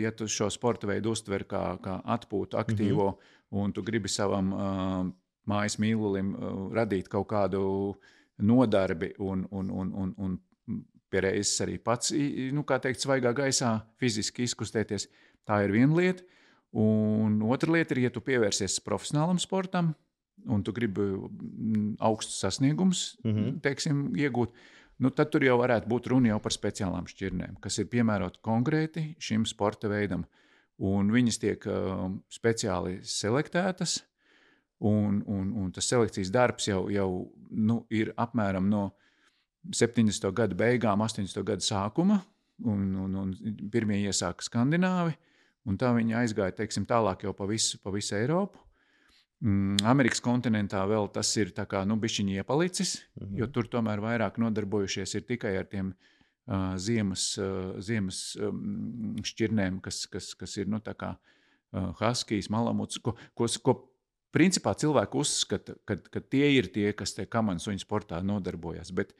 ja 0.01 0.15
tu 0.17 0.25
šo 0.33 0.49
sporta 0.49 0.89
veidu 0.89 1.13
uztver 1.13 1.45
kā, 1.51 1.61
kā 1.85 1.99
atpūtu, 2.17 2.57
aktīvo, 2.57 3.11
mm 3.11 3.19
-hmm. 3.19 3.61
un 3.61 3.73
tu 3.77 3.83
gribi 3.83 4.09
savam 4.09 4.53
uh, 4.53 5.13
mājas 5.45 5.79
mīlulim 5.79 6.35
uh, 6.35 6.73
radīt 6.73 7.09
kaut 7.09 7.29
kādu 7.29 7.95
nodarbi 8.39 9.13
un, 9.19 9.47
un, 9.51 9.71
un, 9.71 9.93
un, 9.95 10.15
un 10.17 10.39
pie 11.11 11.23
reizes 11.25 11.61
arī 11.65 11.79
pats, 11.83 12.13
nu, 12.55 12.65
kā 12.69 12.79
teikt, 12.83 13.03
svaigā 13.05 13.33
gaisā 13.37 13.79
fiziski 14.01 14.47
izkustēties. 14.49 15.09
Tā 15.49 15.63
ir 15.65 15.73
viena 15.73 15.97
lieta. 15.97 16.27
Un 16.77 17.39
otra 17.49 17.73
lieta 17.73 17.97
ir, 17.97 18.05
ja 18.05 18.11
tu 18.13 18.21
pievērsies 18.25 18.77
profesionālam 18.85 19.39
sportam, 19.41 19.95
un 20.47 20.63
tu 20.63 20.75
gribi 20.77 21.07
augstus 22.05 22.41
sasniegumus 22.43 23.19
mm 23.25 23.31
-hmm. 23.31 23.61
teiksim, 23.61 24.03
iegūt, 24.17 24.53
nu, 24.99 25.11
tad 25.11 25.31
tur 25.31 25.45
jau 25.45 25.59
varētu 25.59 25.89
būt 25.89 26.07
runa 26.07 26.39
par 26.39 26.53
speciālām 26.53 27.07
šķirnēm, 27.07 27.57
kas 27.61 27.79
ir 27.79 27.87
piemērotas 27.87 28.43
konkrēti 28.43 29.15
šim 29.19 29.47
sporta 29.47 29.89
veidam. 29.89 30.25
Un 30.79 31.11
viņas 31.11 31.39
tiek 31.39 31.67
uh, 31.67 32.13
speciāli 32.29 33.01
selektētas, 33.03 34.05
un, 34.79 35.23
un, 35.27 35.53
un 35.53 35.73
tas 35.73 35.89
selekcijas 35.89 36.31
darbs 36.31 36.69
jau, 36.69 36.89
jau 36.91 37.33
nu, 37.51 37.87
ir 37.91 38.13
apmēram 38.17 38.69
no 38.71 38.93
70. 39.75 40.31
gada 40.35 40.57
beigām, 40.59 41.03
80. 41.05 41.43
gada 41.47 41.65
sākuma, 41.65 42.23
un, 42.65 42.95
un, 43.05 43.19
un 43.23 43.35
pirmie 43.73 44.01
iesāka 44.09 44.47
Skandināvi, 44.47 45.15
un 45.69 45.77
tā 45.81 45.93
viņi 45.97 46.17
aizgāja 46.23 46.57
teiksim, 46.63 46.87
tālāk 46.89 47.27
jau 47.27 47.35
pa 47.37 47.49
visu, 47.51 47.81
pa 47.83 47.93
visu 47.95 48.17
Eiropu. 48.19 48.61
Mm, 49.45 49.79
Amerikas 49.87 50.23
kontinentā 50.25 50.81
vēl 50.91 51.07
tas 51.15 51.31
ir 51.39 51.53
kā, 51.55 51.85
nu, 51.87 51.95
bišķiņi 52.01 52.41
iepalicis, 52.41 52.97
-hmm. 52.99 53.37
jo 53.39 53.47
tur 53.47 53.69
tomēr 53.71 54.03
vairāk 54.03 54.39
nodarbojušies 54.43 55.15
tikai 55.29 55.57
ar 55.61 55.69
tiem 55.71 55.93
uh, 55.93 56.75
ziemas, 56.77 57.39
uh, 57.39 57.79
ziemas 57.79 58.37
um, 58.41 59.15
šķirnēm, 59.23 59.81
kas, 59.81 60.07
kas, 60.07 60.35
kas 60.35 60.57
ir 60.57 60.67
nu, 60.67 60.81
kā, 60.81 61.15
uh, 61.15 61.93
huskijas, 62.01 62.51
malamuts, 62.51 62.99
ko, 62.99 63.15
ko, 63.35 63.47
ko 63.63 63.77
principā 64.35 64.75
cilvēki 64.75 65.17
uzskata, 65.17 65.77
ka, 65.85 65.97
ka 65.97 66.21
tie 66.21 66.51
ir 66.57 66.73
tie, 66.75 66.93
kas 66.93 67.15
te 67.15 67.27
kamanas 67.27 67.69
suņu 67.69 67.85
sportā 67.85 68.19
nodarbojas. 68.23 68.91
Bet, 68.91 69.15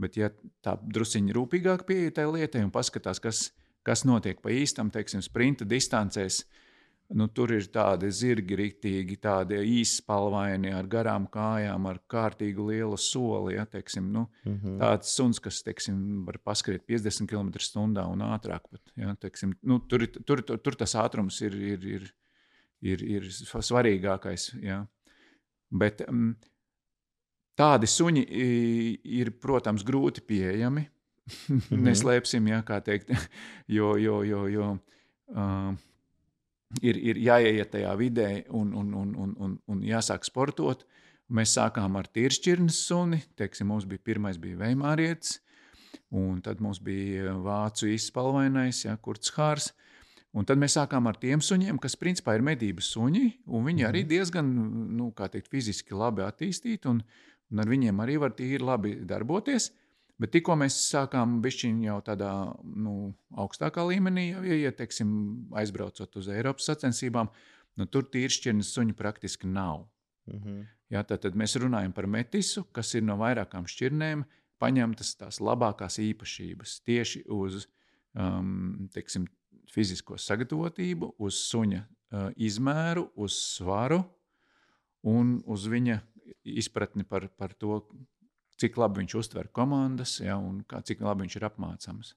bet 0.00 0.16
ja 0.16 0.30
tā 0.64 0.76
drusciņi 0.80 1.36
rūpīgāk 1.36 1.84
pieeja 1.88 2.16
tai 2.20 2.26
lietai 2.30 2.64
un 2.64 2.72
paskatās, 2.74 3.20
kas, 3.22 3.50
kas 3.86 4.06
notiek 4.08 4.40
pa 4.42 4.52
īstam, 4.54 4.90
teiksim, 4.94 5.22
sprinta 5.24 5.68
distancēs, 5.68 6.44
Nu, 7.10 7.26
tur 7.34 7.50
ir 7.50 7.64
tādi 7.74 8.06
zirgi, 8.14 8.54
rīktīgi, 8.54 9.16
tādi 9.18 9.56
īspalvaini, 9.80 10.70
ar 10.78 10.86
garām 10.90 11.24
kājām, 11.32 11.88
ar 11.90 11.98
kārtīgu 12.10 12.68
lielu 12.68 12.98
soli. 13.02 13.56
Ja, 13.56 13.64
teiksim, 13.66 14.12
nu, 14.14 14.28
mm 14.44 14.58
-hmm. 14.58 14.76
Tāds 14.78 15.10
suns, 15.16 15.40
kas 15.42 15.62
teiksim, 15.66 16.24
var 16.26 16.38
paskriet 16.38 16.86
50 16.86 17.26
km/h 17.26 18.06
un 18.06 18.22
ātrāk. 18.22 18.70
Pat, 18.70 18.92
ja, 18.96 19.14
teiksim, 19.14 19.56
nu, 19.62 19.80
tur, 19.80 20.06
tur, 20.06 20.42
tur, 20.42 20.58
tur 20.58 20.74
tas 20.74 20.94
ātrums 20.94 21.40
ir, 21.42 21.54
ir, 21.54 21.84
ir, 21.84 22.14
ir, 22.80 23.02
ir 23.02 23.22
svarīgākais. 23.22 24.62
Ja. 24.62 24.86
Bet 25.70 26.02
um, 26.08 26.36
tādi 27.60 27.90
suņi 27.90 28.24
ir, 29.20 29.34
protams, 29.42 29.84
grūti 29.86 30.24
pieejami. 30.24 30.86
-hmm. 31.30 31.82
Neslēpsim, 31.86 32.48
ja, 32.50 32.62
kā 32.66 32.80
teikt, 32.84 33.12
jo. 33.76 33.94
jo, 33.96 34.22
jo, 34.26 34.46
jo 34.50 34.70
uh, 35.34 35.74
ir, 36.82 36.98
ir 36.98 37.20
jāieiet 37.26 37.72
tajā 37.74 37.92
vidē 37.98 38.30
un, 38.48 38.74
un, 38.74 38.94
un, 38.94 39.14
un, 39.16 39.36
un, 39.38 39.58
un 39.66 39.84
jāsāk 39.86 40.26
sportot. 40.26 40.86
Mēs 41.30 41.54
sākām 41.54 41.94
ar 41.94 42.08
tīršķirnes 42.10 42.80
suni. 42.88 43.20
Teiksim, 43.38 43.68
mums 43.70 43.86
bija 43.86 44.02
pirmais 44.02 44.38
bija 44.42 44.58
veimārietis, 44.64 45.36
un 46.10 46.40
tad 46.42 46.58
mums 46.58 46.80
bija 46.82 47.36
vācu 47.38 47.86
izspalvainais, 47.92 48.82
ja, 48.88 48.96
kurts 48.98 49.30
hārs. 49.36 49.70
Un 50.34 50.46
tad 50.46 50.58
mēs 50.62 50.76
sākām 50.78 51.06
ar 51.10 51.16
tiem 51.18 51.40
suņiem, 51.42 51.78
kas 51.82 51.96
principā 51.98 52.36
ir 52.36 52.42
medību 52.46 52.82
suņi, 52.86 53.24
un 53.50 53.64
viņi 53.66 53.86
arī 53.86 54.04
mhm. 54.04 54.10
diezgan 54.10 54.50
nu, 54.98 55.08
teikt, 55.14 55.50
fiziski 55.50 55.94
labi 55.94 56.22
attīstīti, 56.22 56.86
un, 56.90 57.00
un 57.50 57.62
ar 57.62 57.70
viņiem 57.70 58.02
arī 58.02 58.16
var 58.22 58.34
tīri 58.38 58.62
labi 58.64 58.94
darboties. 59.06 59.70
Bet 60.20 60.34
tikko 60.34 60.52
mēs 60.60 60.76
sākām 60.90 61.38
bišķiņu 61.40 61.86
jau 61.86 62.00
tādā 62.04 62.30
nu, 62.62 63.14
augstākā 63.40 63.86
līmenī, 63.88 64.26
jau 64.34 64.58
ja, 64.58 64.72
teiksim, 64.76 65.12
aizbraucot 65.56 66.18
uz 66.20 66.28
Eiropas 66.28 66.68
sacensībām, 66.68 67.30
nu, 67.80 67.86
tur 67.88 68.04
tīršķirnes 68.12 68.74
suņu 68.74 68.96
praktiski 68.98 69.48
nav. 69.48 69.86
Mm 70.28 70.42
-hmm. 70.42 70.66
Jā, 70.90 71.04
tad, 71.06 71.22
tad 71.22 71.36
mēs 71.38 71.56
runājam 71.56 71.92
par 71.94 72.06
metisu, 72.06 72.64
kas 72.72 72.94
ir 72.94 73.02
no 73.02 73.16
vairākām 73.16 73.66
šķirnēm 73.70 74.24
paņemtas 74.58 75.14
tās 75.16 75.40
labākās 75.40 75.98
īpašības 76.02 76.80
tieši 76.84 77.24
uz 77.28 77.66
um, 78.14 78.88
teiksim, 78.92 79.26
fizisko 79.70 80.18
sagatavotību, 80.18 81.14
uz 81.18 81.38
suņa 81.46 81.80
uh, 81.80 82.30
izmēru, 82.36 83.06
uz 83.14 83.32
svaru 83.32 84.02
un 85.06 85.38
uz 85.46 85.66
viņa 85.70 86.00
izpratni 86.44 87.04
par, 87.04 87.28
par 87.36 87.54
to, 87.58 87.80
cik 88.60 88.78
labi 88.80 89.02
viņš 89.02 89.16
uztver 89.20 89.50
komandas 89.56 90.18
ja, 90.22 90.36
un 90.36 90.62
kā, 90.68 90.82
cik 90.86 91.02
labi 91.04 91.26
viņš 91.26 91.38
ir 91.38 91.46
apmācāms. 91.48 92.14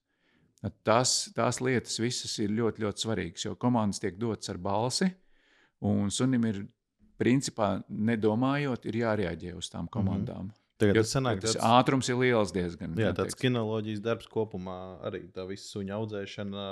Tās, 0.88 1.16
tās 1.36 1.60
lietas 1.60 2.00
visas 2.00 2.38
ir 2.40 2.54
ļoti, 2.56 2.86
ļoti 2.86 3.04
svarīgas, 3.04 3.46
jo 3.50 3.58
komandas 3.60 4.00
tiek 4.00 4.16
dotas 4.20 4.52
ar 4.54 4.60
balsi, 4.64 5.10
un 5.84 6.12
sunim 6.14 6.46
ir 6.48 6.62
principā 7.20 7.76
nedomājot, 7.88 8.88
ir 8.88 9.02
jārēģē 9.02 9.56
uz 9.60 9.70
tām 9.72 9.90
komandām. 9.92 10.48
Mm 10.48 10.52
-hmm. 10.52 10.60
Tagad 10.84 10.98
tas, 10.98 11.12
sanāk, 11.14 11.42
tas 11.44 11.54
tāds, 11.54 11.66
ātrums 11.68 12.10
ir 12.10 12.16
liels 12.18 12.52
diezgan. 12.52 12.96
Jā, 12.98 13.12
tāds 13.16 13.36
kinoloģijas 13.40 14.02
darbs 14.04 14.28
kopumā 14.28 15.00
arī 15.06 15.28
tā 15.32 15.46
visa 15.48 15.68
suņa 15.70 16.00
audzēšana, 16.00 16.64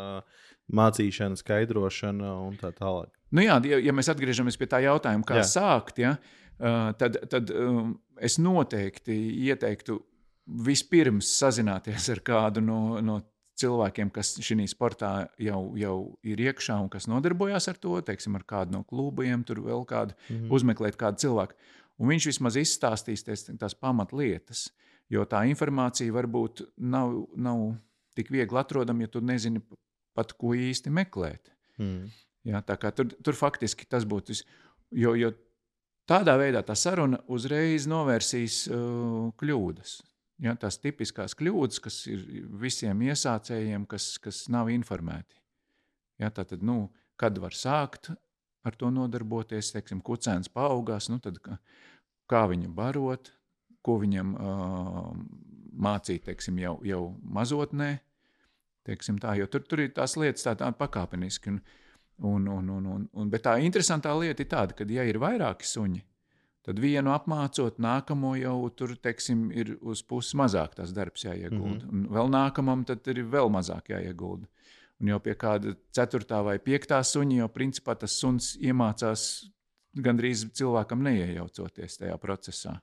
mācīšana, 0.74 1.38
skaidrošana 1.38 2.32
un 2.48 2.58
tā 2.58 2.72
tālāk. 2.76 3.12
Nu 3.32 3.46
jā, 3.46 3.60
ja, 3.66 3.78
ja 3.78 3.94
mēs 3.94 4.10
atgriežamies 4.12 4.58
pie 4.58 4.68
tā 4.68 4.82
jautājuma, 4.84 5.24
kā 5.28 5.36
jā. 5.40 5.44
sākt, 5.44 6.02
ja, 6.02 6.16
uh, 6.18 6.41
tad, 6.62 7.18
tad 7.32 7.52
um, 7.56 7.96
es 8.22 8.38
noteikti 8.42 9.18
ieteiktu 9.48 9.98
vispirms 10.66 11.30
sazināties 11.40 12.10
ar 12.14 12.22
kādu 12.26 12.64
no, 12.64 12.80
no 13.02 13.20
cilvēkiem, 13.62 14.10
kas 14.14 14.34
šajā 14.42 14.68
sportā 14.72 15.12
jau, 15.42 15.62
jau 15.78 15.96
ir 16.26 16.42
iekšā 16.48 16.78
un 16.82 16.90
kas 16.92 17.08
nodarbojas 17.12 17.70
ar 17.72 17.78
to, 17.82 17.98
teiksim, 18.06 18.36
ar 18.40 18.46
kādu 18.48 18.78
no 18.78 18.84
klubiem, 18.88 19.44
tur 19.48 19.62
vēl 19.66 19.86
kādu, 19.90 20.16
mm 20.18 20.36
-hmm. 20.36 20.56
uzmeklēt 20.58 20.98
kādu 20.98 21.22
cilvēku. 21.26 21.54
Un 22.02 22.10
viņš 22.10 22.28
vismaz 22.32 22.58
izstāstīs 22.58 23.24
tās, 23.24 23.46
tās 23.60 23.76
pamatlietas, 23.78 24.72
jo 25.10 25.26
tā 25.26 25.44
informācija 25.50 26.14
varbūt 26.14 26.66
nav, 26.78 27.28
nav 27.36 27.76
tik 28.16 28.32
viegli 28.32 28.58
atrodama, 28.58 29.06
ja 29.06 29.08
tu 29.08 29.22
nezini 29.22 29.62
pat, 30.16 30.34
ko 30.34 30.56
īsti 30.56 30.90
meklēt. 30.90 31.52
Mm. 31.78 32.10
Jā, 32.44 32.62
tur, 32.96 33.06
tur 33.24 33.38
faktiski 33.38 33.86
tas 33.86 34.04
būtu. 34.04 34.34
Jo, 34.92 35.14
jo 35.16 35.32
Tādā 36.10 36.36
veidā 36.40 36.64
tā 36.66 36.76
saruna 36.76 37.20
uzreiz 37.32 37.86
novērsīs 37.90 38.64
uh, 38.72 39.30
kļūdas. 39.38 40.00
Ja, 40.42 40.56
tās 40.58 40.80
tipiskās 40.82 41.36
kļūdas, 41.38 41.78
kas 41.84 42.00
ir 42.10 42.24
visiem 42.64 43.04
iesācējiem, 43.06 43.86
kas, 43.90 44.16
kas 44.22 44.48
nav 44.50 44.72
informēti. 44.74 45.38
Ja, 46.22 46.32
tātad, 46.34 46.66
nu, 46.66 46.90
kad 47.22 47.38
var 47.42 47.54
sākt 47.54 48.10
ar 48.66 48.78
to 48.78 48.90
nodarboties, 48.94 49.72
teiksim, 49.76 50.02
kucēns 50.06 50.50
paaugās, 50.54 51.10
nu, 51.14 51.20
tad, 51.22 51.38
kā, 51.46 51.60
kā 52.30 52.42
viņu 52.50 52.72
barot, 52.78 53.32
ko 53.86 53.98
viņam 54.02 54.34
uh, 54.38 55.12
mācīt, 55.82 56.26
teiksim, 56.26 56.60
jau, 56.62 56.76
jau 56.86 57.04
mazotnē. 57.22 57.96
Teiksim 58.86 59.20
tā, 59.22 59.36
jo 59.38 59.46
tur, 59.50 59.62
tur 59.70 59.84
ir 59.84 59.94
tās 59.94 60.18
lietas 60.18 60.46
tā, 60.46 60.56
tā 60.58 60.70
pakāpeniski. 60.78 61.54
Un, 61.54 61.62
Un, 62.22 62.48
un, 62.48 62.70
un, 62.70 62.86
un, 62.86 63.06
un, 63.18 63.30
bet 63.34 63.42
tā 63.48 63.56
interesantā 63.66 64.12
lieta 64.14 64.44
ir 64.44 64.50
tāda, 64.50 64.76
ka, 64.78 64.86
ja 64.86 65.02
ir 65.10 65.18
vairāki 65.18 65.66
suņi, 65.66 66.04
tad 66.62 66.78
vienu 66.78 67.10
apmācot, 67.16 67.80
nākamo 67.82 68.36
jau 68.38 68.58
tur 68.78 68.94
teiksim, 69.02 69.48
ir 69.58 69.72
uz 69.82 70.04
puses 70.06 70.36
mazāk 70.38 70.76
tas 70.78 70.94
darbs 70.94 71.26
jāiegulda. 71.26 71.86
Mm 71.86 71.90
-hmm. 71.90 72.04
Un 72.06 72.18
vēl 72.18 72.30
nākamam 72.30 72.86
tad 72.86 73.08
ir 73.08 73.24
vēl 73.26 73.50
mazāk 73.50 73.90
jāiegulda. 73.90 74.46
Un 75.02 75.08
jau 75.08 75.20
pie 75.20 75.34
kāda 75.34 75.76
ceturtā 75.92 76.44
vai 76.46 76.60
piektā 76.60 77.02
suņa 77.02 77.38
jau 77.38 77.50
principā 77.50 77.96
tas 77.98 78.20
suns 78.20 78.56
iemācās 78.62 79.50
gandrīz 79.98 80.46
cilvēkam 80.54 81.02
neiejaucoties 81.02 81.98
tajā 81.98 82.18
procesā. 82.18 82.80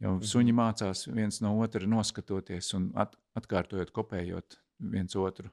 Jau 0.00 0.12
mm 0.12 0.18
-hmm. 0.18 0.26
suņi 0.32 0.52
mācās 0.52 1.14
viens 1.14 1.40
no 1.40 1.58
otra 1.58 1.86
noskatoties 1.86 2.74
un 2.74 2.92
at, 2.94 3.16
atkārtojot, 3.34 3.90
kopējot 3.90 4.58
viens 4.78 5.16
otru. 5.16 5.48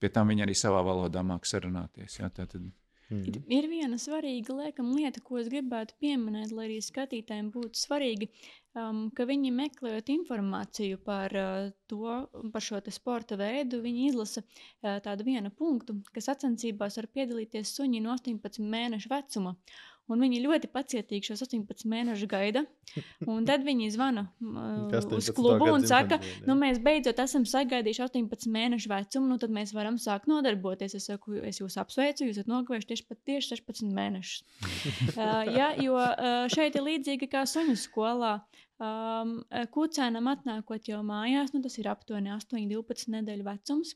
Pie 0.00 0.10
tam 0.12 0.32
viņi 0.32 0.44
arī 0.44 0.56
savā 0.58 0.82
valodā 0.84 1.22
māks 1.26 1.54
sarunāties. 1.54 2.20
Jā, 2.20 2.32
tātad... 2.32 2.66
Mm. 3.06 3.22
Ir, 3.30 3.36
ir 3.54 3.66
viena 3.70 3.96
svarīga 4.02 4.54
liekam, 4.58 4.88
lieta, 4.96 5.20
ko 5.22 5.36
es 5.38 5.46
gribētu 5.46 5.94
pieminēt, 6.02 6.50
lai 6.50 6.64
arī 6.66 6.80
skatītājiem 6.82 7.52
būtu 7.54 7.78
svarīgi, 7.78 8.26
um, 8.74 9.04
ka 9.14 9.28
viņi 9.28 9.52
meklējot 9.54 10.10
informāciju 10.10 10.98
par, 11.06 11.36
uh, 11.38 11.68
to, 11.86 12.16
par 12.50 12.66
šo 12.66 12.80
sporta 12.90 13.38
veidu, 13.38 13.78
viņi 13.84 14.08
izlasa 14.08 14.42
uh, 14.42 14.96
tādu 15.04 15.28
vienu 15.28 15.54
punktu, 15.54 16.00
ka 16.10 16.24
sacensībās 16.24 16.98
var 16.98 17.06
piedalīties 17.14 17.76
suņi 17.78 18.02
no 18.02 18.16
18 18.16 18.66
mēnešu 18.74 19.12
vecuma. 19.14 19.54
Un 20.06 20.22
viņi 20.22 20.42
ļoti 20.44 20.68
pacietīgi 20.70 21.32
šos 21.32 21.42
18 21.48 21.88
mēnešus 21.90 22.28
gaida. 22.30 22.62
Un 23.26 23.46
tad 23.48 23.64
viņi 23.66 23.88
zvana 23.94 24.28
uh, 24.38 24.94
uz 25.16 25.30
klubu 25.34 25.66
un 25.72 25.86
saka, 25.88 26.20
nu, 26.46 26.54
mēs 26.58 26.78
beidzot 26.82 27.18
esam 27.24 27.46
sagaidījuši 27.48 28.04
18 28.04 28.46
mēnešu 28.54 28.92
vecumu, 28.92 29.32
nu 29.32 29.40
tad 29.42 29.54
mēs 29.54 29.74
varam 29.74 29.98
sākt 30.02 30.30
nodarboties. 30.30 30.94
Es 30.98 31.08
saku, 31.10 31.40
es 31.42 31.58
jūs 31.62 31.78
apsveicu, 31.82 32.28
jūs 32.28 32.38
esat 32.38 32.52
nokavējuši 32.52 32.90
tieši, 32.92 33.06
pat 33.10 33.22
tieši 33.32 33.56
16 33.56 33.96
mēnešus. 33.98 34.46
uh, 35.18 35.42
ja, 35.50 35.72
jo 35.82 35.98
uh, 35.98 36.46
šeit 36.54 36.78
ir 36.78 36.86
līdzīgi 36.86 37.30
kā 37.32 37.42
suņu 37.50 37.74
skolā. 37.82 38.36
Um, 38.76 39.38
Kūcēnam 39.72 40.26
atnākot 40.28 40.90
jau 40.90 41.00
mājās, 41.06 41.54
nu, 41.54 41.62
tas 41.64 41.78
ir 41.80 41.88
aptuveni 41.88 42.34
8, 42.34 42.60
12 42.68 43.14
nedēļu 43.14 43.46
vecums. 43.46 43.94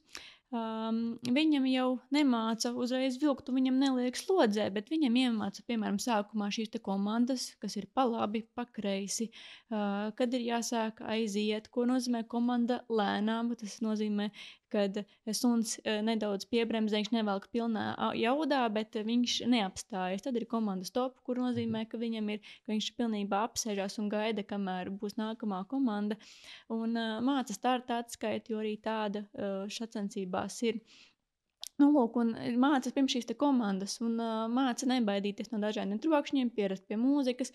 Um, 0.51 0.97
viņam 1.23 1.67
jau 1.71 1.89
nemāca 2.11 2.73
uzreiz 2.75 3.21
vilkt, 3.23 3.53
viņam 3.55 3.77
neliek 3.79 4.17
slodzē, 4.19 4.65
bet 4.75 4.89
viņam 4.91 5.19
iemāca, 5.21 5.63
piemēram, 5.69 6.01
sākumā 6.03 6.49
šīs 6.51 6.75
komandas, 6.83 7.53
kas 7.63 7.77
ir 7.79 7.87
pa 7.95 8.03
labi, 8.11 8.43
pa 8.59 8.65
kreisi, 8.67 9.29
uh, 9.71 10.11
kad 10.19 10.35
ir 10.35 10.43
jāsāk 10.49 11.05
aiziet, 11.07 11.71
ko 11.71 11.87
nozīmē 11.87 12.25
komanda 12.27 12.81
lēnām. 12.91 13.53
Tas 13.61 13.79
nozīmē, 13.85 14.27
kad 14.73 15.01
suns 15.37 15.77
nedaudz 15.85 16.47
piebremzē, 16.51 17.01
viņš 17.01 17.13
nevelk 17.15 17.49
pilnā 17.55 17.93
jaudā, 18.19 18.63
bet 18.73 18.97
viņš 19.07 19.41
neapstājas. 19.51 20.25
Tad 20.25 20.39
ir 20.39 20.47
komandas 20.51 20.95
top, 20.95 21.19
kur 21.27 21.41
nozīmē, 21.43 21.85
ka 21.91 22.01
viņam 22.01 22.33
ir, 22.35 22.43
ka 22.65 22.75
viņš 22.75 22.91
pilnībā 22.99 23.45
apsēžās 23.49 23.99
un 24.03 24.11
gaida, 24.13 24.45
kamēr 24.47 24.93
būs 25.01 25.19
nākamā 25.21 25.63
komanda. 25.71 26.19
Un 26.73 26.97
uh, 26.97 27.19
māca 27.25 27.57
starta 27.57 28.01
atskaiti, 28.05 28.55
jo 28.55 28.61
arī 28.63 28.77
tāda 28.83 29.25
uh, 29.27 29.65
šacensībās 29.71 30.61
ir. 30.69 30.81
Nu, 31.81 31.89
lūk, 31.95 32.17
un 32.21 32.33
mācās 32.61 32.93
pirms 32.93 33.15
šīs 33.15 33.29
komandas, 33.41 33.97
un 34.05 34.19
uh, 34.21 34.45
mācās 34.53 34.85
nebaidīties 34.91 35.53
no 35.53 35.61
dažādiem 35.63 36.01
trokšņiem, 36.03 36.51
pierast 36.53 36.85
pie 36.91 36.99
mūzikas. 37.01 37.55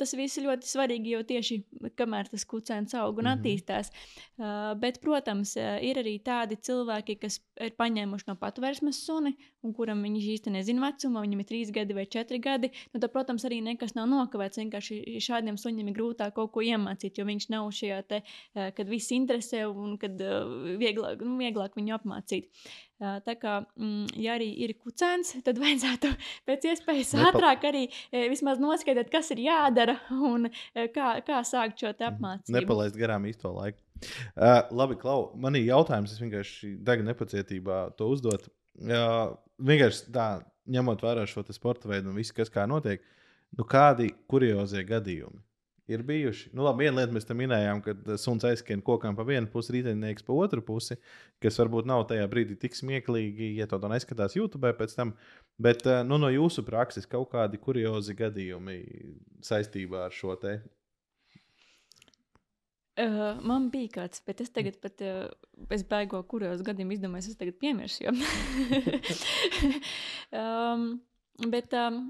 Tas 0.00 0.12
viss 0.18 0.38
ir 0.40 0.48
ļoti 0.48 0.68
svarīgi, 0.68 1.14
jo 1.14 1.22
tieši 1.24 1.58
kamēr 1.96 2.28
tas 2.32 2.44
kucēns 2.50 2.96
aug 2.98 3.18
un 3.18 3.24
mm 3.24 3.30
-hmm. 3.30 3.38
attīstās. 3.38 3.92
Uh, 4.36 4.74
bet, 4.80 5.00
protams, 5.00 5.54
ir 5.56 6.00
arī 6.02 6.18
tādi 6.24 6.58
cilvēki, 6.60 7.16
kas 7.22 7.40
ir 7.60 7.72
paņēmuši 7.78 8.28
no 8.28 8.36
patvērsmes 8.40 9.00
suni, 9.06 9.34
un 9.62 9.72
kuram 9.72 10.02
viņš 10.02 10.28
īsti 10.34 10.54
nezina 10.58 10.90
vecumu, 10.90 11.22
viņam 11.24 11.40
ir 11.40 11.48
trīs 11.48 11.72
gadi 11.72 11.94
vai 11.94 12.06
četri 12.06 12.38
gadi. 12.38 12.70
Nu, 12.92 13.00
tad, 13.00 13.12
protams, 13.12 13.44
arī 13.44 13.62
nekas 13.62 13.94
nav 13.94 14.08
nokavēts. 14.12 14.60
Vienkārši 14.60 15.20
šādiem 15.24 15.56
suņiem 15.56 15.88
ir 15.88 15.96
grūtāk 15.96 16.34
kaut 16.34 16.52
ko 16.52 16.60
iemācīt, 16.60 17.18
jo 17.18 17.24
viņš 17.24 17.48
nav 17.48 17.70
šajā 17.70 18.02
te, 18.08 18.22
uh, 18.22 18.70
kad 18.76 18.88
viss 18.88 19.14
interesē 19.14 19.64
un 19.68 19.96
kad 19.98 20.20
uh, 20.20 20.76
vieglāk, 20.80 21.22
nu, 21.24 21.38
vieglāk 21.38 21.78
viņu 21.78 21.94
apmācīt. 21.94 22.50
Tā 23.02 23.34
kā, 23.40 23.56
mm, 23.74 24.14
ja 24.22 24.36
arī 24.38 24.48
ir 24.64 24.74
kucēns, 24.78 25.34
tad 25.46 25.58
vajadzētu 25.62 26.10
pēc 26.48 26.68
iespējas 26.72 27.14
ātrāk 27.28 27.66
arī 27.70 27.86
vismaz 28.30 28.62
noskaidrot, 28.62 29.10
kas 29.12 29.32
ir 29.34 29.44
jādara 29.46 29.98
un 30.32 30.48
kā, 30.94 31.16
kā 31.26 31.40
sākt 31.46 31.82
šo 31.82 31.92
mhm. 31.92 32.10
apmācību. 32.12 32.58
Nepalaist 32.58 33.00
garām 33.00 33.26
īsto 33.30 33.54
laiku. 33.54 33.80
Uh, 34.34 34.60
labi, 34.74 34.98
Klau, 35.00 35.30
man 35.40 35.56
ir 35.56 35.68
jautājums, 35.68 36.12
es 36.12 36.20
vienkārši 36.20 36.74
degu 36.84 37.06
nepacietībā 37.06 37.78
to 37.96 38.10
uzdot. 38.12 38.50
Uh, 38.74 39.32
vienkārši 39.64 40.10
tā, 40.12 40.28
ņemot 40.74 41.04
vērā 41.04 41.24
šo 41.30 41.44
sporta 41.54 41.88
veidu 41.88 42.10
un 42.10 42.18
visu, 42.18 42.34
kas 42.36 42.52
kā 42.52 42.66
notiek, 42.68 43.04
nu 43.56 43.64
kādi 43.70 44.10
kuriozie 44.28 44.82
gadījumi 44.88 45.40
ir 45.90 46.02
bijuši. 46.02 46.50
Nu, 46.56 46.64
labi, 46.64 46.84
viena 46.84 47.02
lieta 47.02 47.14
mēs 47.14 47.26
tam 47.28 47.38
minējām, 47.42 47.80
kad 47.84 48.14
suns 48.20 48.44
aizskrien 48.48 48.82
kokam 48.84 49.16
pa 49.16 49.26
vienu 49.28 49.50
pusi, 49.52 49.74
rītdienas 49.76 50.24
pa 50.24 50.36
otru 50.36 50.64
pusi, 50.64 50.96
kas 51.42 51.58
varbūt 51.60 51.88
nav 51.90 52.06
tajā 52.10 52.28
brīdī 52.30 52.56
tik 52.60 52.76
smieklīgi, 52.78 53.54
ja 53.58 53.68
to, 53.70 53.80
to 53.82 53.90
neskatās 53.92 54.36
YouTube 54.38 54.72
pēc 54.78 54.96
tam. 54.96 55.12
Bet 55.60 55.84
eh, 55.86 56.00
nu, 56.06 56.18
no 56.20 56.32
jūsu 56.32 56.64
prakses 56.66 57.08
kaut 57.10 57.30
kādi 57.34 57.60
kuriozi 57.60 58.16
gadījumi 58.18 58.78
saistībā 59.44 60.06
ar 60.08 60.16
šo 60.16 60.38
te. 60.40 60.58
Uh, 62.94 63.40
man 63.42 63.72
bija 63.74 63.90
kāds, 63.96 64.20
bet 64.22 64.38
es 64.44 64.52
tagad 64.54 64.76
pat 64.78 65.00
uh, 65.02 65.24
es 65.74 65.82
baigo, 65.90 66.20
kuros 66.30 66.60
gadījumos 66.62 67.00
izdomāju, 67.00 67.32
es 67.32 67.40
tagad 67.40 67.56
piemiršu. 67.58 68.12
um, 70.30 70.84
bet 71.56 71.74
um, 71.74 72.04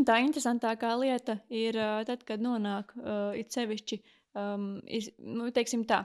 Tā 0.00 0.16
interesantākā 0.24 0.94
lieta 0.96 1.36
ir 1.52 1.76
tad, 2.08 2.24
kad 2.24 2.40
nonāk 2.40 2.94
uh, 2.96 3.36
it 3.36 3.52
sevišķi. 3.52 4.00
Um, 4.32 4.78
ir, 4.88 5.10
nu, 5.20 5.50
teiksim 5.52 5.82
tā, 5.84 5.98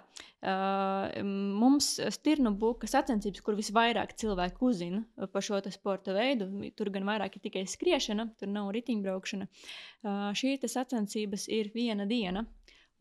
uh, 0.44 1.22
mums 1.24 1.94
stirnu 2.12 2.52
buka 2.60 2.90
sacensības, 2.92 3.40
kur 3.40 3.56
visvairāk 3.56 4.12
cilvēku 4.20 4.68
uzzina 4.68 5.30
par 5.32 5.46
šo 5.48 5.62
sporta 5.72 6.12
veidu. 6.12 6.50
Tur 6.76 6.92
gan 6.92 7.08
vairāk 7.08 7.40
ir 7.40 7.46
tikai 7.48 7.64
skriešana, 7.72 8.28
tur 8.36 8.52
nav 8.52 8.74
riteņbraukšana. 8.76 9.48
Uh, 9.48 10.28
šīs 10.36 10.68
sacensības 10.68 11.48
ir 11.48 11.72
viena 11.72 12.04
diena 12.10 12.44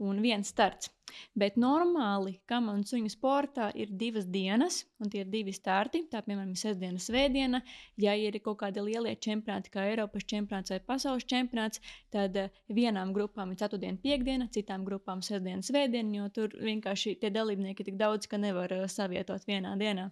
un 0.02 0.20
viens 0.24 0.48
starts. 0.52 0.90
Bet 1.38 1.54
normāli, 1.60 2.32
kam 2.50 2.66
un 2.72 2.82
suņu 2.88 3.10
sportā 3.12 3.68
ir 3.78 3.92
divas 4.00 4.26
dienas, 4.32 4.80
un 5.00 5.12
tie 5.12 5.22
ir 5.22 5.30
divi 5.32 5.54
starti. 5.54 6.02
Tā, 6.10 6.22
piemēram, 6.26 6.54
sestdiena, 6.58 7.00
svētdiena. 7.02 7.60
Ja 8.02 8.16
ir 8.18 8.38
kaut 8.44 8.58
kādi 8.62 8.82
lielie 8.84 9.14
čempionāti, 9.26 9.72
kā 9.72 9.86
Eiropas 9.90 10.26
čempionāts 10.32 10.74
vai 10.74 10.80
pasaules 10.90 11.28
čempionāts, 11.30 11.82
tad 12.12 12.36
eh, 12.42 12.60
vienām 12.80 13.14
grupām 13.16 13.54
ir 13.54 13.60
ceturtdiena, 13.62 14.02
piekdiena, 14.02 14.50
citām 14.52 14.84
grupām 14.88 15.22
sestdiena, 15.24 15.64
svētdiena, 15.64 16.18
jo 16.20 16.28
tur 16.40 16.58
vienkārši 16.68 17.16
tie 17.22 17.32
dalībnieki 17.32 17.84
ir 17.84 17.92
tik 17.92 18.00
daudz, 18.02 18.28
ka 18.30 18.40
nevar 18.42 18.74
uh, 18.74 18.86
savietot 18.90 19.46
vienā 19.48 19.76
dienā. 19.80 20.10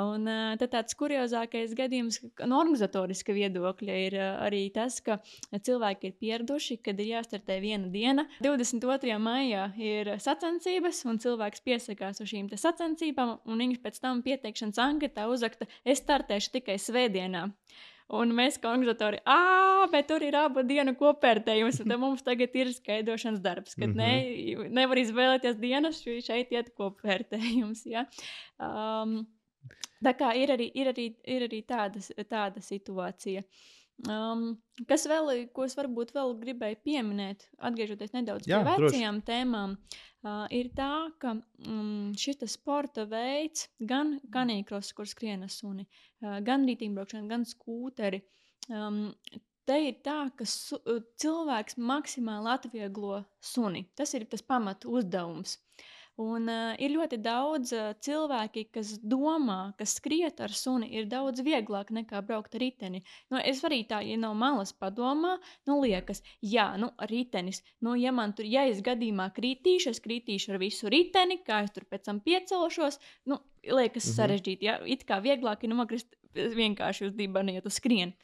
Un 0.00 0.26
uh, 0.26 0.58
tāds 0.58 0.96
kuriozākais 0.98 1.74
gadījums 1.78 2.18
no 2.42 2.58
organizatoriska 2.62 3.36
viedokļa 3.36 3.98
ir 4.08 4.18
arī 4.18 4.64
tas, 4.74 4.98
ka 5.04 5.20
cilvēki 5.54 6.10
ir 6.10 6.16
pieraduši, 6.18 6.80
kad 6.82 6.98
ir 6.98 7.12
jāstartē 7.12 7.60
viena 7.62 7.90
diena. 7.92 8.26
22. 8.42 9.14
maijā 9.22 9.68
ir 9.78 10.14
sacensības, 10.22 11.04
un 11.06 11.22
cilvēks 11.22 11.62
piesakās 11.64 12.22
uz 12.24 12.30
šīm 12.32 12.50
sacensībām, 12.58 13.38
un 13.46 13.64
viņš 13.64 13.82
pēc 13.84 14.02
tam 14.02 14.22
pieteikšanas 14.26 14.82
anketā 14.82 15.28
uzraksta, 15.30 15.70
es 15.86 16.02
startēšu 16.02 16.56
tikai 16.58 16.78
svētdienā. 16.82 17.48
Un 18.12 18.34
mēs, 18.36 18.58
kā 18.60 18.68
organizatori, 18.68 19.16
ah, 19.24 19.86
bet 19.92 20.10
tur 20.10 20.22
ir 20.26 20.36
abu 20.36 20.60
dienu 20.66 20.92
kopvērtējums, 20.98 21.80
un 21.86 21.94
mums 22.02 22.24
tagad 22.26 22.52
ir 22.60 22.68
skaidrošanas 22.74 23.40
darbs, 23.40 23.72
ka 23.78 23.86
mm 23.86 23.94
-hmm. 23.94 24.58
ne, 24.60 24.68
nevar 24.80 25.00
izvēlēties 25.00 25.56
dienas, 25.56 26.02
jo 26.04 26.18
šeit 26.20 26.52
iet 26.52 26.74
kopvērtējums. 26.76 27.86
Ja? 27.94 28.04
Um, 28.60 29.24
Tā 30.04 30.12
kā 30.18 30.34
ir 30.38 30.52
arī, 30.54 30.68
ir 30.76 30.90
arī, 30.92 31.08
ir 31.36 31.46
arī 31.48 31.62
tāda, 31.68 32.02
tāda 32.28 32.62
situācija. 32.64 33.44
Um, 34.10 34.56
kas 34.90 35.04
vēl, 35.06 35.44
ko 35.54 35.68
es 35.68 35.76
varbūt 35.78 36.10
vēl 36.16 36.34
gribēju 36.40 36.80
pieminēt, 36.82 37.44
atgriežoties 37.62 38.10
nedaudz 38.16 38.48
Jā, 38.50 38.58
pie 38.66 38.74
vecajām 38.88 39.20
droši. 39.20 39.26
tēmām, 39.28 39.76
uh, 39.78 40.42
ir 40.50 40.72
tā, 40.74 40.90
ka 41.22 41.36
um, 41.38 42.10
šis 42.18 42.42
sporta 42.56 43.06
veids, 43.06 43.68
gan 43.78 44.16
kanīkros, 44.34 44.90
kur 44.98 45.06
skrienas 45.06 45.60
suni, 45.62 45.86
uh, 45.86 46.40
gan 46.44 46.66
rītīmbraukšana, 46.66 47.30
gan 47.30 47.46
skūteri, 47.46 48.24
um, 48.74 49.04
te 49.64 49.78
ir 49.86 50.02
tā, 50.04 50.24
ka 50.34 50.48
su, 50.48 50.82
cilvēks 51.22 51.78
maksimāli 51.78 52.50
atvieglo 52.50 53.22
suni. 53.38 53.86
Tas 53.94 54.18
ir 54.18 54.26
tas 54.26 54.42
pamat 54.42 54.90
uzdevums. 54.90 55.54
Uh, 55.54 55.92
Un 56.22 56.46
uh, 56.46 56.76
ir 56.78 56.92
ļoti 56.94 57.18
daudz 57.18 57.72
uh, 57.74 57.88
cilvēki, 57.98 58.68
kas 58.76 58.92
domā, 59.02 59.72
ka 59.74 59.86
skriet 59.88 60.38
ar 60.44 60.52
suni 60.54 60.92
ir 60.94 61.08
daudz 61.10 61.42
vieglāk 61.42 61.90
nekā 61.90 62.20
braukt 62.22 62.54
ar 62.54 62.62
riteni. 62.62 63.00
Nu, 63.34 63.40
es 63.42 63.64
arī 63.66 63.80
tā, 63.90 63.98
ja 64.06 64.18
no 64.22 64.30
malas 64.38 64.70
padomā, 64.78 65.32
nu, 65.66 65.80
liekas, 65.82 66.22
jā, 66.38 66.68
nu, 66.78 66.92
ritenis. 67.10 67.64
Nu, 67.82 67.96
ja 67.98 68.14
man 68.14 68.36
tur, 68.38 68.46
ja 68.46 68.62
es 68.70 68.78
gadījumā 68.86 69.32
kritīšu, 69.34 69.90
es 69.90 70.02
kritīšu 70.04 70.54
ar 70.54 70.62
visu 70.62 70.92
riteni, 70.92 71.40
kā 71.42 71.64
es 71.66 71.74
tur 71.74 71.88
pēc 71.90 72.06
tam 72.06 72.22
piecelšos, 72.22 73.00
nu, 73.26 73.40
liekas 73.66 74.04
mm 74.04 74.10
-hmm. 74.10 74.16
sarežģīti. 74.16 74.70
Ja? 74.70 74.78
It 74.86 75.02
kā 75.10 75.18
vieglāk 75.18 75.64
ir 75.64 75.74
nokrist 75.74 76.14
vienkārši 76.34 77.06
uz 77.08 77.14
dibana, 77.18 77.52
ja 77.52 77.60
tu 77.60 77.70
skrieni. 77.70 78.14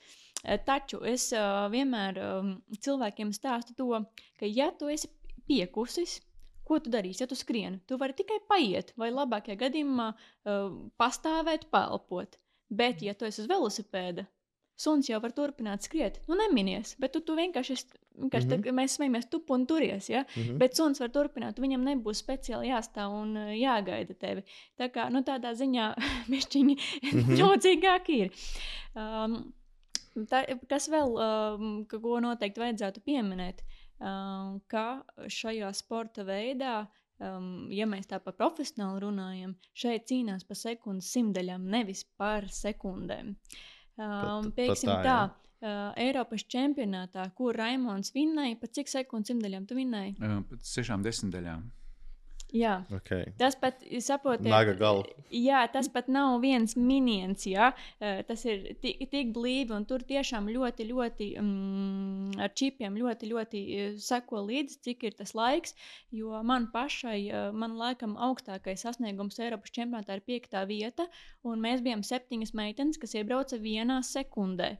Taču 0.64 1.02
es 1.04 1.32
uh, 1.32 1.66
vienmēr 1.72 2.16
um, 2.22 2.62
cilvēkiem 2.80 3.32
stāstu 3.32 3.74
to, 3.76 4.04
ka, 4.38 4.46
ja 4.46 4.70
tu 4.70 4.88
esi 4.88 5.08
piekusis, 5.46 6.20
Ko 6.70 6.78
tu 6.78 6.92
darīsi, 6.92 7.24
ja 7.24 7.26
tu 7.26 7.34
skrieni? 7.34 7.80
Tu 7.90 7.98
vari 7.98 8.14
tikai 8.14 8.38
paiet, 8.50 8.92
vai 9.00 9.10
labākajā 9.10 9.58
gadījumā 9.64 10.12
uh, 10.14 10.76
pastāvēt, 11.00 11.66
pelpot. 11.74 12.38
Bet, 12.70 13.02
ja 13.02 13.16
tu 13.18 13.26
esi 13.26 13.42
uz 13.42 13.48
velosipēda, 13.50 14.28
suns 14.80 15.10
jau 15.10 15.18
var 15.22 15.34
turpināt 15.36 15.84
skriet. 15.84 16.20
Nu, 16.28 16.36
neminies, 16.38 16.94
bet 17.02 17.12
tu, 17.14 17.22
tu 17.26 17.34
vienkārši, 17.36 17.76
vienkārši 18.22 18.46
mm 18.46 18.52
-hmm. 18.54 18.66
tā, 18.68 18.74
mēs 18.78 18.96
smejamies, 18.96 19.26
tu 19.32 19.42
un 19.56 19.66
turies. 19.66 20.08
Ja? 20.08 20.22
Mm 20.22 20.42
-hmm. 20.42 20.58
Bet 20.58 20.76
suns 20.76 21.00
var 21.00 21.10
turpināt, 21.10 21.58
viņam 21.58 21.84
nebūs 21.88 22.22
speciāli 22.24 22.70
jāstāv 22.70 23.16
un 23.22 23.36
uh, 23.36 23.52
jāgaida 23.56 24.14
tevi. 24.14 24.42
Tā 24.78 24.88
kā 24.94 25.10
nu, 25.10 25.22
tādā 25.22 25.52
ziņā 25.52 25.94
mišķiņi 26.32 26.76
mm 26.76 27.20
-hmm. 27.20 27.36
jocīgāk 27.42 28.08
ir. 28.08 28.30
Um, 28.94 29.52
tā, 30.30 30.58
kas 30.68 30.88
vēl, 30.88 31.08
um, 31.18 31.86
ko 31.86 32.20
noteikti 32.20 32.60
vajadzētu 32.60 33.00
pieminēt? 33.00 33.62
Um, 34.00 34.58
ka 34.70 35.02
šajā 35.30 35.70
sporta 35.76 36.24
veidā, 36.26 36.84
um, 37.22 37.68
ja 37.72 37.88
mēs 37.90 38.10
tā 38.10 38.20
par 38.24 38.36
profesionāli 38.38 39.04
runājam, 39.04 39.54
šeit 39.76 40.08
cīnās 40.10 40.46
par 40.48 40.58
sekundes 40.60 41.12
simtaļām, 41.14 41.68
nevis 41.70 42.04
par 42.20 42.48
sekundēm. 42.54 43.36
Um, 44.00 44.50
Pieksim 44.56 44.90
tā, 44.90 45.02
tā 45.04 45.18
uh, 45.28 45.90
Eiropas 46.00 46.46
čempionātā, 46.48 47.26
kur 47.36 47.58
Raimons 47.58 48.14
vinnēja, 48.16 48.56
pa 48.60 48.70
cik 48.72 48.90
sekundes 48.92 49.32
simtdaļām 49.32 49.68
tu 49.68 49.76
vinnēji? 49.78 50.16
Uh, 50.20 50.40
pēc 50.48 50.74
sešām 50.78 51.04
desmitdaļām. 51.06 51.68
Jā, 52.52 52.84
Okay. 52.90 53.30
tas 53.38 53.54
pat, 53.54 53.78
gala. 54.78 55.04
Jā, 55.30 55.60
tas 55.72 55.88
pat 55.88 56.08
nav 56.10 56.40
viens 56.42 56.74
miniens, 56.76 57.44
jā. 57.46 57.70
Eh, 58.00 58.22
tas 58.26 58.42
ir 58.44 58.74
tik, 58.82 59.04
tik 59.10 59.32
blīvi, 59.34 59.70
un 59.76 59.86
tur 59.86 60.02
tiešām 60.06 60.48
ļoti, 60.50 60.88
ļoti 60.90 61.28
mm, 61.38 62.40
ar 62.42 62.50
čipiem 62.50 62.98
ļoti, 62.98 63.30
ļoti 63.30 63.62
eh, 63.76 63.94
seko 64.02 64.42
līdzi, 64.48 64.80
cik 64.88 65.06
ir 65.06 65.16
tas 65.20 65.34
laiks. 65.38 65.76
Jo 66.10 66.42
man 66.42 66.70
pašai, 66.74 67.20
eh, 67.30 67.50
man 67.52 67.78
laikam 67.78 68.16
augstākais 68.18 68.82
sasniegums 68.86 69.38
Eiropas 69.38 69.70
čempionātā 69.70 70.18
ir 70.18 70.26
piektā 70.26 70.66
vieta, 70.66 71.06
un 71.44 71.62
mēs 71.62 71.84
bijām 71.86 72.02
septiņas 72.02 72.54
meitenes, 72.54 72.98
kas 72.98 73.14
iebrauca 73.14 73.62
vienā 73.62 74.02
sekundē. 74.02 74.76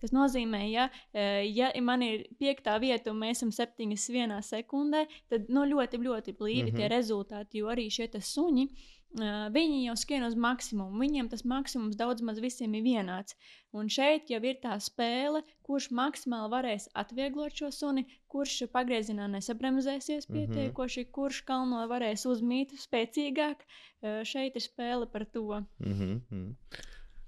Tas 0.00 0.12
nozīmē, 0.12 0.62
ja, 0.70 0.88
eh, 1.12 1.44
ja 1.48 1.70
man 1.82 2.02
ir 2.02 2.26
piekta 2.38 2.78
vieta 2.82 3.10
un 3.10 3.20
mēs 3.22 3.40
esam 3.40 3.52
septiņas 3.52 4.08
vienā 4.10 4.42
sekundē, 4.42 5.06
tad 5.28 5.48
nu, 5.48 5.64
ļoti, 5.64 5.98
ļoti 5.98 6.36
blīvi 6.36 6.70
mm 6.70 6.74
-hmm. 6.74 6.76
tie 6.76 6.88
rezultāti, 6.88 7.58
jo 7.58 7.72
arī 7.72 7.90
šie 7.90 8.08
suņi. 8.20 8.68
Uh, 9.16 9.46
viņi 9.48 9.86
jau 9.86 9.94
skrien 9.96 10.26
uz 10.26 10.34
maksimumu. 10.36 10.98
Viņiem 11.00 11.30
tas 11.32 11.44
maksimums 11.48 11.96
daudz 11.96 12.20
maz 12.26 12.40
visiem 12.42 12.74
ir 12.76 12.82
vienāds. 12.84 13.36
Un 13.72 13.88
šeit 13.88 14.28
jau 14.28 14.40
ir 14.44 14.58
tā 14.60 14.74
spēle, 14.82 15.40
kurš 15.64 15.88
maksimāli 15.94 16.50
varēs 16.52 16.88
atvieglot 16.92 17.54
šo 17.56 17.70
suni, 17.72 18.04
kurš 18.28 18.66
pagriezienā 18.74 19.28
nesabremzēsies 19.32 20.28
pietiekoši, 20.28 21.00
mm 21.00 21.06
-hmm. 21.06 21.12
kurš 21.12 21.40
kalno 21.48 21.86
varēs 21.88 22.26
uzmīt 22.28 22.76
spēcīgāk. 22.76 23.64
Uh, 24.02 24.20
šeit 24.24 24.56
ir 24.56 24.62
spēle 24.62 25.06
par 25.06 25.24
to. 25.24 25.62
Mm 25.78 25.92
-hmm. 25.92 26.54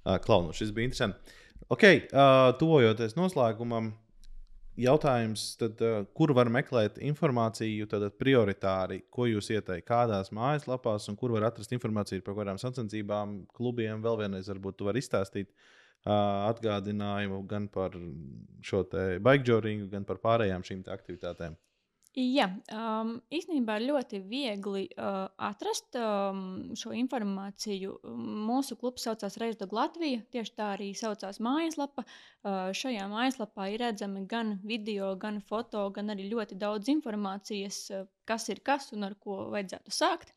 uh, 0.04 0.18
Klaunu, 0.18 0.52
šis 0.52 0.72
bija 0.72 0.84
interesants. 0.84 1.32
Ok, 1.68 1.83
uh, 1.85 2.54
tuvojoties 2.57 3.12
noslēgumam, 3.12 3.90
jautājums, 4.81 5.42
tad, 5.61 5.83
uh, 5.85 6.07
kur 6.16 6.33
var 6.33 6.48
meklēt 6.48 6.96
informāciju 7.04 7.85
tad, 7.90 8.07
prioritāri, 8.16 9.02
ko 9.12 9.26
jūs 9.28 9.50
ieteikt, 9.52 9.85
kādās 9.90 10.33
mājaslapās, 10.33 11.11
un 11.12 11.18
kur 11.20 11.35
var 11.37 11.50
atrast 11.50 11.74
informāciju 11.76 12.24
par 12.24 12.38
kādām 12.38 12.61
sacensībām, 12.62 13.42
klubiem. 13.52 14.00
Vēl 14.00 14.16
vienreiz, 14.22 14.48
varbūt 14.48 14.78
tu 14.81 14.88
vari 14.88 15.04
izstāstīt 15.04 15.52
uh, 15.52 16.48
atgādinājumu 16.48 17.42
gan 17.50 17.68
par 17.68 18.00
šo 18.64 18.87
baigžoringu, 19.28 19.90
gan 19.92 20.09
par 20.09 20.24
pārējām 20.24 20.64
šīm 20.64 20.87
aktivitātēm. 20.88 21.61
Jā, 22.16 22.46
um, 22.72 23.10
īstenībā 23.30 23.76
ir 23.78 23.84
ļoti 23.90 24.18
viegli 24.26 24.86
uh, 24.96 25.28
atrast 25.44 25.94
um, 26.00 26.72
šo 26.78 26.94
informāciju. 26.96 27.98
Mūsu 28.48 28.78
klubs 28.80 29.04
saucās 29.04 29.36
Reizes 29.38 29.74
Latvija. 29.76 30.22
Tieši 30.32 30.54
tā 30.56 30.70
arī 30.78 30.88
saucās 30.96 31.38
mājaslapa. 31.44 32.06
Uh, 32.08 32.70
šajā 32.74 33.04
mājaslapā 33.12 33.68
ir 33.74 33.84
redzami 33.84 34.24
gan 34.30 34.56
video, 34.64 35.12
gan 35.20 35.42
foto, 35.44 35.84
gan 35.94 36.14
arī 36.14 36.30
ļoti 36.32 36.58
daudz 36.58 36.88
informācijas, 36.90 37.82
kas 38.26 38.48
ir 38.48 38.64
kas 38.64 38.88
un 38.96 39.04
ar 39.10 39.14
ko 39.20 39.44
vajadzētu 39.52 39.94
sākt. 39.94 40.32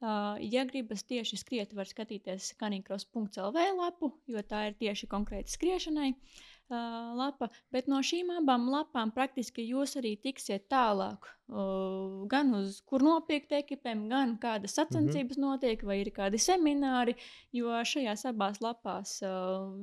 Uh, 0.00 0.38
ja 0.40 0.62
gribas 0.64 1.02
tieši 1.04 1.36
skriet, 1.42 1.74
var 1.76 1.90
skatīties 1.90 2.54
kanīkros.lv 2.62 3.66
lapu, 3.76 4.14
jo 4.30 4.46
tā 4.46 4.70
ir 4.70 4.78
tieši 4.80 5.10
konkrēti 5.10 5.58
skriešanai. 5.58 6.14
Uh, 6.14 6.46
lapa, 6.70 7.50
bet 7.74 7.88
no 7.90 8.00
šīm 8.02 8.30
abām 8.38 8.68
lapām 8.70 9.10
praktiski 9.14 9.66
jūs 9.66 9.96
arī 10.00 10.16
tiksiet 10.16 10.68
tālāk 10.70 11.26
gan 12.30 12.54
uz 12.54 12.78
kur 12.86 13.02
nopirkt 13.02 13.52
ekipēm, 13.58 14.04
gan 14.10 14.36
kādas 14.38 14.76
sacensības 14.78 15.36
mm 15.36 15.42
-hmm. 15.42 15.46
notiek, 15.46 15.82
vai 15.82 16.00
ir 16.00 16.10
kādi 16.14 16.38
semināri. 16.38 17.16
Jo 17.52 17.82
šajās 17.84 18.24
abās 18.30 18.60
lapās 18.60 19.22
uh, 19.22 19.74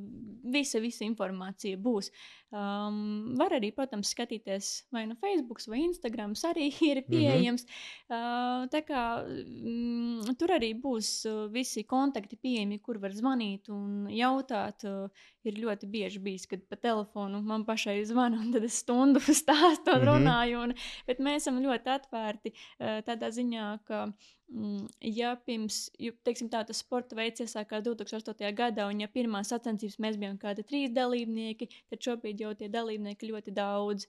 visa, 0.43 0.79
visa 0.79 1.03
informācija 1.05 1.77
būs. 1.77 2.11
Um, 2.47 3.35
var 3.35 3.51
arī, 3.51 3.73
protams, 3.75 4.13
skatīties 4.15 4.87
vai 4.91 5.05
no 5.07 5.15
Facebook 5.15 5.59
vai 5.67 5.81
Instagram, 5.83 6.33
arī 6.33 6.71
ir 6.91 7.03
pieejams. 7.03 7.65
Mm 7.65 8.15
-hmm. 8.15 8.63
uh, 8.63 8.67
tā 8.69 8.81
kā 8.87 9.03
mm, 9.27 10.37
tur 10.39 10.49
arī 10.49 10.73
būs 10.81 11.25
uh, 11.27 11.51
visi 11.51 11.83
kontakti 11.83 12.37
pieejami, 12.37 12.79
kur 12.79 12.97
var 12.97 13.11
zvanīt 13.11 13.69
un 13.69 14.07
jautāt. 14.09 14.83
Uh, 14.83 15.09
ir 15.47 15.59
ļoti 15.63 15.87
bieži 15.87 16.19
bijis, 16.19 16.45
kad 16.45 16.63
pa 16.69 16.75
telefonu 16.75 17.41
man 17.41 17.65
pašai 17.65 18.05
zvana, 18.05 18.39
un 18.43 18.51
tad 18.51 18.63
es 18.67 18.79
stundu 18.83 19.19
stāstu 19.41 19.93
un 19.93 20.01
-hmm. 20.01 20.07
runāju. 20.09 20.63
Un, 20.63 20.73
bet 21.07 21.19
mēs 21.19 21.35
esam 21.35 21.56
esam 21.57 21.65
ļoti 21.65 21.91
atvērti 21.91 22.51
eh, 22.53 23.01
tādā 23.05 23.29
ziņā, 23.31 23.65
ka, 23.87 24.05
mm, 24.51 24.87
ja 25.01 25.35
pirms, 25.45 25.89
teiksim, 26.23 26.49
tā, 26.49 26.63
tas 26.65 26.81
sporta 26.83 27.15
veids 27.15 27.41
iesākās 27.41 27.83
2008. 27.83 28.53
gadā, 28.53 28.87
un 28.87 29.01
ja 29.01 29.07
pirmā 29.07 29.43
sacensības 29.43 29.99
mēs 29.99 30.17
bijām 30.17 30.37
kādi 30.37 30.63
trīs 30.63 30.91
dalībnieki, 30.93 31.69
tad 31.89 32.01
šobrīd 32.01 32.41
jau 32.41 32.53
tie 32.55 32.69
dalībnieki 32.69 33.31
ļoti 33.31 33.53
daudz. 33.53 34.07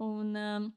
Un, 0.00 0.34
um, 0.36 0.70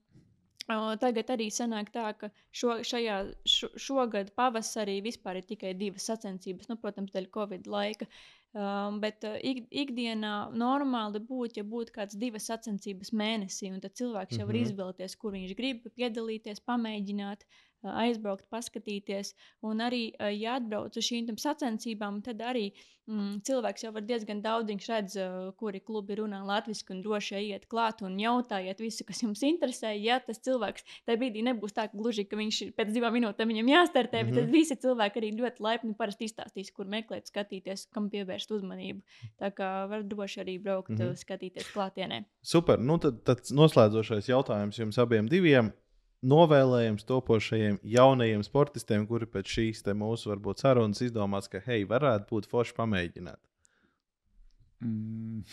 tagad 1.00 1.30
arī 1.30 1.50
sanāk 1.52 1.92
tā, 1.94 2.14
ka 2.18 2.30
šo, 2.52 2.82
šajā, 2.84 3.20
šo, 3.46 3.70
šogad 3.78 4.34
pavasarī 4.36 5.02
vispār 5.04 5.40
ir 5.40 5.48
tikai 5.48 5.74
divas 5.76 6.08
sacensības, 6.10 6.70
nu, 6.70 6.78
protams, 6.78 7.12
dēļ 7.14 7.30
Covid 7.34 7.68
laika. 7.68 8.08
Um, 8.54 9.00
bet 9.02 9.24
uh, 9.26 9.34
ik, 9.42 9.63
ikdienā 9.74 10.34
normāli 10.54 11.18
būtu, 11.26 11.58
ja 11.58 11.63
būtu 11.66 11.96
kāds 11.96 12.18
divas 12.22 12.46
sacensības 12.52 13.10
mēnesī, 13.10 13.72
un 13.74 13.80
tad 13.82 13.96
cilvēks 13.98 14.38
jau 14.38 14.46
mm 14.46 14.52
-hmm. 14.52 14.52
var 14.52 14.60
mhm. 14.60 14.66
izvēlēties, 14.68 15.16
kur 15.18 15.34
viņš 15.34 15.56
grib 15.58 15.88
piedalīties, 15.98 16.62
pamēģināt 16.70 17.48
aizbraukt, 17.84 18.46
paskatīties. 18.54 19.34
Un 19.65 19.84
arī, 19.84 20.10
ja 20.38 20.58
atbrauc 20.60 20.98
uz 20.98 21.08
šīm 21.08 21.38
sacensībām, 21.39 22.22
tad 22.26 22.41
arī 22.43 22.69
mm, 23.08 23.41
cilvēks 23.48 23.86
jau 23.86 23.91
var 23.96 24.06
diezgan 24.08 24.41
daudz, 24.43 24.69
viņš 24.72 24.88
redz, 24.91 25.17
kuri 25.60 25.82
klubi 25.84 26.17
runā 26.19 26.41
latviešu, 26.48 26.88
un 26.96 27.02
droši 27.06 27.41
iet 27.50 27.67
klāt 27.72 28.04
un 28.06 28.15
jautājiet 28.19 28.82
visu, 28.84 29.06
kas 29.08 29.24
jums 29.24 29.43
interesē. 29.48 29.93
Ja 30.00 30.19
tas 30.24 30.41
cilvēks 30.43 30.86
tajā 31.08 31.19
brīdī 31.19 31.43
nebūs 31.46 31.76
tā, 31.76 31.88
ka 31.91 32.00
gluži, 32.00 32.26
ka 32.30 32.39
viņš 32.39 32.62
pēc 32.78 32.93
divām 32.96 33.15
minūtēm 33.17 33.54
viņam 33.54 33.72
jāstartē, 33.74 34.24
mm 34.24 34.28
-hmm. 34.28 34.32
bet 34.32 34.39
tad 34.39 34.50
mhm. 34.50 34.54
visi 34.54 34.80
cilvēki 34.86 35.22
arī 35.22 35.32
ļoti 35.39 35.67
laipni 35.67 35.96
parasti 36.00 36.30
izstāstīs, 36.30 36.72
kur 36.74 36.88
meklēt, 36.88 37.28
skatīties, 37.32 37.88
kam 37.93 38.10
pievērst 38.10 38.52
uzmanību. 38.52 39.02
Tā 39.39 39.52
kā 39.52 39.72
var 39.89 40.04
droši 40.04 40.41
arī 40.46 40.60
braukt, 40.62 40.89
mm 40.89 40.98
-hmm. 40.98 41.15
skatīties 41.15 41.74
klātienē. 41.74 42.24
Super. 42.41 42.80
Nu, 42.80 42.98
tad, 42.98 43.24
tad 43.24 43.39
noslēdzošais 43.52 44.30
jautājums 44.30 44.80
jums 44.80 44.98
abiem 44.98 45.28
diviem 45.30 45.72
novēlējums 46.24 47.06
topošajiem 47.08 47.80
jaunajiem 47.96 48.44
sportistiem, 48.46 49.06
kuri 49.10 49.28
pēc 49.30 49.56
šīs 49.58 49.84
mūsu 49.98 50.32
varbūt 50.32 50.64
sarunas 50.64 51.04
izdomās, 51.04 51.50
ka 51.52 51.62
hei, 51.66 51.84
varētu 51.90 52.30
būt 52.32 52.50
forši 52.52 52.76
pamēģināt? 52.80 53.42
Mm, 54.84 55.44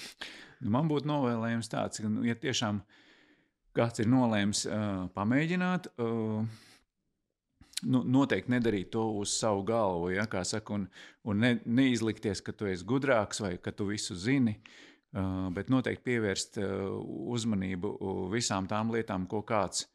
nu 0.65 0.73
man 0.75 0.91
būtu 0.91 1.09
novēlējums 1.11 1.71
tāds, 1.71 2.03
ka, 2.03 2.11
nu, 2.11 2.25
ja 2.27 2.35
tiešām 2.39 2.83
kāds 3.77 4.03
ir 4.03 4.11
nolēmis 4.11 4.65
uh, 4.67 5.07
pamēģināt, 5.15 5.93
uh, 6.03 6.43
nu, 7.87 8.03
noteikti 8.03 8.55
nedarīt 8.57 8.91
to 8.95 9.07
uz 9.21 9.37
savu 9.39 9.63
galvu, 9.67 10.11
ja, 10.17 10.27
saka, 10.27 10.75
un, 10.75 10.89
un 11.25 11.43
ne, 11.45 11.57
neizlikties, 11.65 12.43
ka 12.43 12.55
tu 12.57 12.71
esi 12.71 12.87
gudrāks 12.87 13.43
vai 13.43 13.57
ka 13.63 13.75
tu 13.75 13.91
visu 13.91 14.19
zini. 14.19 14.59
Uh, 15.11 15.49
bet 15.51 15.67
noteikti 15.73 16.05
pievērst 16.07 16.61
uh, 16.63 16.93
uzmanību 17.35 17.97
visām 18.31 18.69
tām 18.71 18.93
lietām, 18.95 19.25
ko 19.27 19.41
kāds 19.43 19.89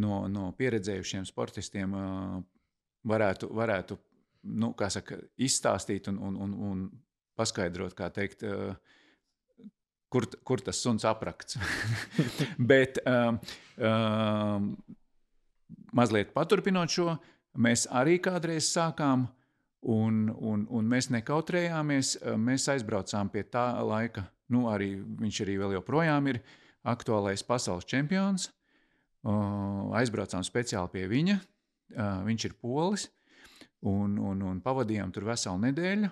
no, 0.00 0.24
no 0.28 0.50
pieredzējušiem 0.58 1.26
sportistiem 1.28 1.94
varētu, 3.06 3.50
varētu 3.54 3.98
nu, 4.56 4.72
saka, 4.92 5.18
izstāstīt 5.42 6.10
un, 6.12 6.20
un, 6.22 6.36
un, 6.46 6.54
un 6.70 6.84
paskaidrot, 7.36 7.94
kā 7.96 8.08
teikt, 8.14 8.44
kur, 10.12 10.28
kur 10.46 10.62
tas 10.64 10.80
suns 10.82 11.06
aprakts. 11.08 11.58
Bet 12.72 13.00
um, 13.04 13.40
um, 13.76 14.70
mazliet 15.96 16.32
paturpinot 16.36 16.92
šo, 16.92 17.16
mēs 17.58 17.86
arī 17.92 18.18
kādreiz 18.22 18.70
sākām, 18.72 19.26
un, 19.86 20.26
un, 20.34 20.64
un 20.70 20.88
mēs 20.90 21.10
nekautrējāmies. 21.14 22.16
Mēs 22.40 22.66
aizbraucām 22.72 23.30
pie 23.32 23.44
tā 23.50 23.68
laika, 23.86 24.26
nu, 24.52 24.66
arī 24.72 24.94
viņš 24.96 25.42
arī 25.44 25.58
vēl 25.62 25.76
joprojām 25.78 26.32
ir 26.32 26.40
aktuālais 26.86 27.42
pasaules 27.46 27.86
čempions 27.88 28.48
aizbraucām 29.26 30.44
speciāli 30.46 30.92
pie 30.92 31.06
viņa. 31.10 31.36
Viņš 32.26 32.48
ir 32.48 32.54
polis, 32.60 33.08
un, 33.86 34.18
un, 34.18 34.42
un 34.42 34.60
pavadījām 34.64 35.12
tur 35.14 35.28
veselu 35.28 35.60
nedēļu. 35.68 36.10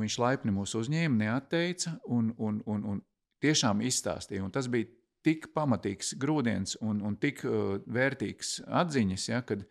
Viņš 0.00 0.16
laipni 0.22 0.54
mūs 0.54 0.74
uzņēma, 0.78 1.18
neatteica 1.24 1.96
un, 2.08 2.32
un, 2.38 2.62
un, 2.66 2.86
un 2.94 3.02
tiešām 3.44 3.82
izstāstīja. 3.86 4.44
Un 4.44 4.54
tas 4.54 4.68
bija 4.70 4.88
tik 5.26 5.50
pamatīgs 5.56 6.14
grūdienis 6.20 6.78
un, 6.80 7.02
un 7.04 7.18
tik 7.20 7.42
vērtīgs 7.44 8.60
atziņas, 8.66 9.26
ja, 9.28 9.42
kad 9.44 9.66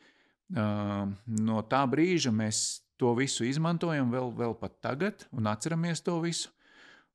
no 0.49 1.63
tā 1.69 1.81
brīža 1.89 2.33
mēs 2.35 2.83
to 2.99 3.13
visu 3.17 3.47
izmantojam 3.47 4.11
vēl, 4.11 4.33
vēl 4.35 4.55
pat 4.59 4.79
tagad 4.83 5.25
un 5.31 5.47
atceramies 5.49 6.03
to 6.05 6.19
visu. 6.23 6.51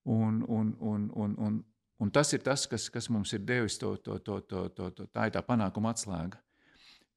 Un, 0.04 0.42
un, 0.48 0.74
un, 0.84 1.06
un, 1.16 1.36
un, 1.40 1.54
Un 2.02 2.10
tas 2.10 2.32
ir 2.34 2.42
tas, 2.42 2.66
kas, 2.66 2.88
kas 2.90 3.08
mums 3.12 3.32
ir 3.36 3.44
devis 3.46 3.78
to, 3.78 3.94
to, 4.02 4.18
to, 4.18 4.40
to, 4.40 4.66
to, 4.74 4.90
to 4.90 5.06
tā 5.14 5.28
ir 5.28 5.34
tā 5.36 5.44
panākuma 5.46 5.94
atslēga. 5.94 6.40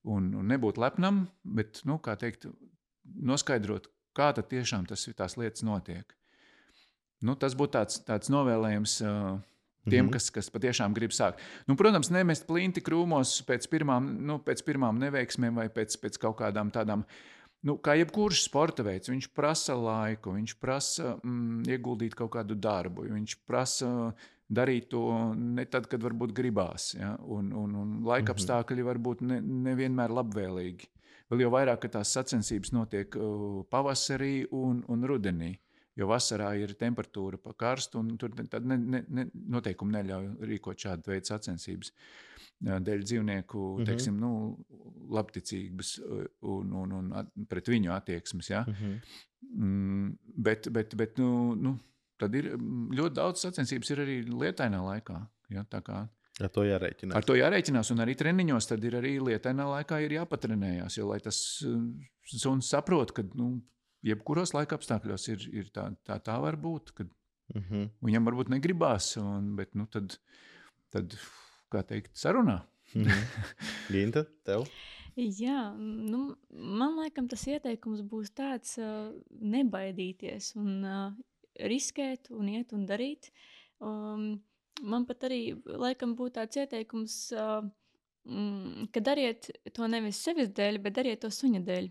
Un, 0.08 0.30
un 0.38 0.48
nebūt 0.48 0.78
lepnam, 0.80 1.26
bet, 1.44 1.82
nu, 1.90 1.98
kā 2.04 2.16
teikt, 2.20 2.46
noskaidrot, 3.04 3.90
kā 4.16 4.30
tad 4.38 4.48
tiešām 4.52 4.86
tas, 4.88 5.08
tās 5.18 5.36
lietas 5.40 5.66
notiek. 5.66 6.14
Nu, 7.26 7.34
tas 7.36 7.58
būtu 7.58 7.74
tāds, 7.80 8.02
tāds 8.06 8.34
novēlējums. 8.34 9.02
Uh, 9.04 9.38
Tiem, 9.88 10.06
mm 10.06 10.10
-hmm. 10.10 10.14
kas, 10.14 10.30
kas 10.30 10.50
patiešām 10.52 10.94
grib 10.94 11.12
sākt. 11.16 11.40
Nu, 11.68 11.76
protams, 11.76 12.10
nemest 12.12 12.48
plinti 12.48 12.82
krūmos 12.82 13.44
pēc 13.48 13.70
pirmām, 13.72 14.18
nu, 14.20 14.36
pēc 14.40 14.64
pirmām 14.68 15.00
neveiksmēm 15.00 15.56
vai 15.56 15.70
pēc, 15.70 15.96
pēc 16.02 16.18
kaut 16.20 16.36
kādām 16.42 16.72
tādām 16.72 17.06
nu, 17.64 17.78
kā 17.78 17.96
jebkurš 17.96 18.44
sporta 18.44 18.84
veids, 18.84 19.10
viņš 19.10 19.30
prasa 19.34 19.76
laiku, 19.76 20.34
viņš 20.36 20.56
prasa 20.60 21.16
mm, 21.24 21.64
ieguldīt 21.68 22.16
kaut 22.16 22.32
kādu 22.36 22.56
darbu, 22.56 23.08
viņš 23.08 23.38
prasa 23.48 24.14
darīt 24.50 24.90
to 24.92 25.04
ne 25.36 25.66
tad, 25.66 25.88
kad 25.92 26.04
varbūt 26.04 26.34
gribās. 26.36 26.94
Ja? 26.96 27.16
Un, 27.24 27.52
un, 27.52 27.76
un 27.76 27.96
laika 28.08 28.32
mhm. 28.32 28.36
apstākļi 28.36 28.88
var 28.88 29.02
būt 29.04 29.24
ne, 29.28 29.42
nevienmēr 29.42 30.14
labvēlīgi. 30.20 30.92
Vēl 31.28 31.44
jau 31.44 31.52
vairāk, 31.52 31.82
ka 31.84 31.98
tās 31.98 32.14
sacensības 32.16 32.72
notiek 32.72 33.16
uh, 33.20 33.64
pavasarī 33.72 34.46
un, 34.56 34.84
un 34.88 35.08
rudenī. 35.10 35.58
Jo 35.98 36.06
vasarā 36.12 36.52
ir 36.62 36.76
temperatūra 36.78 37.40
pa 37.42 37.56
karstu, 37.58 38.04
un 38.04 38.20
tur 38.22 38.36
ne, 38.38 38.78
ne, 38.78 39.00
ne, 39.10 39.24
noteikumi 39.50 39.96
neļauj 39.96 40.28
rīkot 40.46 40.86
šādu 40.86 41.10
veidu 41.10 41.32
sacensības. 41.32 41.90
Dēļ 42.62 43.02
dzīvnieku 43.02 43.58
mm 43.58 43.80
-hmm. 43.80 43.88
teiksim, 43.90 44.20
nu, 44.22 44.30
labticības 45.14 45.96
un, 46.54 46.76
un, 46.84 46.94
un 47.00 47.48
pret 47.50 47.70
viņu 47.74 47.92
attieksmes. 47.94 48.50
Ja? 48.50 48.64
Mm 48.68 48.78
-hmm. 48.78 49.18
mm, 49.66 50.18
bet, 50.38 50.70
bet, 50.70 50.96
bet 50.96 51.18
nu, 51.18 51.56
nu, 51.56 51.76
tad 52.22 52.36
ir 52.36 52.54
ļoti 52.58 53.16
daudz 53.18 53.44
sacensības 53.46 53.92
arī 53.96 54.22
lietainā 54.28 54.82
laikā. 54.84 55.20
Ja? 55.54 55.64
Ar 56.38 56.52
to 56.54 56.64
jārēķinās. 56.68 57.16
Ar 57.18 57.26
to 57.26 57.38
jārēķinās, 57.38 57.92
un 57.94 58.04
arī 58.04 58.14
treniņos 58.18 58.70
tad 58.70 58.84
ir 58.86 58.98
arī 59.00 59.16
lietainā 59.24 59.66
laikā 59.72 60.02
jāpatrenējās. 60.06 61.00
Jo 61.00 61.10
lai 61.12 61.20
tas 61.24 61.40
suns 62.28 62.70
saprot, 62.70 63.14
ka 63.16 63.26
nu, 63.38 63.56
jebkuros 64.06 64.54
laika 64.54 64.78
apstākļos 64.78 65.28
ir, 65.34 65.48
ir 65.64 65.72
tā, 65.74 65.90
tā, 66.06 66.20
tā 66.24 66.38
var 66.44 66.60
būt. 66.62 66.94
Kad 66.98 67.10
uh 67.10 67.62
mhm. 67.62 67.74
-huh. 67.74 67.90
Viņam 68.02 68.26
varbūt 68.26 68.50
negribās, 68.50 69.16
un, 69.18 69.56
bet 69.56 69.76
nu, 69.76 69.88
tad, 69.88 70.20
tad, 70.92 71.18
kā 71.72 71.84
teikt, 71.84 72.16
sarunā. 72.18 72.62
Uh 72.94 73.02
mhm. 73.02 73.10
-huh. 73.10 73.54
Ginta, 73.94 74.26
tev? 74.44 74.68
Jā, 75.18 75.74
nu, 75.78 76.36
man 76.52 77.00
liekas, 77.00 77.26
tas 77.30 77.48
ieteikums 77.48 78.02
būs 78.02 78.30
tāds, 78.38 78.78
uh, 78.78 79.10
nebaidīties 79.42 80.56
un 80.56 80.84
uh, 80.86 81.14
riskēt, 81.72 82.32
un 82.36 82.50
iet 82.52 82.74
un 82.76 82.86
darīt. 82.90 83.32
Um, 83.84 84.40
man 84.82 85.06
pat 85.10 85.28
arī 85.30 85.42
laikam 85.66 86.16
būtu 86.18 86.38
tāds 86.40 86.60
ieteikums, 86.62 87.16
uh, 87.36 87.62
mm, 88.28 88.90
ka 88.94 89.04
dariet 89.04 89.50
to 89.74 89.88
nevis 89.90 90.22
sevis 90.24 90.52
dēļ, 90.58 90.82
bet 90.84 90.98
dariet 91.00 91.24
to 91.24 91.32
suņa 91.34 91.64
dēļ. 91.68 91.90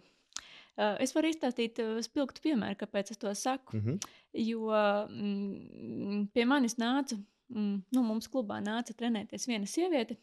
Uh, 0.77 0.95
es 1.01 1.15
varu 1.17 1.31
izstāstīt 1.33 1.81
uh, 1.81 1.97
spilgtu 2.05 2.45
piemēru, 2.45 2.77
kāpēc 2.83 3.15
es 3.15 3.21
to 3.23 3.33
saku. 3.35 3.77
Mm 3.77 3.85
-hmm. 3.85 3.99
Jo 4.37 4.71
mm, 5.09 6.27
pie 6.35 6.45
manis 6.45 6.77
nāca, 6.77 7.17
mm, 7.49 7.83
nu, 7.93 8.03
mums 8.03 8.29
klubā 8.29 8.61
nāca 8.61 8.93
trenēties 8.93 9.49
viena 9.49 9.67
sieviete, 9.67 10.19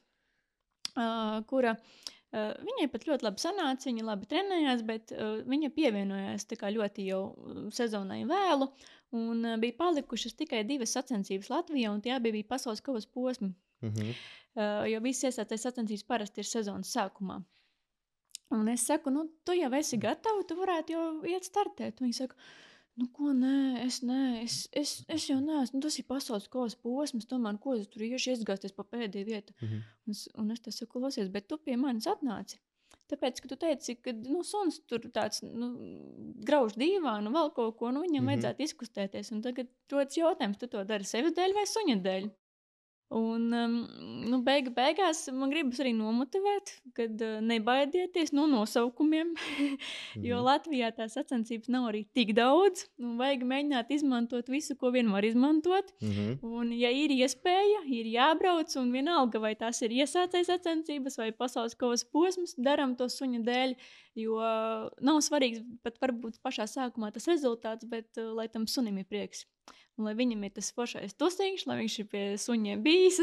uh, 0.96 1.41
kura 1.50 1.72
uh, 1.72 2.22
viņai 2.34 2.88
pat 2.89 3.05
ļoti 3.07 3.27
labi 3.27 3.41
sanāca, 3.43 3.89
viņa 3.89 4.05
labi 4.07 4.27
trenējās, 4.29 4.84
bet 4.88 5.13
uh, 5.13 5.36
viņa 5.45 5.69
pievienojās 5.75 6.47
ļoti 6.49 7.05
jau 7.05 7.21
sezonai 7.69 8.23
vēlu. 8.29 8.69
Un 9.13 9.45
uh, 9.45 9.57
bija 9.61 9.77
palikušas 9.77 10.34
tikai 10.39 10.63
divas 10.65 10.95
sacensības 10.97 11.51
Latvijā, 11.53 11.91
un 11.93 12.01
tie 12.01 12.15
abi 12.15 12.31
bija 12.34 12.49
pasaules 12.55 12.81
kausa 12.81 13.07
posmi. 13.13 13.53
Mm 13.84 13.89
-hmm. 13.93 14.13
uh, 14.55 14.89
jo 14.89 14.99
visas 15.01 15.23
iesaistītās 15.29 15.61
sacensības 15.67 16.03
parasti 16.03 16.41
ir 16.41 16.45
sezonas 16.45 16.95
sākumā. 16.95 17.41
Un 18.53 18.67
es 18.67 18.86
saku, 18.86 19.09
nu, 19.09 19.25
tu 19.45 19.53
jau 19.57 19.71
esi 19.73 19.97
gatava, 19.97 20.43
tu 20.47 20.55
varētu 20.55 20.93
jau 20.93 21.05
iet 21.25 21.43
startēt. 21.43 22.01
Viņa 22.01 22.13
saka, 22.13 22.36
nu, 23.00 23.08
ko 23.16 23.32
nē, 23.34 23.84
es, 23.86 24.02
nē, 24.06 24.20
es, 24.44 24.58
es, 24.82 24.91
es 25.12 25.26
jau 25.30 25.39
neesmu, 25.41 25.80
nu, 25.80 25.86
tas 25.86 25.98
ir 25.98 26.06
pasaules 26.10 26.50
kausa 26.54 26.78
posms, 26.84 27.26
tomēr, 27.30 27.58
ko 27.64 27.74
es 27.78 27.89
tur 27.94 28.06
iešu 28.06 28.36
iesgāsties 28.36 28.76
pa 28.78 28.86
pēdējo 28.86 29.30
vietu. 29.30 29.56
Mm 29.62 29.68
-hmm. 29.70 29.82
un, 30.08 30.44
un 30.44 30.52
es 30.56 30.62
te 30.62 30.72
saku, 30.72 31.00
klausies, 31.00 31.32
bet 31.34 31.48
tu 31.50 31.58
pie 31.58 31.78
manis 31.78 32.10
atnāci. 32.12 32.62
Tāpēc, 33.12 33.41
ka 33.41 33.50
tu 33.52 33.56
teici, 33.60 33.96
ka 34.02 34.14
nu, 34.16 34.44
suns 34.48 34.80
tur 34.89 35.04
tāds 35.16 35.44
nu, 35.44 35.68
grauž 36.48 36.78
dīvānu, 36.80 37.34
vēl 37.34 37.52
kaut 37.58 37.76
ko, 37.78 37.91
nu, 37.91 38.02
viņam 38.06 38.24
mm 38.24 38.30
-hmm. 38.30 38.32
vajadzētu 38.32 38.64
izkustēties. 38.68 39.32
Un 39.36 39.41
tagad 39.41 39.68
rodas 39.91 40.18
jautājums, 40.18 40.58
tu 40.58 40.68
to 40.68 40.84
dari 40.84 41.04
sevis 41.04 41.36
dēļ 41.38 41.54
vai 41.54 41.66
suņa 41.68 41.98
dēļ? 42.08 42.30
Un, 43.14 43.51
um, 43.54 43.74
nu, 44.26 44.39
beigu, 44.41 44.72
beigās 44.74 45.28
man 45.36 45.51
gribas 45.51 45.78
arī 45.84 45.91
nomotivēt, 45.93 46.72
kad 46.97 47.20
uh, 47.22 47.36
nebaidieties 47.45 48.32
no 48.34 48.47
nosaukumiem. 48.49 49.36
jo 50.30 50.39
mm. 50.39 50.45
Latvijā 50.47 50.89
tās 50.97 51.14
sacensības 51.20 51.70
nav 51.74 51.91
arī 51.91 52.04
tik 52.18 52.34
daudz. 52.38 52.88
Nu, 52.97 53.14
vajag 53.20 53.45
mēģināt 53.49 53.93
izmantot 53.93 54.49
visu, 54.49 54.78
ko 54.80 54.89
vien 54.95 55.12
var 55.14 55.28
izmantot. 55.28 55.93
Mm 56.01 56.16
-hmm. 56.16 56.39
Un, 56.41 56.72
ja 56.74 56.89
ir 56.89 57.14
iespēja, 57.14 57.84
ir 57.86 58.10
jābrauc, 58.16 58.74
un 58.82 58.91
vienalga, 58.91 59.39
vai 59.39 59.54
tās 59.56 59.82
ir 59.86 59.93
iesācējas 59.93 60.49
sacensības 60.49 61.18
vai 61.18 61.32
pasaules 61.32 61.76
kausa 61.76 62.08
posms, 62.12 62.56
darām 62.58 62.97
to 62.97 63.06
suņa 63.06 63.43
dēļ. 63.45 63.76
Jo 64.16 64.38
nav 65.01 65.22
svarīgs 65.26 65.64
pat 65.82 65.97
varbūt 66.01 66.38
pašā 66.45 66.68
sākumā 66.70 67.09
tas 67.16 67.26
rezultāts, 67.32 67.88
bet 67.89 68.22
uh, 68.22 68.34
lai 68.38 68.49
tam 68.51 68.68
sunim 68.70 68.99
ir 69.01 69.09
prieks 69.09 69.47
un 69.97 70.07
lai 70.07 70.14
viņam 70.18 70.45
ir 70.47 70.53
tas 70.55 70.72
foršais 70.74 71.16
tusiņš, 71.22 71.66
lai 71.70 71.78
viņš 71.84 71.97
ir 72.01 72.07
pie 72.09 72.22
suņiem 72.41 72.82
bijis, 72.86 73.20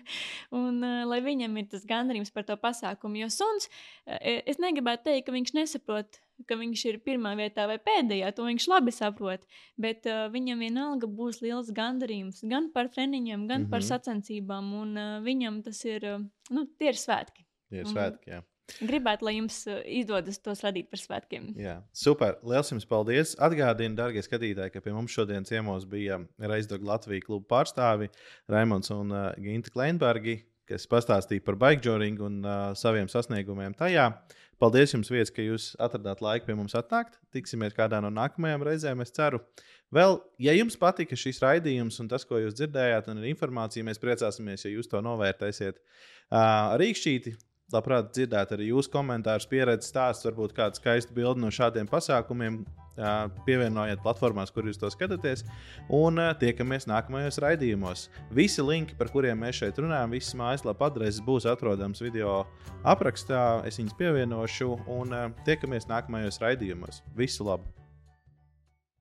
un 0.62 0.78
uh, 0.78 1.02
lai 1.08 1.18
viņam 1.24 1.56
ir 1.58 1.70
tas 1.72 1.86
gandarījums 1.88 2.32
par 2.34 2.46
to 2.48 2.56
pasākumu. 2.60 3.18
Jo 3.24 3.30
suns, 3.32 3.66
uh, 3.66 4.18
es 4.22 4.60
negribētu 4.62 5.08
teikt, 5.08 5.26
ka 5.26 5.34
viņš 5.34 5.54
nesaprot, 5.58 6.20
ka 6.46 6.58
viņš 6.58 6.84
ir 6.90 7.00
pirmā 7.02 7.34
vietā 7.38 7.66
vai 7.70 7.78
pēdējā, 7.82 8.30
to 8.36 8.46
viņš 8.46 8.68
labi 8.70 8.94
saprot, 8.94 9.46
bet 9.82 10.06
uh, 10.10 10.28
viņam 10.34 10.62
vienalga 10.62 11.10
būs 11.10 11.42
liels 11.42 11.72
gandarījums 11.74 12.44
gan 12.50 12.70
par 12.74 12.90
treniņiem, 12.94 13.48
gan 13.48 13.64
mm 13.64 13.66
-hmm. 13.66 13.70
par 13.74 13.82
mhm. 13.82 13.90
sacensībām, 13.90 14.72
un 14.78 14.94
uh, 14.96 15.18
viņam 15.26 15.62
tas 15.66 15.84
ir, 15.88 16.06
uh, 16.06 16.22
nu, 16.54 16.66
tie 16.78 16.94
ir 16.94 17.02
svētki. 17.02 17.46
Tie 17.72 17.82
ir 17.82 17.88
svētki, 17.88 18.36
jā. 18.36 18.42
Gribētu, 18.80 19.26
lai 19.28 19.36
jums 19.36 19.58
uh, 19.68 19.80
izdodas 20.00 20.40
tos 20.42 20.62
radīt 20.64 20.88
par 20.92 21.02
svētkiem. 21.02 21.50
Jā, 21.60 21.78
super. 21.96 22.38
Lielas 22.46 22.72
jums 22.72 22.88
paldies. 22.88 23.34
Atgādinu, 23.42 23.96
darbie 23.98 24.22
skatītāji, 24.24 24.72
ka 24.74 24.84
pie 24.84 24.94
mums 24.94 25.14
šodien 25.14 25.46
ciemos 25.48 25.84
bija 25.88 26.20
Reizdoga 26.40 26.94
Latvijas 26.94 27.26
kluba 27.26 27.48
pārstāvi 27.56 28.10
Raimons 28.52 28.92
un 28.94 29.12
uh, 29.14 29.28
Ginta 29.42 29.72
Kleinbergi, 29.74 30.40
kas 30.68 30.88
pastāstīja 30.90 31.44
par 31.44 31.58
bikejorringu 31.60 32.28
un 32.28 32.40
uh, 32.46 32.70
saviem 32.78 33.10
sasniegumiem 33.12 33.76
tajā. 33.78 34.08
Paldies 34.62 34.92
jums, 34.94 35.08
vietas, 35.10 35.32
ka 35.34 35.42
jūs 35.42 35.72
atradāt 35.82 36.20
laiku 36.22 36.46
pie 36.46 36.54
mums 36.54 36.76
atnākt. 36.78 37.16
Tiksimies 37.34 37.74
kādā 37.74 37.98
no 38.04 38.12
nākamajām 38.14 38.62
reizēm, 38.68 39.00
es 39.02 39.10
ceru. 39.10 39.40
Vēl, 39.92 40.20
ja 40.40 40.54
jums 40.54 40.78
patika 40.78 41.18
šis 41.18 41.42
raidījums 41.42 41.98
un 42.00 42.06
tas, 42.08 42.22
ko 42.28 42.38
jūs 42.38 42.54
dzirdējāt, 42.56 43.10
un 43.10 43.24
informācija, 43.26 43.84
mēs 43.84 43.98
priecāsimies, 44.00 44.62
ja 44.64 44.70
jūs 44.72 44.88
to 44.88 45.02
novērtēsiet. 45.02 45.82
Uh, 46.30 46.76
Rīkšķīti 46.80 47.34
labprāt 47.72 48.12
dzirdētu 48.12 48.56
arī 48.56 48.70
jūsu 48.70 48.92
komentārus, 48.92 49.48
pieredzi 49.50 49.88
stāstus, 49.88 50.28
varbūt 50.28 50.54
kādu 50.56 50.80
skaistu 50.80 51.16
bildi 51.16 51.44
no 51.44 51.52
šādiem 51.52 51.90
pasākumiem. 51.90 52.62
Pievienojiet 53.46 54.02
platformās, 54.04 54.50
kur 54.52 54.66
jūs 54.68 54.76
to 54.76 54.90
skatāties, 54.92 55.46
un 55.96 56.20
tiekamies 56.36 56.84
nākamajos 56.90 57.40
raidījumos. 57.40 58.04
Visi 58.36 58.60
linki, 58.60 58.98
par 58.98 59.08
kuriem 59.14 59.40
mēs 59.40 59.62
šeit 59.62 59.80
runājam, 59.80 60.12
visas 60.12 60.36
mājaslapā 60.36 60.90
adreses 60.92 61.24
būs 61.24 61.48
atrodamas 61.48 62.04
video 62.04 62.42
aprakstā. 62.84 63.62
Es 63.64 63.80
viņus 63.80 63.96
pievienošu, 63.96 64.74
un 64.92 65.16
tiekamies 65.48 65.88
nākamajos 65.88 66.42
raidījumos. 66.44 67.00
Visu 67.16 67.48
labu! 67.48 67.81